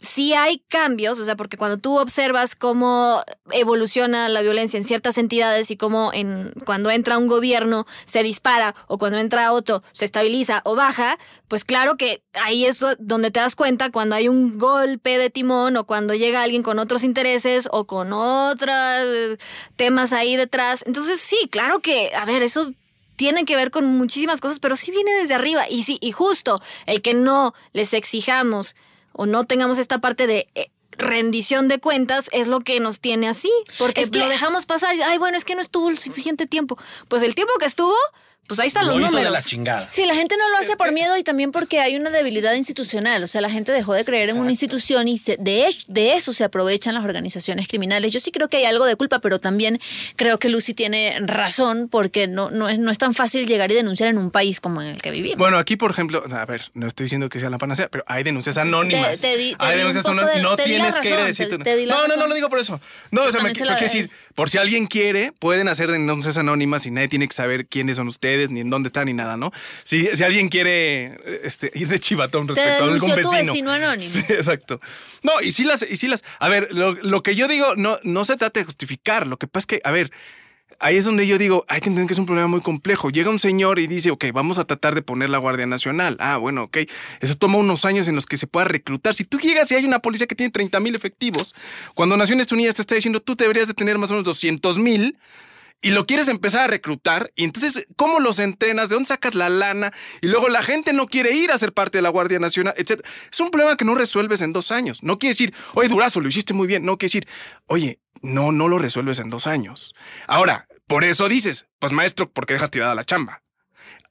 sí 0.00 0.32
hay 0.34 0.60
cambios, 0.68 1.18
o 1.18 1.24
sea, 1.24 1.36
porque 1.36 1.56
cuando 1.56 1.76
tú 1.76 1.98
observas 1.98 2.54
cómo 2.54 3.22
evoluciona 3.50 4.28
la 4.28 4.42
violencia 4.42 4.78
en 4.78 4.84
ciertas 4.84 5.18
entidades 5.18 5.70
y 5.70 5.76
cómo 5.76 6.10
en, 6.12 6.52
cuando 6.64 6.90
entra 6.90 7.18
un 7.18 7.26
gobierno 7.26 7.86
se 8.06 8.22
dispara 8.22 8.74
o 8.86 8.98
cuando 8.98 9.18
entra 9.18 9.52
otro 9.52 9.82
se 9.92 10.04
estabiliza 10.04 10.60
o 10.64 10.76
baja, 10.76 11.18
pues 11.48 11.64
claro 11.64 11.96
que 11.96 12.22
ahí 12.34 12.64
es 12.64 12.78
do- 12.78 12.94
donde 12.98 13.30
te 13.30 13.40
das 13.40 13.56
cuenta 13.56 13.90
cuando 13.90 14.14
hay 14.14 14.28
un 14.28 14.58
golpe 14.58 15.18
de 15.18 15.30
timón 15.30 15.76
o 15.76 15.84
cuando 15.84 16.14
llega 16.14 16.42
alguien 16.42 16.62
con 16.62 16.78
otros 16.78 17.02
intereses 17.02 17.68
o 17.72 17.84
con 17.84 18.12
otros 18.12 18.70
eh, 18.76 19.36
temas 19.76 20.12
ahí 20.12 20.36
detrás. 20.36 20.84
Entonces 20.86 21.20
sí, 21.20 21.48
claro 21.50 21.80
que, 21.80 22.14
a 22.14 22.24
ver, 22.24 22.42
eso 22.42 22.72
tiene 23.16 23.44
que 23.44 23.56
ver 23.56 23.72
con 23.72 23.84
muchísimas 23.84 24.40
cosas, 24.40 24.60
pero 24.60 24.76
sí 24.76 24.92
viene 24.92 25.12
desde 25.14 25.34
arriba. 25.34 25.68
Y 25.68 25.82
sí, 25.82 25.98
y 26.00 26.12
justo 26.12 26.62
el 26.86 27.02
que 27.02 27.14
no 27.14 27.52
les 27.72 27.92
exijamos 27.94 28.76
o 29.18 29.26
no 29.26 29.44
tengamos 29.44 29.78
esta 29.78 29.98
parte 29.98 30.28
de 30.28 30.46
eh, 30.54 30.70
rendición 30.92 31.66
de 31.66 31.80
cuentas 31.80 32.28
es 32.32 32.46
lo 32.46 32.60
que 32.60 32.78
nos 32.78 33.00
tiene 33.00 33.28
así. 33.28 33.50
Porque 33.78 34.00
Es 34.00 34.10
que- 34.10 34.20
lo 34.20 34.28
dejamos 34.28 34.64
pasar. 34.64 34.94
Ay, 35.04 35.18
bueno, 35.18 35.36
es 35.36 35.44
que 35.44 35.56
no 35.56 35.60
estuvo 35.60 35.88
el 35.90 35.98
suficiente 35.98 36.46
tiempo. 36.46 36.78
Pues 37.08 37.22
el 37.24 37.34
tiempo 37.34 37.52
que 37.58 37.66
estuvo, 37.66 37.94
pues 38.48 38.58
ahí 38.60 38.66
están 38.66 38.86
Lo 38.86 38.92
los 38.98 39.02
hizo 39.02 39.16
de 39.18 39.24
números. 39.24 39.32
la 39.32 39.42
chingada. 39.42 39.88
Sí, 39.90 40.04
la 40.06 40.14
gente 40.16 40.36
no 40.36 40.48
lo 40.50 40.56
hace 40.58 40.76
por 40.76 40.90
miedo 40.90 41.16
y 41.16 41.22
también 41.22 41.52
porque 41.52 41.78
hay 41.80 41.96
una 41.96 42.10
debilidad 42.10 42.54
institucional. 42.54 43.22
O 43.22 43.26
sea, 43.28 43.40
la 43.40 43.50
gente 43.50 43.70
dejó 43.72 43.92
de 43.94 44.04
creer 44.04 44.30
en 44.30 44.38
una 44.38 44.50
institución 44.50 45.06
y 45.06 45.16
se- 45.18 45.36
de, 45.38 45.68
de 45.86 46.14
eso 46.14 46.32
se 46.32 46.42
aprovechan 46.44 46.94
las 46.94 47.04
organizaciones 47.04 47.68
criminales. 47.68 48.10
Yo 48.10 48.18
sí 48.20 48.32
creo 48.32 48.48
que 48.48 48.56
hay 48.56 48.64
algo 48.64 48.84
de 48.86 48.96
culpa, 48.96 49.20
pero 49.20 49.38
también 49.38 49.78
creo 50.16 50.38
que 50.38 50.48
Lucy 50.48 50.74
tiene 50.74 51.16
razón 51.20 51.88
porque 51.90 52.26
no, 52.26 52.50
no, 52.50 52.68
es, 52.68 52.78
no 52.78 52.90
es 52.90 52.98
tan 52.98 53.14
fácil 53.14 53.46
llegar 53.46 53.70
y 53.70 53.74
denunciar 53.74 54.08
en 54.08 54.18
un 54.18 54.30
país 54.30 54.60
como 54.60 54.80
en 54.82 54.88
el 54.88 55.02
que 55.02 55.10
vivimos. 55.10 55.38
Bueno, 55.38 55.58
aquí, 55.58 55.76
por 55.76 55.90
ejemplo, 55.90 56.24
a 56.30 56.44
ver, 56.46 56.70
no 56.74 56.86
estoy 56.86 57.04
diciendo 57.04 57.28
que 57.28 57.38
sea 57.40 57.50
la 57.50 57.58
panacea, 57.58 57.88
pero 57.88 58.02
hay 58.06 58.24
denuncias 58.24 58.56
anónimas. 58.58 59.20
Te- 59.20 59.28
te 59.28 59.36
di- 59.36 59.54
te 59.54 59.64
hay 59.66 59.72
di 59.72 59.78
denuncias 59.78 60.06
anónimas. 60.06 60.34
de- 60.36 60.42
No 60.42 60.56
tienes 60.56 60.98
que 60.98 61.08
ir 61.08 61.14
a 61.14 61.16
razón, 61.18 61.26
decir 61.26 61.48
te- 61.48 61.56
tu- 61.58 61.62
te 61.64 61.76
di 61.76 61.86
la 61.86 61.94
No, 61.96 62.06
no, 62.08 62.16
no 62.16 62.26
lo 62.26 62.34
digo 62.34 62.48
por 62.48 62.58
eso. 62.58 62.80
No, 63.10 63.24
o 63.24 63.30
sea, 63.32 63.42
me 63.42 63.52
quiero 63.52 63.74
decir, 63.76 64.10
por 64.34 64.48
si 64.50 64.58
alguien 64.58 64.86
quiere, 64.86 65.32
pueden 65.38 65.68
hacer 65.68 65.90
denuncias 65.90 66.38
anónimas 66.38 66.86
y 66.86 66.90
nadie 66.90 67.08
tiene 67.08 67.28
que 67.28 67.34
saber 67.34 67.66
quiénes 67.66 67.96
son 67.96 68.08
ustedes, 68.08 68.37
ni 68.50 68.60
en 68.60 68.70
dónde 68.70 68.88
están, 68.88 69.06
ni 69.06 69.12
nada, 69.12 69.36
¿no? 69.36 69.52
Si, 69.84 70.08
si 70.16 70.24
alguien 70.24 70.48
quiere 70.48 71.18
este, 71.42 71.70
ir 71.74 71.88
de 71.88 71.98
chivatón 71.98 72.46
Te 72.46 72.54
respecto 72.54 72.84
a 72.84 72.86
algún 72.86 73.00
tu 73.00 73.16
vecino. 73.16 73.30
vecino 73.52 73.72
anónimo. 73.72 74.08
Sí, 74.08 74.20
exacto. 74.28 74.78
No, 75.22 75.40
y 75.40 75.52
sí 75.52 75.64
las, 75.64 75.82
y 75.82 75.96
sí 75.96 76.08
las. 76.08 76.24
A 76.38 76.48
ver, 76.48 76.68
lo, 76.72 76.94
lo 76.94 77.22
que 77.22 77.34
yo 77.34 77.48
digo 77.48 77.74
no, 77.76 77.98
no 78.02 78.24
se 78.24 78.36
trata 78.36 78.60
de 78.60 78.64
justificar. 78.64 79.26
Lo 79.26 79.36
que 79.36 79.46
pasa 79.46 79.62
es 79.64 79.66
que, 79.66 79.80
a 79.84 79.90
ver, 79.90 80.10
ahí 80.80 80.96
es 80.96 81.04
donde 81.04 81.26
yo 81.26 81.38
digo, 81.38 81.64
hay 81.68 81.80
que 81.80 81.88
entender 81.88 82.06
que 82.06 82.12
es 82.12 82.18
un 82.18 82.26
problema 82.26 82.48
muy 82.48 82.60
complejo. 82.60 83.10
Llega 83.10 83.30
un 83.30 83.38
señor 83.38 83.78
y 83.78 83.86
dice, 83.86 84.10
ok, 84.10 84.26
vamos 84.32 84.58
a 84.58 84.64
tratar 84.64 84.94
de 84.94 85.02
poner 85.02 85.30
la 85.30 85.38
Guardia 85.38 85.66
Nacional. 85.66 86.16
Ah, 86.20 86.36
bueno, 86.36 86.64
ok. 86.64 86.78
Eso 87.20 87.34
toma 87.36 87.58
unos 87.58 87.84
años 87.84 88.08
en 88.08 88.14
los 88.14 88.26
que 88.26 88.36
se 88.36 88.46
pueda 88.46 88.64
reclutar. 88.66 89.14
Si 89.14 89.24
tú 89.24 89.38
llegas 89.38 89.70
y 89.70 89.74
hay 89.74 89.84
una 89.84 89.98
policía 90.00 90.26
que 90.26 90.34
tiene 90.34 90.50
30 90.50 90.80
mil 90.80 90.94
efectivos, 90.94 91.54
cuando 91.94 92.16
Naciones 92.16 92.50
Unidas 92.52 92.76
te 92.76 92.82
está 92.82 92.94
diciendo, 92.94 93.20
tú 93.20 93.34
deberías 93.34 93.68
de 93.68 93.74
tener 93.74 93.98
más 93.98 94.10
o 94.10 94.14
menos 94.14 94.24
200 94.24 94.78
mil, 94.78 95.18
y 95.80 95.90
lo 95.90 96.06
quieres 96.06 96.26
empezar 96.28 96.62
a 96.62 96.66
reclutar, 96.66 97.30
y 97.36 97.44
entonces, 97.44 97.86
¿cómo 97.96 98.18
los 98.18 98.40
entrenas? 98.40 98.88
¿De 98.88 98.94
dónde 98.96 99.08
sacas 99.08 99.34
la 99.36 99.48
lana? 99.48 99.92
Y 100.20 100.26
luego 100.26 100.48
la 100.48 100.62
gente 100.62 100.92
no 100.92 101.06
quiere 101.06 101.32
ir 101.36 101.52
a 101.52 101.58
ser 101.58 101.72
parte 101.72 101.98
de 101.98 102.02
la 102.02 102.08
Guardia 102.08 102.40
Nacional, 102.40 102.74
etc. 102.76 103.00
Es 103.30 103.38
un 103.40 103.50
problema 103.50 103.76
que 103.76 103.84
no 103.84 103.94
resuelves 103.94 104.42
en 104.42 104.52
dos 104.52 104.72
años. 104.72 105.02
No 105.04 105.18
quiere 105.18 105.32
decir, 105.34 105.54
oye, 105.74 105.88
Durazo, 105.88 106.20
lo 106.20 106.28
hiciste 106.28 106.52
muy 106.52 106.66
bien. 106.66 106.84
No 106.84 106.98
quiere 106.98 107.10
decir, 107.12 107.28
oye, 107.66 108.00
no, 108.22 108.50
no 108.50 108.66
lo 108.66 108.78
resuelves 108.78 109.20
en 109.20 109.30
dos 109.30 109.46
años. 109.46 109.94
Ahora, 110.26 110.66
por 110.88 111.04
eso 111.04 111.28
dices, 111.28 111.66
pues 111.78 111.92
maestro, 111.92 112.28
¿por 112.28 112.46
qué 112.46 112.54
dejas 112.54 112.70
tirada 112.72 112.94
la 112.96 113.04
chamba? 113.04 113.42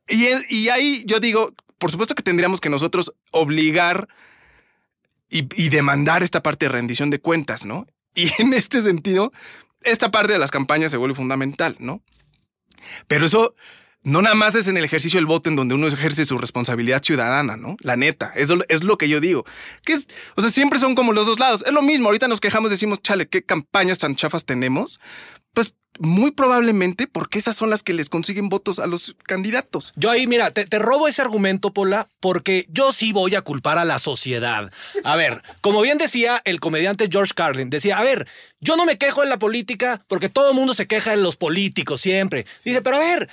Y, 0.07 0.27
el- 0.27 0.45
y 0.49 0.69
ahí 0.69 1.03
yo 1.05 1.19
digo, 1.19 1.53
por 1.79 1.91
supuesto 1.91 2.15
que 2.15 2.23
tendríamos 2.23 2.61
que 2.61 2.69
nosotros 2.69 3.13
obligar 3.31 4.07
y 5.29 5.69
demandar 5.69 6.23
esta 6.23 6.41
parte 6.41 6.65
de 6.65 6.69
rendición 6.69 7.09
de 7.09 7.19
cuentas, 7.19 7.65
¿no? 7.65 7.85
Y 8.15 8.31
en 8.41 8.53
este 8.53 8.81
sentido, 8.81 9.31
esta 9.81 10.11
parte 10.11 10.33
de 10.33 10.39
las 10.39 10.51
campañas 10.51 10.91
se 10.91 10.97
vuelve 10.97 11.15
fundamental, 11.15 11.75
¿no? 11.79 12.01
Pero 13.07 13.25
eso 13.25 13.55
no 14.03 14.21
nada 14.21 14.35
más 14.35 14.55
es 14.55 14.67
en 14.67 14.77
el 14.77 14.85
ejercicio 14.85 15.17
del 15.17 15.25
voto 15.25 15.49
en 15.49 15.55
donde 15.55 15.75
uno 15.75 15.87
ejerce 15.87 16.23
su 16.23 16.37
responsabilidad 16.37 17.03
ciudadana, 17.03 17.57
¿no? 17.57 17.75
La 17.81 17.97
neta, 17.97 18.31
eso 18.35 18.57
es 18.69 18.83
lo 18.83 18.97
que 18.97 19.09
yo 19.09 19.19
digo. 19.19 19.45
Que 19.83 19.93
es, 19.93 20.07
o 20.35 20.41
sea, 20.41 20.49
siempre 20.49 20.79
son 20.79 20.95
como 20.95 21.11
los 21.11 21.25
dos 21.25 21.39
lados. 21.39 21.63
Es 21.65 21.73
lo 21.73 21.81
mismo, 21.81 22.07
ahorita 22.07 22.27
nos 22.27 22.39
quejamos, 22.39 22.71
decimos, 22.71 23.01
chale, 23.01 23.27
qué 23.27 23.43
campañas 23.43 23.99
tan 23.99 24.15
chafas 24.15 24.45
tenemos. 24.45 24.99
Pues 25.53 25.75
muy 25.99 26.31
probablemente 26.31 27.07
porque 27.07 27.39
esas 27.39 27.55
son 27.55 27.69
las 27.69 27.83
que 27.83 27.93
les 27.93 28.09
consiguen 28.09 28.49
votos 28.49 28.79
a 28.79 28.87
los 28.87 29.15
candidatos. 29.25 29.93
Yo 29.95 30.09
ahí, 30.09 30.27
mira, 30.27 30.51
te, 30.51 30.65
robo 30.79 31.07
ese 31.07 31.21
argumento, 31.21 31.73
Pola, 31.73 32.07
porque 32.19 32.65
yo 32.69 32.91
sí 32.91 33.13
voy 33.13 33.35
a 33.35 33.41
culpar 33.41 33.77
a 33.77 33.85
la 33.85 33.99
sociedad. 33.99 34.71
A 35.03 35.15
ver, 35.15 35.41
como 35.61 35.81
bien 35.81 35.97
decía 35.97 36.41
el 36.45 36.59
comediante 36.59 37.09
George 37.11 37.33
Carlin, 37.35 37.69
decía, 37.69 37.97
a 37.97 38.03
ver, 38.03 38.27
yo 38.59 38.75
no 38.75 38.85
me 38.85 38.97
quejo 38.97 39.23
en 39.23 39.29
la 39.29 39.39
política 39.39 40.03
porque 40.07 40.29
todo 40.29 40.49
el 40.49 40.55
mundo 40.55 40.73
se 40.73 40.87
queja 40.87 41.13
en 41.13 41.23
los 41.23 41.37
políticos 41.37 42.01
siempre. 42.01 42.45
Dice, 42.63 42.81
pero 42.81 42.97
a 42.97 42.99
ver, 42.99 43.29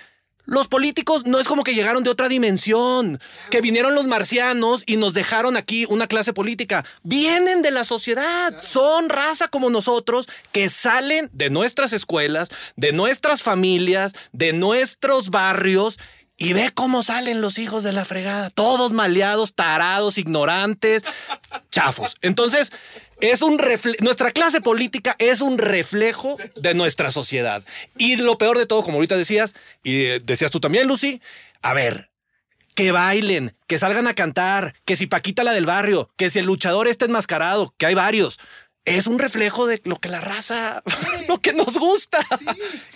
los 0.46 0.68
políticos 0.68 1.24
no 1.24 1.40
es 1.40 1.48
como 1.48 1.64
que 1.64 1.74
llegaron 1.74 2.04
de 2.04 2.10
otra 2.10 2.28
dimensión, 2.28 3.20
que 3.50 3.60
vinieron 3.60 3.94
los 3.94 4.06
marcianos 4.06 4.82
y 4.86 4.96
nos 4.96 5.14
dejaron 5.14 5.56
aquí 5.56 5.86
una 5.88 6.06
clase 6.06 6.32
política. 6.32 6.84
Vienen 7.02 7.62
de 7.62 7.70
la 7.70 7.84
sociedad, 7.84 8.54
son 8.60 9.08
raza 9.08 9.48
como 9.48 9.70
nosotros 9.70 10.28
que 10.52 10.68
salen 10.68 11.30
de 11.32 11.50
nuestras 11.50 11.92
escuelas, 11.92 12.48
de 12.76 12.92
nuestras 12.92 13.42
familias, 13.42 14.14
de 14.32 14.52
nuestros 14.52 15.30
barrios. 15.30 15.98
Y 16.36 16.52
ve 16.52 16.72
cómo 16.74 17.04
salen 17.04 17.40
los 17.40 17.58
hijos 17.58 17.84
de 17.84 17.92
la 17.92 18.04
fregada, 18.04 18.50
todos 18.50 18.90
maleados, 18.90 19.54
tarados, 19.54 20.18
ignorantes, 20.18 21.04
chafos. 21.70 22.16
Entonces, 22.22 22.72
es 23.30 23.42
un 23.42 23.58
refle- 23.58 24.00
nuestra 24.00 24.30
clase 24.30 24.60
política 24.60 25.16
es 25.18 25.40
un 25.40 25.58
reflejo 25.58 26.36
de 26.56 26.74
nuestra 26.74 27.10
sociedad. 27.10 27.62
Y 27.98 28.16
lo 28.16 28.38
peor 28.38 28.58
de 28.58 28.66
todo, 28.66 28.82
como 28.82 28.96
ahorita 28.96 29.16
decías, 29.16 29.54
y 29.82 30.18
decías 30.24 30.50
tú 30.50 30.60
también, 30.60 30.86
Lucy, 30.86 31.20
a 31.62 31.74
ver, 31.74 32.10
que 32.74 32.90
bailen, 32.92 33.56
que 33.66 33.78
salgan 33.78 34.06
a 34.06 34.14
cantar, 34.14 34.74
que 34.84 34.96
si 34.96 35.06
Paquita 35.06 35.44
la 35.44 35.52
del 35.52 35.66
barrio, 35.66 36.10
que 36.16 36.28
si 36.28 36.40
el 36.40 36.46
luchador 36.46 36.88
está 36.88 37.04
enmascarado, 37.04 37.72
que 37.78 37.86
hay 37.86 37.94
varios. 37.94 38.40
Es 38.86 39.06
un 39.06 39.18
reflejo 39.18 39.66
de 39.66 39.80
lo 39.84 39.96
que 39.96 40.08
la 40.10 40.20
raza, 40.20 40.82
lo 41.28 41.38
que 41.40 41.52
nos 41.54 41.78
gusta. 41.78 42.18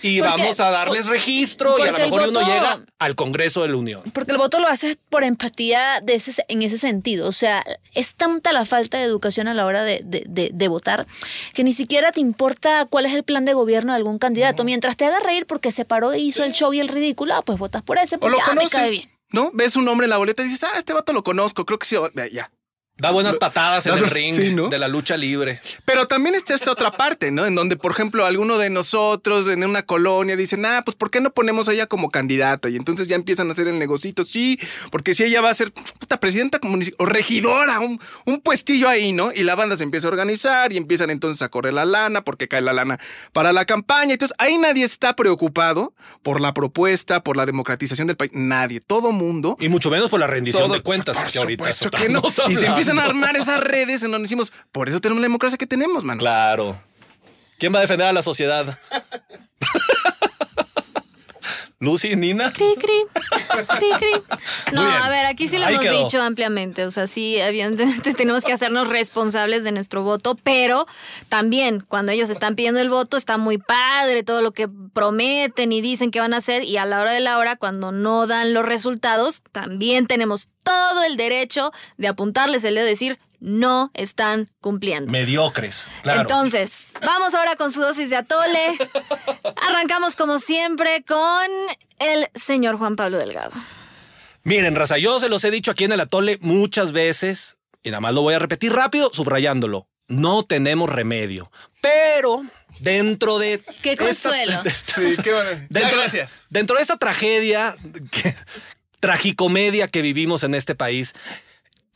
Y 0.02 0.20
Porque- 0.20 0.42
vamos 0.42 0.60
a 0.60 0.70
darles 0.70 1.06
registro 1.06 1.78
y 1.78 1.82
a 1.82 1.92
lo 1.92 1.98
mejor 1.98 2.28
uno 2.28 2.40
llega 2.40 2.80
al 2.98 3.14
Congreso 3.14 3.62
de 3.62 3.68
la 3.68 3.76
Unión. 3.76 4.02
Porque 4.12 4.32
el 4.32 4.38
voto 4.38 4.60
lo 4.60 4.68
haces 4.68 4.98
por 5.08 5.24
empatía 5.24 6.00
de 6.02 6.14
ese, 6.14 6.44
en 6.48 6.62
ese 6.62 6.76
sentido. 6.78 7.26
O 7.26 7.32
sea, 7.32 7.64
es 7.94 8.14
tanta 8.14 8.52
la 8.52 8.66
falta 8.66 8.98
de 8.98 9.04
educación 9.04 9.48
a 9.48 9.54
la 9.54 9.64
hora 9.64 9.82
de, 9.82 10.02
de- 10.04 10.24
de- 10.26 10.50
de 10.52 10.68
votar 10.68 11.06
que 11.54 11.64
ni 11.64 11.72
siquiera 11.72 12.12
te 12.12 12.20
importa 12.20 12.86
cuál 12.90 13.06
es 13.06 13.14
el 13.14 13.22
plan 13.24 13.44
de 13.44 13.54
gobierno 13.54 13.92
de 13.92 13.96
algún 13.96 14.18
candidato. 14.18 14.64
Mientras 14.64 14.96
te 14.96 15.06
haga 15.06 15.20
reír 15.20 15.46
porque 15.46 15.72
se 15.72 15.84
paró 15.86 16.12
e 16.12 16.18
hizo 16.18 16.44
el 16.44 16.52
show 16.52 16.72
y 16.74 16.80
el 16.80 16.88
ridículo, 16.88 17.34
ah, 17.34 17.42
pues 17.42 17.58
votas 17.58 17.82
por 17.82 17.98
ese 17.98 18.16
O 18.16 18.20
porque 18.20 18.36
lo 18.36 18.42
ah, 18.44 18.54
me 18.54 18.68
cae 18.68 18.90
bien. 18.90 19.10
¿no? 19.30 19.50
Ves 19.54 19.76
un 19.76 19.84
nombre 19.84 20.04
en 20.06 20.10
la 20.10 20.16
boleta 20.18 20.42
y 20.42 20.46
dices, 20.46 20.64
ah, 20.64 20.72
este 20.76 20.92
vato 20.92 21.12
lo 21.12 21.22
conozco, 21.22 21.64
creo 21.66 21.78
que 21.78 21.86
sí. 21.86 21.96
Ya. 22.32 22.50
Da 23.00 23.12
buenas 23.12 23.36
patadas 23.36 23.86
en 23.86 23.94
el 23.94 24.10
ring 24.10 24.34
sí, 24.34 24.52
¿no? 24.52 24.68
de 24.68 24.78
la 24.78 24.88
lucha 24.88 25.16
libre. 25.16 25.60
Pero 25.84 26.08
también 26.08 26.34
está 26.34 26.54
esta 26.54 26.72
otra 26.72 26.90
parte, 26.90 27.30
¿no? 27.30 27.46
En 27.46 27.54
donde, 27.54 27.76
por 27.76 27.92
ejemplo, 27.92 28.26
alguno 28.26 28.58
de 28.58 28.70
nosotros 28.70 29.46
en 29.46 29.62
una 29.62 29.84
colonia 29.84 30.34
dicen, 30.36 30.66
ah, 30.66 30.82
pues 30.84 30.96
¿por 30.96 31.08
qué 31.08 31.20
no 31.20 31.30
ponemos 31.30 31.68
a 31.68 31.74
ella 31.74 31.86
como 31.86 32.10
candidata? 32.10 32.68
Y 32.68 32.74
entonces 32.74 33.06
ya 33.06 33.14
empiezan 33.14 33.48
a 33.48 33.52
hacer 33.52 33.68
el 33.68 33.78
negocito, 33.78 34.24
sí, 34.24 34.58
porque 34.90 35.14
si 35.14 35.22
ella 35.22 35.40
va 35.40 35.50
a 35.50 35.54
ser 35.54 35.72
puta 35.72 36.18
presidenta 36.18 36.58
o 36.96 37.06
regidora, 37.06 37.78
un, 37.78 38.00
un 38.24 38.40
puestillo 38.40 38.88
ahí, 38.88 39.12
¿no? 39.12 39.30
Y 39.32 39.44
la 39.44 39.54
banda 39.54 39.76
se 39.76 39.84
empieza 39.84 40.08
a 40.08 40.10
organizar 40.10 40.72
y 40.72 40.76
empiezan 40.76 41.10
entonces 41.10 41.40
a 41.42 41.50
correr 41.50 41.74
la 41.74 41.84
lana, 41.84 42.22
porque 42.22 42.48
cae 42.48 42.62
la 42.62 42.72
lana 42.72 42.98
para 43.32 43.52
la 43.52 43.64
campaña. 43.64 44.14
Entonces 44.14 44.34
ahí 44.40 44.58
nadie 44.58 44.84
está 44.84 45.14
preocupado 45.14 45.94
por 46.24 46.40
la 46.40 46.52
propuesta, 46.52 47.22
por 47.22 47.36
la 47.36 47.46
democratización 47.46 48.08
del 48.08 48.16
país. 48.16 48.32
Nadie, 48.34 48.80
todo 48.80 49.12
mundo. 49.12 49.56
Y 49.60 49.68
mucho 49.68 49.88
menos 49.88 50.10
por 50.10 50.18
la 50.18 50.26
rendición 50.26 50.64
Todo- 50.64 50.74
de 50.74 50.82
cuentas 50.82 51.16
por 51.16 51.30
que 51.30 51.38
ahorita 51.38 51.70
que 51.96 52.08
no. 52.08 52.22
Y 52.48 52.56
se 52.56 52.66
empiezan 52.88 52.98
a 52.98 53.10
armar 53.10 53.36
esas 53.36 53.60
redes 53.60 54.02
en 54.02 54.10
donde 54.10 54.24
decimos, 54.24 54.52
por 54.72 54.88
eso 54.88 55.00
tenemos 55.00 55.20
la 55.20 55.26
democracia 55.26 55.58
que 55.58 55.66
tenemos, 55.66 56.04
mano. 56.04 56.18
Claro. 56.18 56.80
¿Quién 57.58 57.74
va 57.74 57.78
a 57.78 57.82
defender 57.82 58.06
a 58.06 58.12
la 58.12 58.22
sociedad? 58.22 58.78
Lucy, 61.80 62.16
Nina. 62.16 62.52
Cri, 62.52 62.74
cri, 62.76 63.04
cri, 63.78 63.90
cri. 63.98 64.22
No, 64.72 64.82
a 64.82 65.08
ver, 65.08 65.26
aquí 65.26 65.46
sí 65.46 65.58
lo 65.58 65.66
Ahí 65.66 65.74
hemos 65.74 65.84
quedó. 65.84 66.04
dicho 66.04 66.20
ampliamente. 66.20 66.84
O 66.84 66.90
sea, 66.90 67.06
sí, 67.06 67.36
evidentemente 67.38 68.14
tenemos 68.16 68.44
que 68.44 68.52
hacernos 68.52 68.88
responsables 68.88 69.62
de 69.62 69.70
nuestro 69.70 70.02
voto, 70.02 70.36
pero 70.42 70.86
también 71.28 71.80
cuando 71.86 72.10
ellos 72.10 72.30
están 72.30 72.56
pidiendo 72.56 72.80
el 72.80 72.90
voto 72.90 73.16
está 73.16 73.38
muy 73.38 73.58
padre 73.58 74.24
todo 74.24 74.42
lo 74.42 74.50
que 74.50 74.68
prometen 74.92 75.70
y 75.70 75.80
dicen 75.80 76.10
que 76.10 76.18
van 76.18 76.34
a 76.34 76.38
hacer 76.38 76.64
y 76.64 76.78
a 76.78 76.84
la 76.84 77.00
hora 77.00 77.12
de 77.12 77.20
la 77.20 77.38
hora, 77.38 77.54
cuando 77.54 77.92
no 77.92 78.26
dan 78.26 78.54
los 78.54 78.64
resultados, 78.64 79.42
también 79.52 80.08
tenemos 80.08 80.48
todo 80.64 81.04
el 81.04 81.16
derecho 81.16 81.70
de 81.96 82.08
apuntarles 82.08 82.64
el 82.64 82.74
dedo 82.74 82.86
y 82.86 82.90
decir 82.90 83.18
no 83.40 83.90
están 83.94 84.50
cumpliendo. 84.60 85.10
Mediocres. 85.12 85.86
Claro. 86.02 86.22
Entonces, 86.22 86.92
vamos 87.00 87.34
ahora 87.34 87.56
con 87.56 87.70
su 87.70 87.80
dosis 87.80 88.10
de 88.10 88.16
atole. 88.16 88.76
Arrancamos 89.56 90.16
como 90.16 90.38
siempre 90.38 91.04
con 91.04 91.46
el 91.98 92.28
señor 92.34 92.76
Juan 92.78 92.96
Pablo 92.96 93.18
Delgado. 93.18 93.52
Miren, 94.44 94.74
raza, 94.76 94.98
yo 94.98 95.20
se 95.20 95.28
los 95.28 95.44
he 95.44 95.50
dicho 95.50 95.70
aquí 95.70 95.84
en 95.84 95.92
el 95.92 96.00
atole 96.00 96.38
muchas 96.40 96.92
veces 96.92 97.56
y 97.82 97.90
nada 97.90 98.00
más 98.00 98.14
lo 98.14 98.22
voy 98.22 98.34
a 98.34 98.38
repetir 98.38 98.72
rápido, 98.72 99.10
subrayándolo. 99.12 99.86
No 100.08 100.44
tenemos 100.44 100.88
remedio. 100.90 101.50
Pero 101.82 102.42
dentro 102.80 103.38
de. 103.38 103.60
Qué 103.82 103.92
esta- 103.92 104.04
consuelo. 104.04 104.62
Sí, 104.72 105.16
qué 105.22 105.32
bueno. 105.34 105.50
Ya, 105.50 105.80
Dentro, 105.80 105.98
gracias. 106.00 106.46
dentro 106.50 106.76
de 106.76 106.82
esa 106.82 106.96
tragedia, 106.96 107.76
que- 108.10 108.34
tragicomedia 109.00 109.86
que 109.88 110.02
vivimos 110.02 110.42
en 110.44 110.54
este 110.54 110.74
país, 110.74 111.14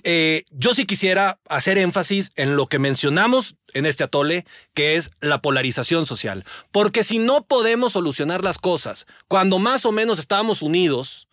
eh, 0.04 0.44
yo 0.50 0.74
sí 0.74 0.84
quisiera 0.84 1.38
hacer 1.48 1.78
énfasis 1.78 2.32
en 2.36 2.56
lo 2.56 2.66
que 2.66 2.78
mencionamos 2.78 3.56
en 3.74 3.86
este 3.86 4.04
atole, 4.04 4.44
que 4.74 4.96
es 4.96 5.10
la 5.20 5.40
polarización 5.40 6.06
social. 6.06 6.44
Porque 6.70 7.04
si 7.04 7.18
no 7.18 7.44
podemos 7.44 7.92
solucionar 7.92 8.44
las 8.44 8.58
cosas 8.58 9.06
cuando 9.28 9.58
más 9.58 9.86
o 9.86 9.92
menos 9.92 10.18
estábamos 10.18 10.62
unidos, 10.62 11.28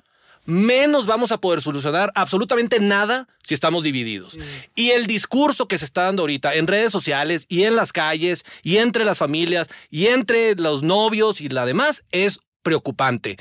menos 0.46 1.06
vamos 1.06 1.32
a 1.32 1.40
poder 1.40 1.62
solucionar 1.62 2.12
absolutamente 2.16 2.80
nada 2.80 3.28
si 3.44 3.54
estamos 3.54 3.84
divididos. 3.84 4.38
Y 4.76 4.92
el 4.92 5.08
discurso 5.08 5.68
que 5.68 5.78
se 5.78 5.86
está 5.86 6.04
dando 6.04 6.24
ahorita 6.24 6.56
en 6.56 6.68
redes 6.68 6.92
sociales 6.92 7.46
y 7.50 7.64
en 7.64 7.76
las 7.76 7.94
calles 7.94 8.46
y 8.64 8.78
entre 8.78 9.06
las 9.06 9.20
familias 9.20 9.70
y 9.90 10.08
entre 10.08 10.56
los 10.56 10.84
novios 10.84 11.42
y 11.42 11.50
la 11.50 11.66
demás 11.66 12.04
es 12.12 12.40
preocupante. 12.62 13.38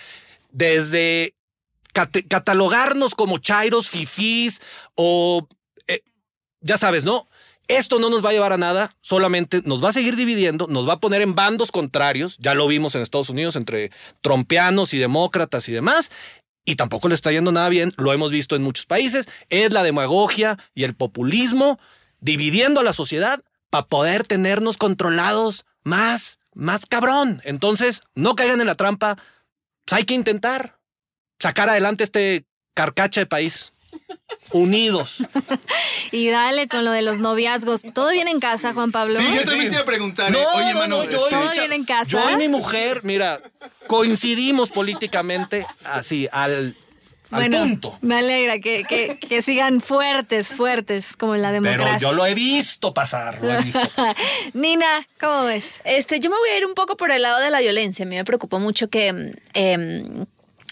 Desde 0.50 1.34
catalogarnos 2.06 3.14
como 3.14 3.38
chairos, 3.38 3.88
fifís 3.90 4.62
o 4.94 5.46
eh, 5.87 6.02
ya 6.61 6.76
sabes, 6.76 7.04
¿no? 7.04 7.28
Esto 7.68 7.98
no 7.98 8.08
nos 8.08 8.24
va 8.24 8.30
a 8.30 8.32
llevar 8.32 8.54
a 8.54 8.56
nada, 8.56 8.90
solamente 9.02 9.61
nos 9.64 9.84
va 9.84 9.90
a 9.90 9.92
seguir 9.92 10.16
dividiendo, 10.16 10.66
nos 10.68 10.88
va 10.88 10.94
a 10.94 11.00
poner 11.00 11.20
en 11.20 11.34
bandos 11.34 11.70
contrarios, 11.70 12.38
ya 12.38 12.54
lo 12.54 12.66
vimos 12.66 12.94
en 12.94 13.02
Estados 13.02 13.28
Unidos 13.28 13.56
entre 13.56 13.90
trompeanos 14.22 14.94
y 14.94 14.98
demócratas 14.98 15.68
y 15.68 15.72
demás, 15.72 16.11
y 16.64 16.76
tampoco 16.76 17.08
le 17.08 17.14
está 17.14 17.30
yendo 17.30 17.52
nada 17.52 17.68
bien, 17.68 17.92
lo 17.98 18.12
hemos 18.14 18.30
visto 18.30 18.56
en 18.56 18.62
muchos 18.62 18.87
países, 18.87 19.28
es 19.50 19.70
la 19.70 19.82
demagogia 19.82 20.58
y 20.74 20.84
el 20.84 20.94
populismo 20.94 21.78
dividiendo 22.20 22.80
a 22.80 22.84
la 22.84 22.94
sociedad 22.94 23.42
para 23.68 23.87
poder 23.87 24.26
tenernos 24.26 24.78
controlados 24.78 25.66
más, 25.82 26.38
más 26.54 26.87
cabrón. 26.87 27.42
Entonces, 27.44 28.00
no 28.14 28.34
caigan 28.34 28.61
en 28.61 28.66
la 28.66 28.76
trampa, 28.76 29.16
pues 29.84 29.98
hay 29.98 30.04
que 30.04 30.14
intentar 30.14 30.77
sacar 31.38 31.68
adelante 31.68 32.05
este 32.05 32.44
carcacha 32.74 33.20
de 33.20 33.27
país. 33.27 33.72
Unidos. 34.53 35.24
Y 36.11 36.29
dale 36.31 36.68
con 36.68 36.87
lo 36.87 36.90
de 36.92 37.03
los 37.03 37.18
noviazgos. 37.18 37.83
¿Todo 37.92 38.12
bien 38.12 38.29
en 38.29 38.40
casa, 38.40 38.72
Juan 38.72 38.92
Pablo? 38.92 39.18
Sí, 39.18 39.24
yo 39.35 39.44
también 39.44 39.66
te 39.68 39.74
iba 39.74 39.83
a 39.83 39.85
preguntar. 39.85 40.31
No, 40.33 40.38
eh, 40.38 40.44
Oye, 40.55 40.72
no, 40.72 40.79
mano, 40.79 40.96
no, 41.05 41.11
yo- 41.11 41.18
este, 41.27 41.37
¿Todo 41.37 41.51
bien 41.51 41.72
en 41.74 41.85
casa? 41.85 42.11
Yo 42.11 42.31
y 42.31 42.37
mi 42.37 42.48
mujer, 42.48 43.03
mira, 43.05 43.40
coincidimos 43.87 44.70
políticamente 44.70 45.66
así, 45.85 46.27
al, 46.33 46.74
al 47.31 47.40
bueno, 47.51 47.59
punto. 47.59 47.98
me 48.01 48.16
alegra 48.16 48.59
que, 48.59 48.85
que- 48.85 49.18
que 49.18 49.42
sigan 49.42 49.83
fuertes, 49.83 50.48
fuertes, 50.48 51.14
como 51.14 51.35
en 51.35 51.42
la 51.42 51.51
Pero 51.51 51.62
democracia. 51.64 51.98
yo 51.98 52.12
lo 52.14 52.24
he 52.24 52.35
visto 52.35 52.94
pasar, 52.94 53.38
lo 53.42 53.53
he 53.53 53.62
visto. 53.62 53.81
Nina, 54.55 55.07
¿cómo 55.20 55.44
ves? 55.44 55.72
Este, 55.85 56.20
yo 56.20 56.31
me 56.31 56.38
voy 56.38 56.48
a 56.51 56.57
ir 56.57 56.64
un 56.64 56.72
poco 56.74 56.96
por 56.96 57.11
el 57.11 57.20
lado 57.20 57.38
de 57.40 57.51
la 57.51 57.61
violencia. 57.61 58.07
A 58.07 58.09
mí 58.09 58.16
me 58.16 58.24
preocupó 58.24 58.61
mucho 58.61 58.88
que 58.88 59.35
em, 59.53 60.24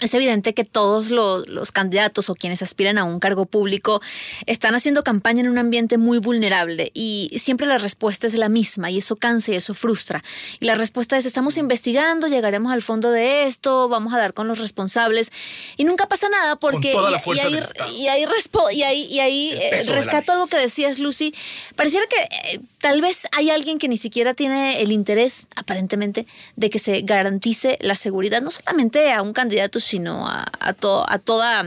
es 0.03 0.13
evidente 0.13 0.53
que 0.53 0.65
todos 0.65 1.11
los, 1.11 1.49
los 1.49 1.73
candidatos 1.73 2.29
o 2.29 2.35
quienes 2.35 2.61
aspiran 2.63 2.99
a 2.99 3.05
un 3.05 3.19
cargo 3.19 3.47
público 3.47 4.03
están 4.45 4.75
haciendo 4.75 5.03
campaña 5.03 5.41
en 5.41 5.49
un 5.49 5.57
ambiente 5.59 5.97
muy 5.97 6.19
vulnerable 6.19 6.91
y 6.93 7.31
siempre 7.39 7.67
la 7.67 7.79
respuesta 7.79 8.27
es 8.27 8.35
la 8.35 8.49
misma 8.51 8.91
y 8.91 8.99
eso 8.99 9.17
cansa 9.17 9.53
y 9.53 9.55
eso 9.57 9.73
frustra. 9.73 10.23
Y 10.61 10.67
la 10.67 10.75
respuesta 10.75 11.17
es 11.17 11.25
estamos 11.25 11.57
investigando, 11.57 12.27
llegaremos 12.27 12.73
al 12.73 12.83
fondo 12.83 13.11
de 13.11 13.45
esto, 13.45 13.89
vamos 13.89 14.13
a 14.13 14.19
dar 14.19 14.35
con 14.35 14.49
los 14.49 14.59
responsables 14.59 15.33
y 15.79 15.85
nunca 15.85 16.07
pasa 16.09 16.29
nada 16.29 16.57
porque 16.57 16.93
toda 16.93 17.11
la 17.11 17.19
y- 17.19 17.21
ahí- 17.47 17.53
y 17.97 18.09
ahí 18.09 18.27
y 18.73 18.83
ahí, 18.83 19.21
ahí 19.21 19.51
eh, 19.53 19.83
la 19.87 19.93
rescato 19.95 20.33
algo 20.33 20.47
que 20.47 20.59
decías, 20.59 20.99
Lucy. 20.99 21.35
Pareciera 21.75 22.05
que 22.07 22.57
eh, 22.57 22.61
tal 22.81 23.01
vez 23.01 23.27
hay 23.33 23.49
alguien 23.51 23.79
que 23.79 23.89
ni 23.89 23.97
siquiera 23.97 24.35
tiene 24.35 24.83
el 24.83 24.93
interés, 24.93 25.47
aparentemente, 25.57 26.27
de 26.57 26.69
que 26.71 26.79
se 26.79 27.01
garantice 27.01 27.79
la 27.81 27.95
seguridad, 27.95 28.43
no 28.43 28.51
solamente 28.51 29.11
a 29.13 29.23
un 29.23 29.33
candidato, 29.33 29.81
sino 29.87 30.27
a, 30.29 30.45
a, 30.61 30.73
to- 30.73 31.05
a 31.09 31.19
toda, 31.19 31.61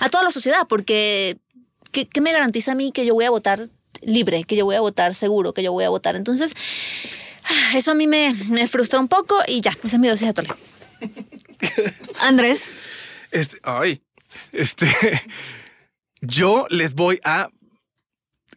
a 0.00 0.08
toda 0.08 0.22
la 0.24 0.30
sociedad, 0.30 0.66
porque 0.68 1.38
¿qué, 1.92 2.06
qué 2.06 2.20
me 2.20 2.32
garantiza 2.32 2.72
a 2.72 2.74
mí 2.74 2.92
que 2.92 3.06
yo 3.06 3.14
voy 3.14 3.24
a 3.24 3.30
votar 3.30 3.68
libre, 4.02 4.44
que 4.44 4.56
yo 4.56 4.64
voy 4.64 4.76
a 4.76 4.80
votar 4.80 5.14
seguro, 5.14 5.52
que 5.52 5.62
yo 5.62 5.72
voy 5.72 5.84
a 5.84 5.88
votar? 5.88 6.14
Entonces, 6.16 6.54
ah, 7.44 7.76
eso 7.76 7.92
a 7.92 7.94
mí 7.94 8.06
me, 8.06 8.34
me 8.48 8.68
frustra 8.68 9.00
un 9.00 9.08
poco 9.08 9.38
y 9.46 9.60
ya, 9.60 9.70
esa 9.82 9.96
es 9.96 9.98
mi 9.98 10.08
dosis 10.08 10.26
de 10.26 10.30
atole. 10.30 10.48
Andrés. 12.20 12.70
Este, 13.30 13.58
ay, 13.62 14.02
este, 14.52 14.86
yo 16.20 16.66
les 16.70 16.94
voy 16.94 17.18
a, 17.24 17.48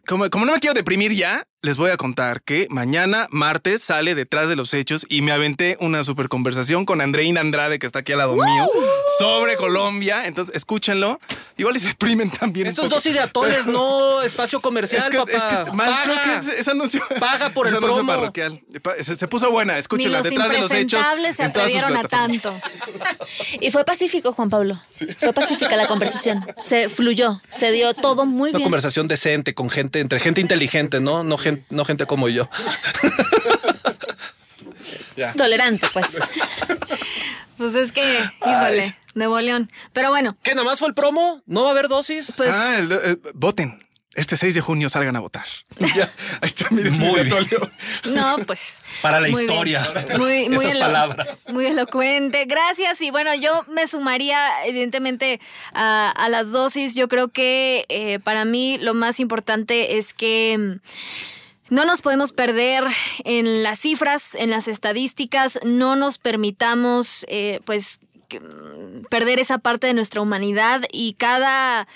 como, 0.06 0.30
como 0.30 0.46
no 0.46 0.54
me 0.54 0.60
quiero 0.60 0.74
deprimir 0.74 1.13
ya, 1.13 1.48
les 1.63 1.76
voy 1.78 1.89
a 1.91 1.98
contar 1.98 2.43
que 2.43 2.67
mañana, 2.70 3.28
martes, 3.32 3.82
sale 3.84 4.13
detrás 4.15 4.48
de 4.48 4.56
los 4.56 4.74
hechos 4.74 5.06
y 5.10 5.22
me 5.22 5.32
aventé 5.32 5.76
una 5.82 6.04
super 6.04 6.30
conversación 6.30 6.86
con 6.86 7.02
Andreina 7.02 7.41
Andrade, 7.41 7.80
que 7.80 7.88
está 7.88 8.00
aquí 8.00 8.12
al 8.12 8.20
lado 8.20 8.36
mío, 8.36 8.70
sobre 9.17 9.58
Colombia. 9.58 10.28
Entonces, 10.28 10.56
escúchenlo. 10.56 11.20
Igual 11.58 11.76
y 11.76 11.80
se 11.80 11.88
deprimen 11.88 12.30
también. 12.30 12.67
Estos 12.67 12.86
poco. 12.86 12.96
dosis 12.96 13.15
de 13.15 13.20
atoles, 13.22 13.58
Pero- 13.65 13.72
no 13.72 14.22
espacio 14.22 14.60
Es 14.60 14.63
comercial, 14.63 15.10
que, 15.10 15.17
papá. 15.17 15.32
es 15.32 15.43
que 15.43 15.54
este- 15.56 15.72
maestro, 15.72 16.13
Paga. 16.13 16.24
que 16.24 16.38
es, 16.39 16.48
es 16.60 16.67
anuncio. 16.67 17.02
Paga 17.20 17.50
por 17.50 17.65
es 17.67 17.74
el 17.74 17.78
anuncio 17.80 18.04
promo. 18.04 18.12
parroquial. 18.20 18.62
Pa- 18.84 18.96
Se, 19.02 19.15
se 19.15 19.28
puso 19.28 19.52
buena, 19.52 19.74
Ni 19.74 19.80
escúchenla. 19.80 20.20
los 20.20 20.30
Detrás 20.30 20.52
de 20.52 20.60
los 20.60 20.72
hechos. 20.72 21.00
impresentables 21.00 21.36
se 21.36 21.43
atrevieron 21.43 21.98
a 21.98 22.04
tanto. 22.04 22.54
Y 23.60 23.72
fue 23.72 23.84
pacífico, 23.84 24.32
Juan 24.34 24.50
Pablo. 24.50 24.78
Fue 25.20 25.34
pacífica 25.34 25.76
la 25.76 25.88
conversación. 25.88 26.46
Se 26.60 26.88
fluyó, 26.89 27.41
se 27.50 27.72
dio 27.72 27.93
todo 27.93 28.26
muy 28.26 28.50
Una 28.52 28.60
bien. 28.60 28.63
conversación 28.65 29.08
decente 29.08 29.54
con 29.54 29.70
gente, 29.70 30.00
entre 30.00 30.20
gente 30.20 30.39
inteligente, 30.41 31.00
¿no? 31.00 31.24
No 31.24 31.38
gente, 31.38 31.46
no 31.69 31.86
gente 31.86 32.05
como 32.05 32.29
yo. 32.29 32.49
Tolerante, 35.36 35.88
pues. 35.93 36.19
Pues 37.57 37.74
es 37.74 37.91
que, 37.91 38.03
híjole, 38.45 38.95
Nuevo 39.15 39.39
León. 39.39 39.67
Pero 39.91 40.09
bueno, 40.09 40.38
¿Qué, 40.43 40.53
nada 40.53 40.63
más 40.63 40.78
fue 40.78 40.89
el 40.89 40.93
promo? 40.93 41.41
¿No 41.47 41.63
va 41.63 41.69
a 41.69 41.72
haber 41.72 41.88
dosis? 41.88 42.36
pues 42.38 42.51
Ah, 42.53 42.76
el- 42.78 42.91
el- 42.91 43.19
voten. 43.34 43.80
este 44.13 44.38
6 44.38 44.53
de 44.53 44.61
junio 44.61 44.89
salgan 44.89 45.15
a 45.15 45.19
votar. 45.22 45.47
Ya, 45.95 46.03
ahí 46.41 46.45
está 46.47 46.67
mi 46.69 46.84
Muy 46.84 47.24
bien. 47.24 47.36
No, 48.13 48.38
pues. 48.45 48.78
Para 49.01 49.19
la 49.19 49.30
muy 49.30 49.41
historia. 49.41 49.88
bien. 50.05 50.19
Muy, 50.19 50.49
muy 50.49 50.65
Esas 50.67 50.76
elo- 50.76 50.86
palabras. 50.86 51.45
Muy 51.49 51.65
elocuente. 51.65 52.45
Gracias. 52.45 53.01
Y 53.01 53.09
bueno, 53.09 53.34
yo 53.34 53.65
me 53.69 53.88
sumaría, 53.88 54.63
evidentemente, 54.67 55.39
a, 55.74 56.11
a 56.11 56.30
las 56.30 56.51
dosis. 56.51 56.93
Yo 56.93 57.07
creo 57.07 57.30
que 57.30 57.86
eh, 57.89 58.19
para 58.19 58.45
mí 58.45 58.78
lo 58.78 58.93
más 58.93 59.19
importante 59.19 59.97
es 59.97 60.13
que. 60.13 60.78
No 61.70 61.84
nos 61.84 62.01
podemos 62.01 62.32
perder 62.32 62.86
en 63.26 63.61
las 63.61 63.80
cifras, 63.80 64.36
en 64.36 64.49
las 64.49 64.68
estadísticas, 64.68 65.59
no 65.65 65.95
nos 65.95 66.18
permitamos, 66.18 67.26
eh, 67.28 67.59
pues, 67.65 67.99
mm, 68.32 69.05
perder 69.09 69.39
esa 69.39 69.57
parte 69.57 69.88
de 69.88 69.93
nuestra 69.93 70.22
humanidad 70.22 70.84
y 70.91 71.13
cada, 71.13 71.88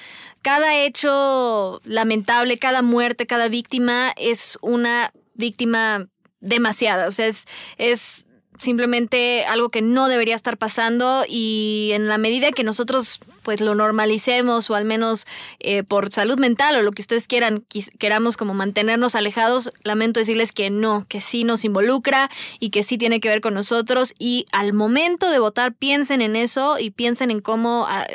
cada 0.41 0.75
hecho 0.75 1.79
lamentable, 1.85 2.57
cada 2.57 2.81
muerte, 2.81 3.27
cada 3.27 3.47
víctima 3.47 4.11
es 4.17 4.57
una 4.61 5.13
víctima 5.35 6.07
demasiada. 6.41 7.07
O 7.07 7.11
sea, 7.11 7.27
es, 7.27 7.45
es 7.77 8.25
simplemente 8.57 9.45
algo 9.45 9.69
que 9.69 9.81
no 9.81 10.07
debería 10.07 10.35
estar 10.35 10.57
pasando 10.57 11.23
y 11.27 11.91
en 11.93 12.07
la 12.07 12.17
medida 12.17 12.51
que 12.51 12.63
nosotros 12.63 13.19
pues 13.43 13.59
lo 13.59 13.73
normalicemos 13.73 14.69
o 14.69 14.75
al 14.75 14.85
menos 14.85 15.25
eh, 15.59 15.83
por 15.83 16.13
salud 16.13 16.37
mental 16.37 16.75
o 16.75 16.81
lo 16.83 16.91
que 16.91 17.01
ustedes 17.01 17.27
quieran, 17.27 17.65
queramos 17.97 18.37
como 18.37 18.53
mantenernos 18.53 19.15
alejados, 19.15 19.73
lamento 19.83 20.19
decirles 20.19 20.51
que 20.51 20.69
no, 20.69 21.05
que 21.07 21.21
sí 21.21 21.43
nos 21.43 21.65
involucra 21.65 22.29
y 22.59 22.69
que 22.69 22.83
sí 22.83 22.97
tiene 22.97 23.19
que 23.19 23.29
ver 23.29 23.41
con 23.41 23.53
nosotros 23.53 24.13
y 24.19 24.45
al 24.51 24.73
momento 24.73 25.29
de 25.29 25.39
votar 25.39 25.73
piensen 25.73 26.21
en 26.21 26.35
eso 26.35 26.77
y 26.77 26.91
piensen 26.91 27.31
en 27.31 27.41
cómo 27.41 27.85
ah, 27.89 28.05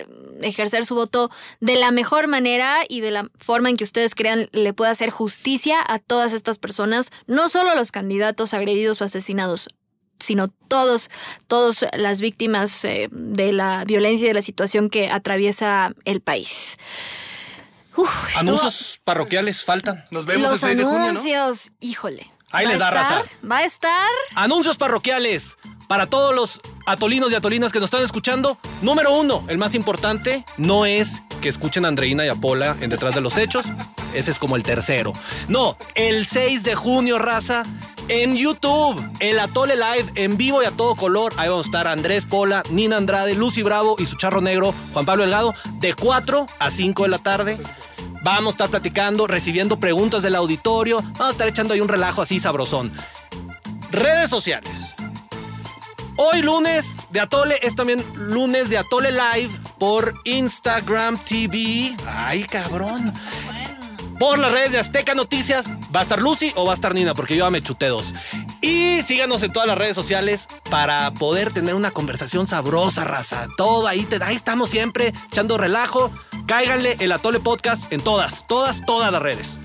ejercer 0.43 0.87
su 0.87 0.95
voto 0.95 1.31
de 1.61 1.77
la 1.77 1.91
mejor 1.91 2.29
manera 2.29 2.85
y 2.89 3.01
de 3.01 3.11
la 3.11 3.31
forma 3.37 3.69
en 3.69 3.77
que 3.77 3.85
ustedes 3.85 4.15
crean 4.15 4.49
le 4.53 4.73
pueda 4.73 4.93
hacer 4.93 5.11
justicia 5.11 5.79
a 5.85 5.99
todas 5.99 6.33
estas 6.33 6.59
personas, 6.59 7.11
no 7.27 7.49
solo 7.49 7.71
a 7.71 7.75
los 7.75 7.91
candidatos 7.91 8.55
agredidos 8.55 9.01
o 9.01 9.05
asesinados, 9.05 9.69
sino 10.19 10.49
todos, 10.49 11.11
todas 11.47 11.87
las 11.95 12.21
víctimas 12.21 12.85
eh, 12.85 13.09
de 13.11 13.53
la 13.53 13.85
violencia 13.85 14.27
y 14.27 14.29
de 14.29 14.35
la 14.35 14.43
situación 14.43 14.91
que 14.91 15.11
atraviesa 15.11 15.93
el 16.05 16.21
país. 16.21 16.77
Uf, 17.97 18.09
estuvo- 18.29 18.39
Anuncios 18.41 19.01
parroquiales 19.05 19.65
faltan. 19.65 20.05
Nos 20.11 20.27
vemos 20.27 20.45
el 20.47 20.51
Los 20.53 20.61
6 20.61 20.77
de 20.79 20.85
junio, 20.85 20.99
¿no? 20.99 21.05
anuncios, 21.07 21.71
híjole. 21.81 22.31
Ahí 22.53 22.65
¿Va 22.67 22.71
les 22.73 22.79
da 22.79 22.89
estar? 22.89 23.03
raza. 23.21 23.31
Va 23.51 23.59
a 23.59 23.65
estar. 23.65 24.11
Anuncios 24.35 24.77
parroquiales 24.77 25.57
para 25.89 26.07
todos 26.07 26.35
los 26.35 26.61
atolinos 26.87 27.33
y 27.33 27.35
atolinas 27.35 27.73
que 27.73 27.81
nos 27.81 27.89
están 27.89 28.03
escuchando. 28.05 28.59
Número 28.83 29.13
uno, 29.13 29.45
el 29.49 29.59
más 29.59 29.75
importante, 29.75 30.45
no 30.57 30.85
es 30.87 31.23
que 31.41 31.49
escuchen 31.49 31.85
a 31.85 31.89
Andreina 31.89 32.25
y 32.25 32.29
a 32.29 32.35
Pola 32.35 32.77
en 32.81 32.91
Detrás 32.91 33.15
de 33.15 33.21
los 33.21 33.37
Hechos. 33.37 33.67
Ese 34.15 34.31
es 34.31 34.39
como 34.39 34.57
el 34.57 34.63
tercero. 34.63 35.13
No, 35.49 35.77
el 35.95 36.27
6 36.27 36.63
de 36.65 36.75
junio, 36.75 37.19
raza, 37.19 37.65
en 38.09 38.37
YouTube, 38.37 39.03
el 39.21 39.39
Atole 39.39 39.77
Live 39.77 40.13
en 40.15 40.37
vivo 40.37 40.63
y 40.63 40.67
a 40.67 40.71
todo 40.71 40.95
color. 40.95 41.33
Ahí 41.37 41.49
vamos 41.49 41.67
a 41.67 41.69
estar 41.69 41.89
Andrés 41.89 42.27
Pola, 42.27 42.63
Nina 42.71 42.97
Andrade, 42.97 43.35
Lucy 43.35 43.63
Bravo 43.63 43.97
y 43.99 44.07
su 44.07 44.17
charro 44.17 44.41
negro, 44.41 44.75
Juan 44.93 45.07
Pablo 45.07 45.25
Delgado, 45.25 45.55
de 45.75 45.95
4 45.95 46.47
a 46.59 46.71
5 46.71 47.03
de 47.03 47.09
la 47.09 47.19
tarde. 47.19 47.59
Vamos 48.23 48.47
a 48.47 48.51
estar 48.51 48.71
platicando, 48.71 49.27
recibiendo 49.27 49.79
preguntas 49.79 50.23
del 50.23 50.35
auditorio. 50.35 51.01
Vamos 51.01 51.29
a 51.29 51.31
estar 51.31 51.49
echando 51.49 51.75
ahí 51.75 51.81
un 51.81 51.89
relajo 51.89 52.23
así 52.23 52.41
sabrosón. 52.41 52.93
Redes 53.91 54.31
sociales. 54.31 54.95
Hoy 56.17 56.43
lunes 56.43 56.97
de 57.11 57.21
Atole 57.21 57.59
es 57.63 57.75
también 57.75 58.05
lunes 58.15 58.71
de 58.71 58.79
Atole 58.79 59.11
Live 59.13 59.51
por 59.79 60.15
Instagram 60.25 61.19
TV. 61.19 61.95
Ay, 62.07 62.45
cabrón. 62.45 63.13
Por 64.19 64.39
las 64.39 64.51
redes 64.51 64.73
de 64.73 64.79
Azteca 64.79 65.15
Noticias. 65.15 65.69
¿Va 65.95 66.01
a 66.01 66.03
estar 66.03 66.21
Lucy 66.21 66.53
o 66.57 66.65
va 66.65 66.73
a 66.73 66.75
estar 66.75 66.95
Nina? 66.95 67.15
Porque 67.15 67.37
yo 67.37 67.45
ya 67.45 67.51
me 67.51 67.63
chuté 67.63 67.87
dos. 67.87 68.15
Y 68.61 69.03
síganos 69.03 69.43
en 69.43 69.53
todas 69.53 69.69
las 69.69 69.77
redes 69.77 69.95
sociales 69.95 70.49
para 70.71 71.11
poder 71.13 71.53
tener 71.53 71.75
una 71.75 71.91
conversación 71.91 72.47
sabrosa, 72.47 73.05
raza. 73.05 73.47
Todo 73.57 73.87
ahí, 73.87 74.05
te, 74.05 74.23
ahí 74.23 74.35
estamos 74.35 74.71
siempre 74.71 75.13
echando 75.31 75.59
relajo. 75.59 76.11
Cáiganle 76.47 76.97
el 77.01 77.13
Atole 77.13 77.41
Podcast 77.41 77.93
en 77.93 78.01
todas, 78.01 78.47
todas, 78.47 78.85
todas 78.87 79.13
las 79.13 79.23
redes. 79.23 79.59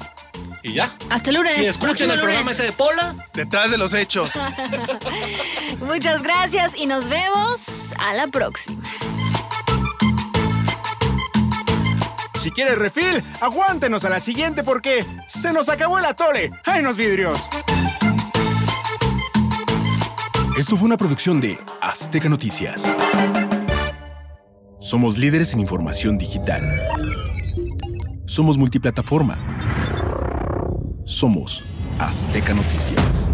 Y 0.63 0.73
ya. 0.73 0.91
Hasta 1.09 1.29
el 1.29 1.37
lunes. 1.37 1.57
Y 1.59 1.65
escuchen 1.65 1.87
próximo 1.87 2.13
el 2.13 2.19
programa 2.19 2.51
ese 2.51 2.63
de 2.63 2.71
Pola. 2.71 3.15
Detrás 3.33 3.71
de 3.71 3.77
los 3.77 3.93
hechos. 3.93 4.31
Muchas 5.79 6.21
gracias 6.21 6.73
y 6.75 6.85
nos 6.85 7.07
vemos 7.07 7.93
a 7.97 8.13
la 8.13 8.27
próxima. 8.27 8.83
Si 12.41 12.49
quieres 12.49 12.75
refil, 12.75 13.21
aguántenos 13.39 14.03
a 14.03 14.09
la 14.09 14.19
siguiente 14.19 14.63
porque 14.63 15.05
se 15.27 15.53
nos 15.53 15.69
acabó 15.69 15.99
el 15.99 16.05
atole. 16.05 16.49
¡Ay, 16.65 16.81
los 16.81 16.97
vidrios! 16.97 17.47
Esto 20.57 20.75
fue 20.75 20.87
una 20.87 20.97
producción 20.97 21.39
de 21.39 21.59
Azteca 21.81 22.29
Noticias. 22.29 22.95
Somos 24.79 25.19
líderes 25.19 25.53
en 25.53 25.59
información 25.59 26.17
digital. 26.17 26.63
Somos 28.25 28.57
multiplataforma. 28.57 29.37
Somos 31.05 31.63
Azteca 31.99 32.55
Noticias. 32.55 33.29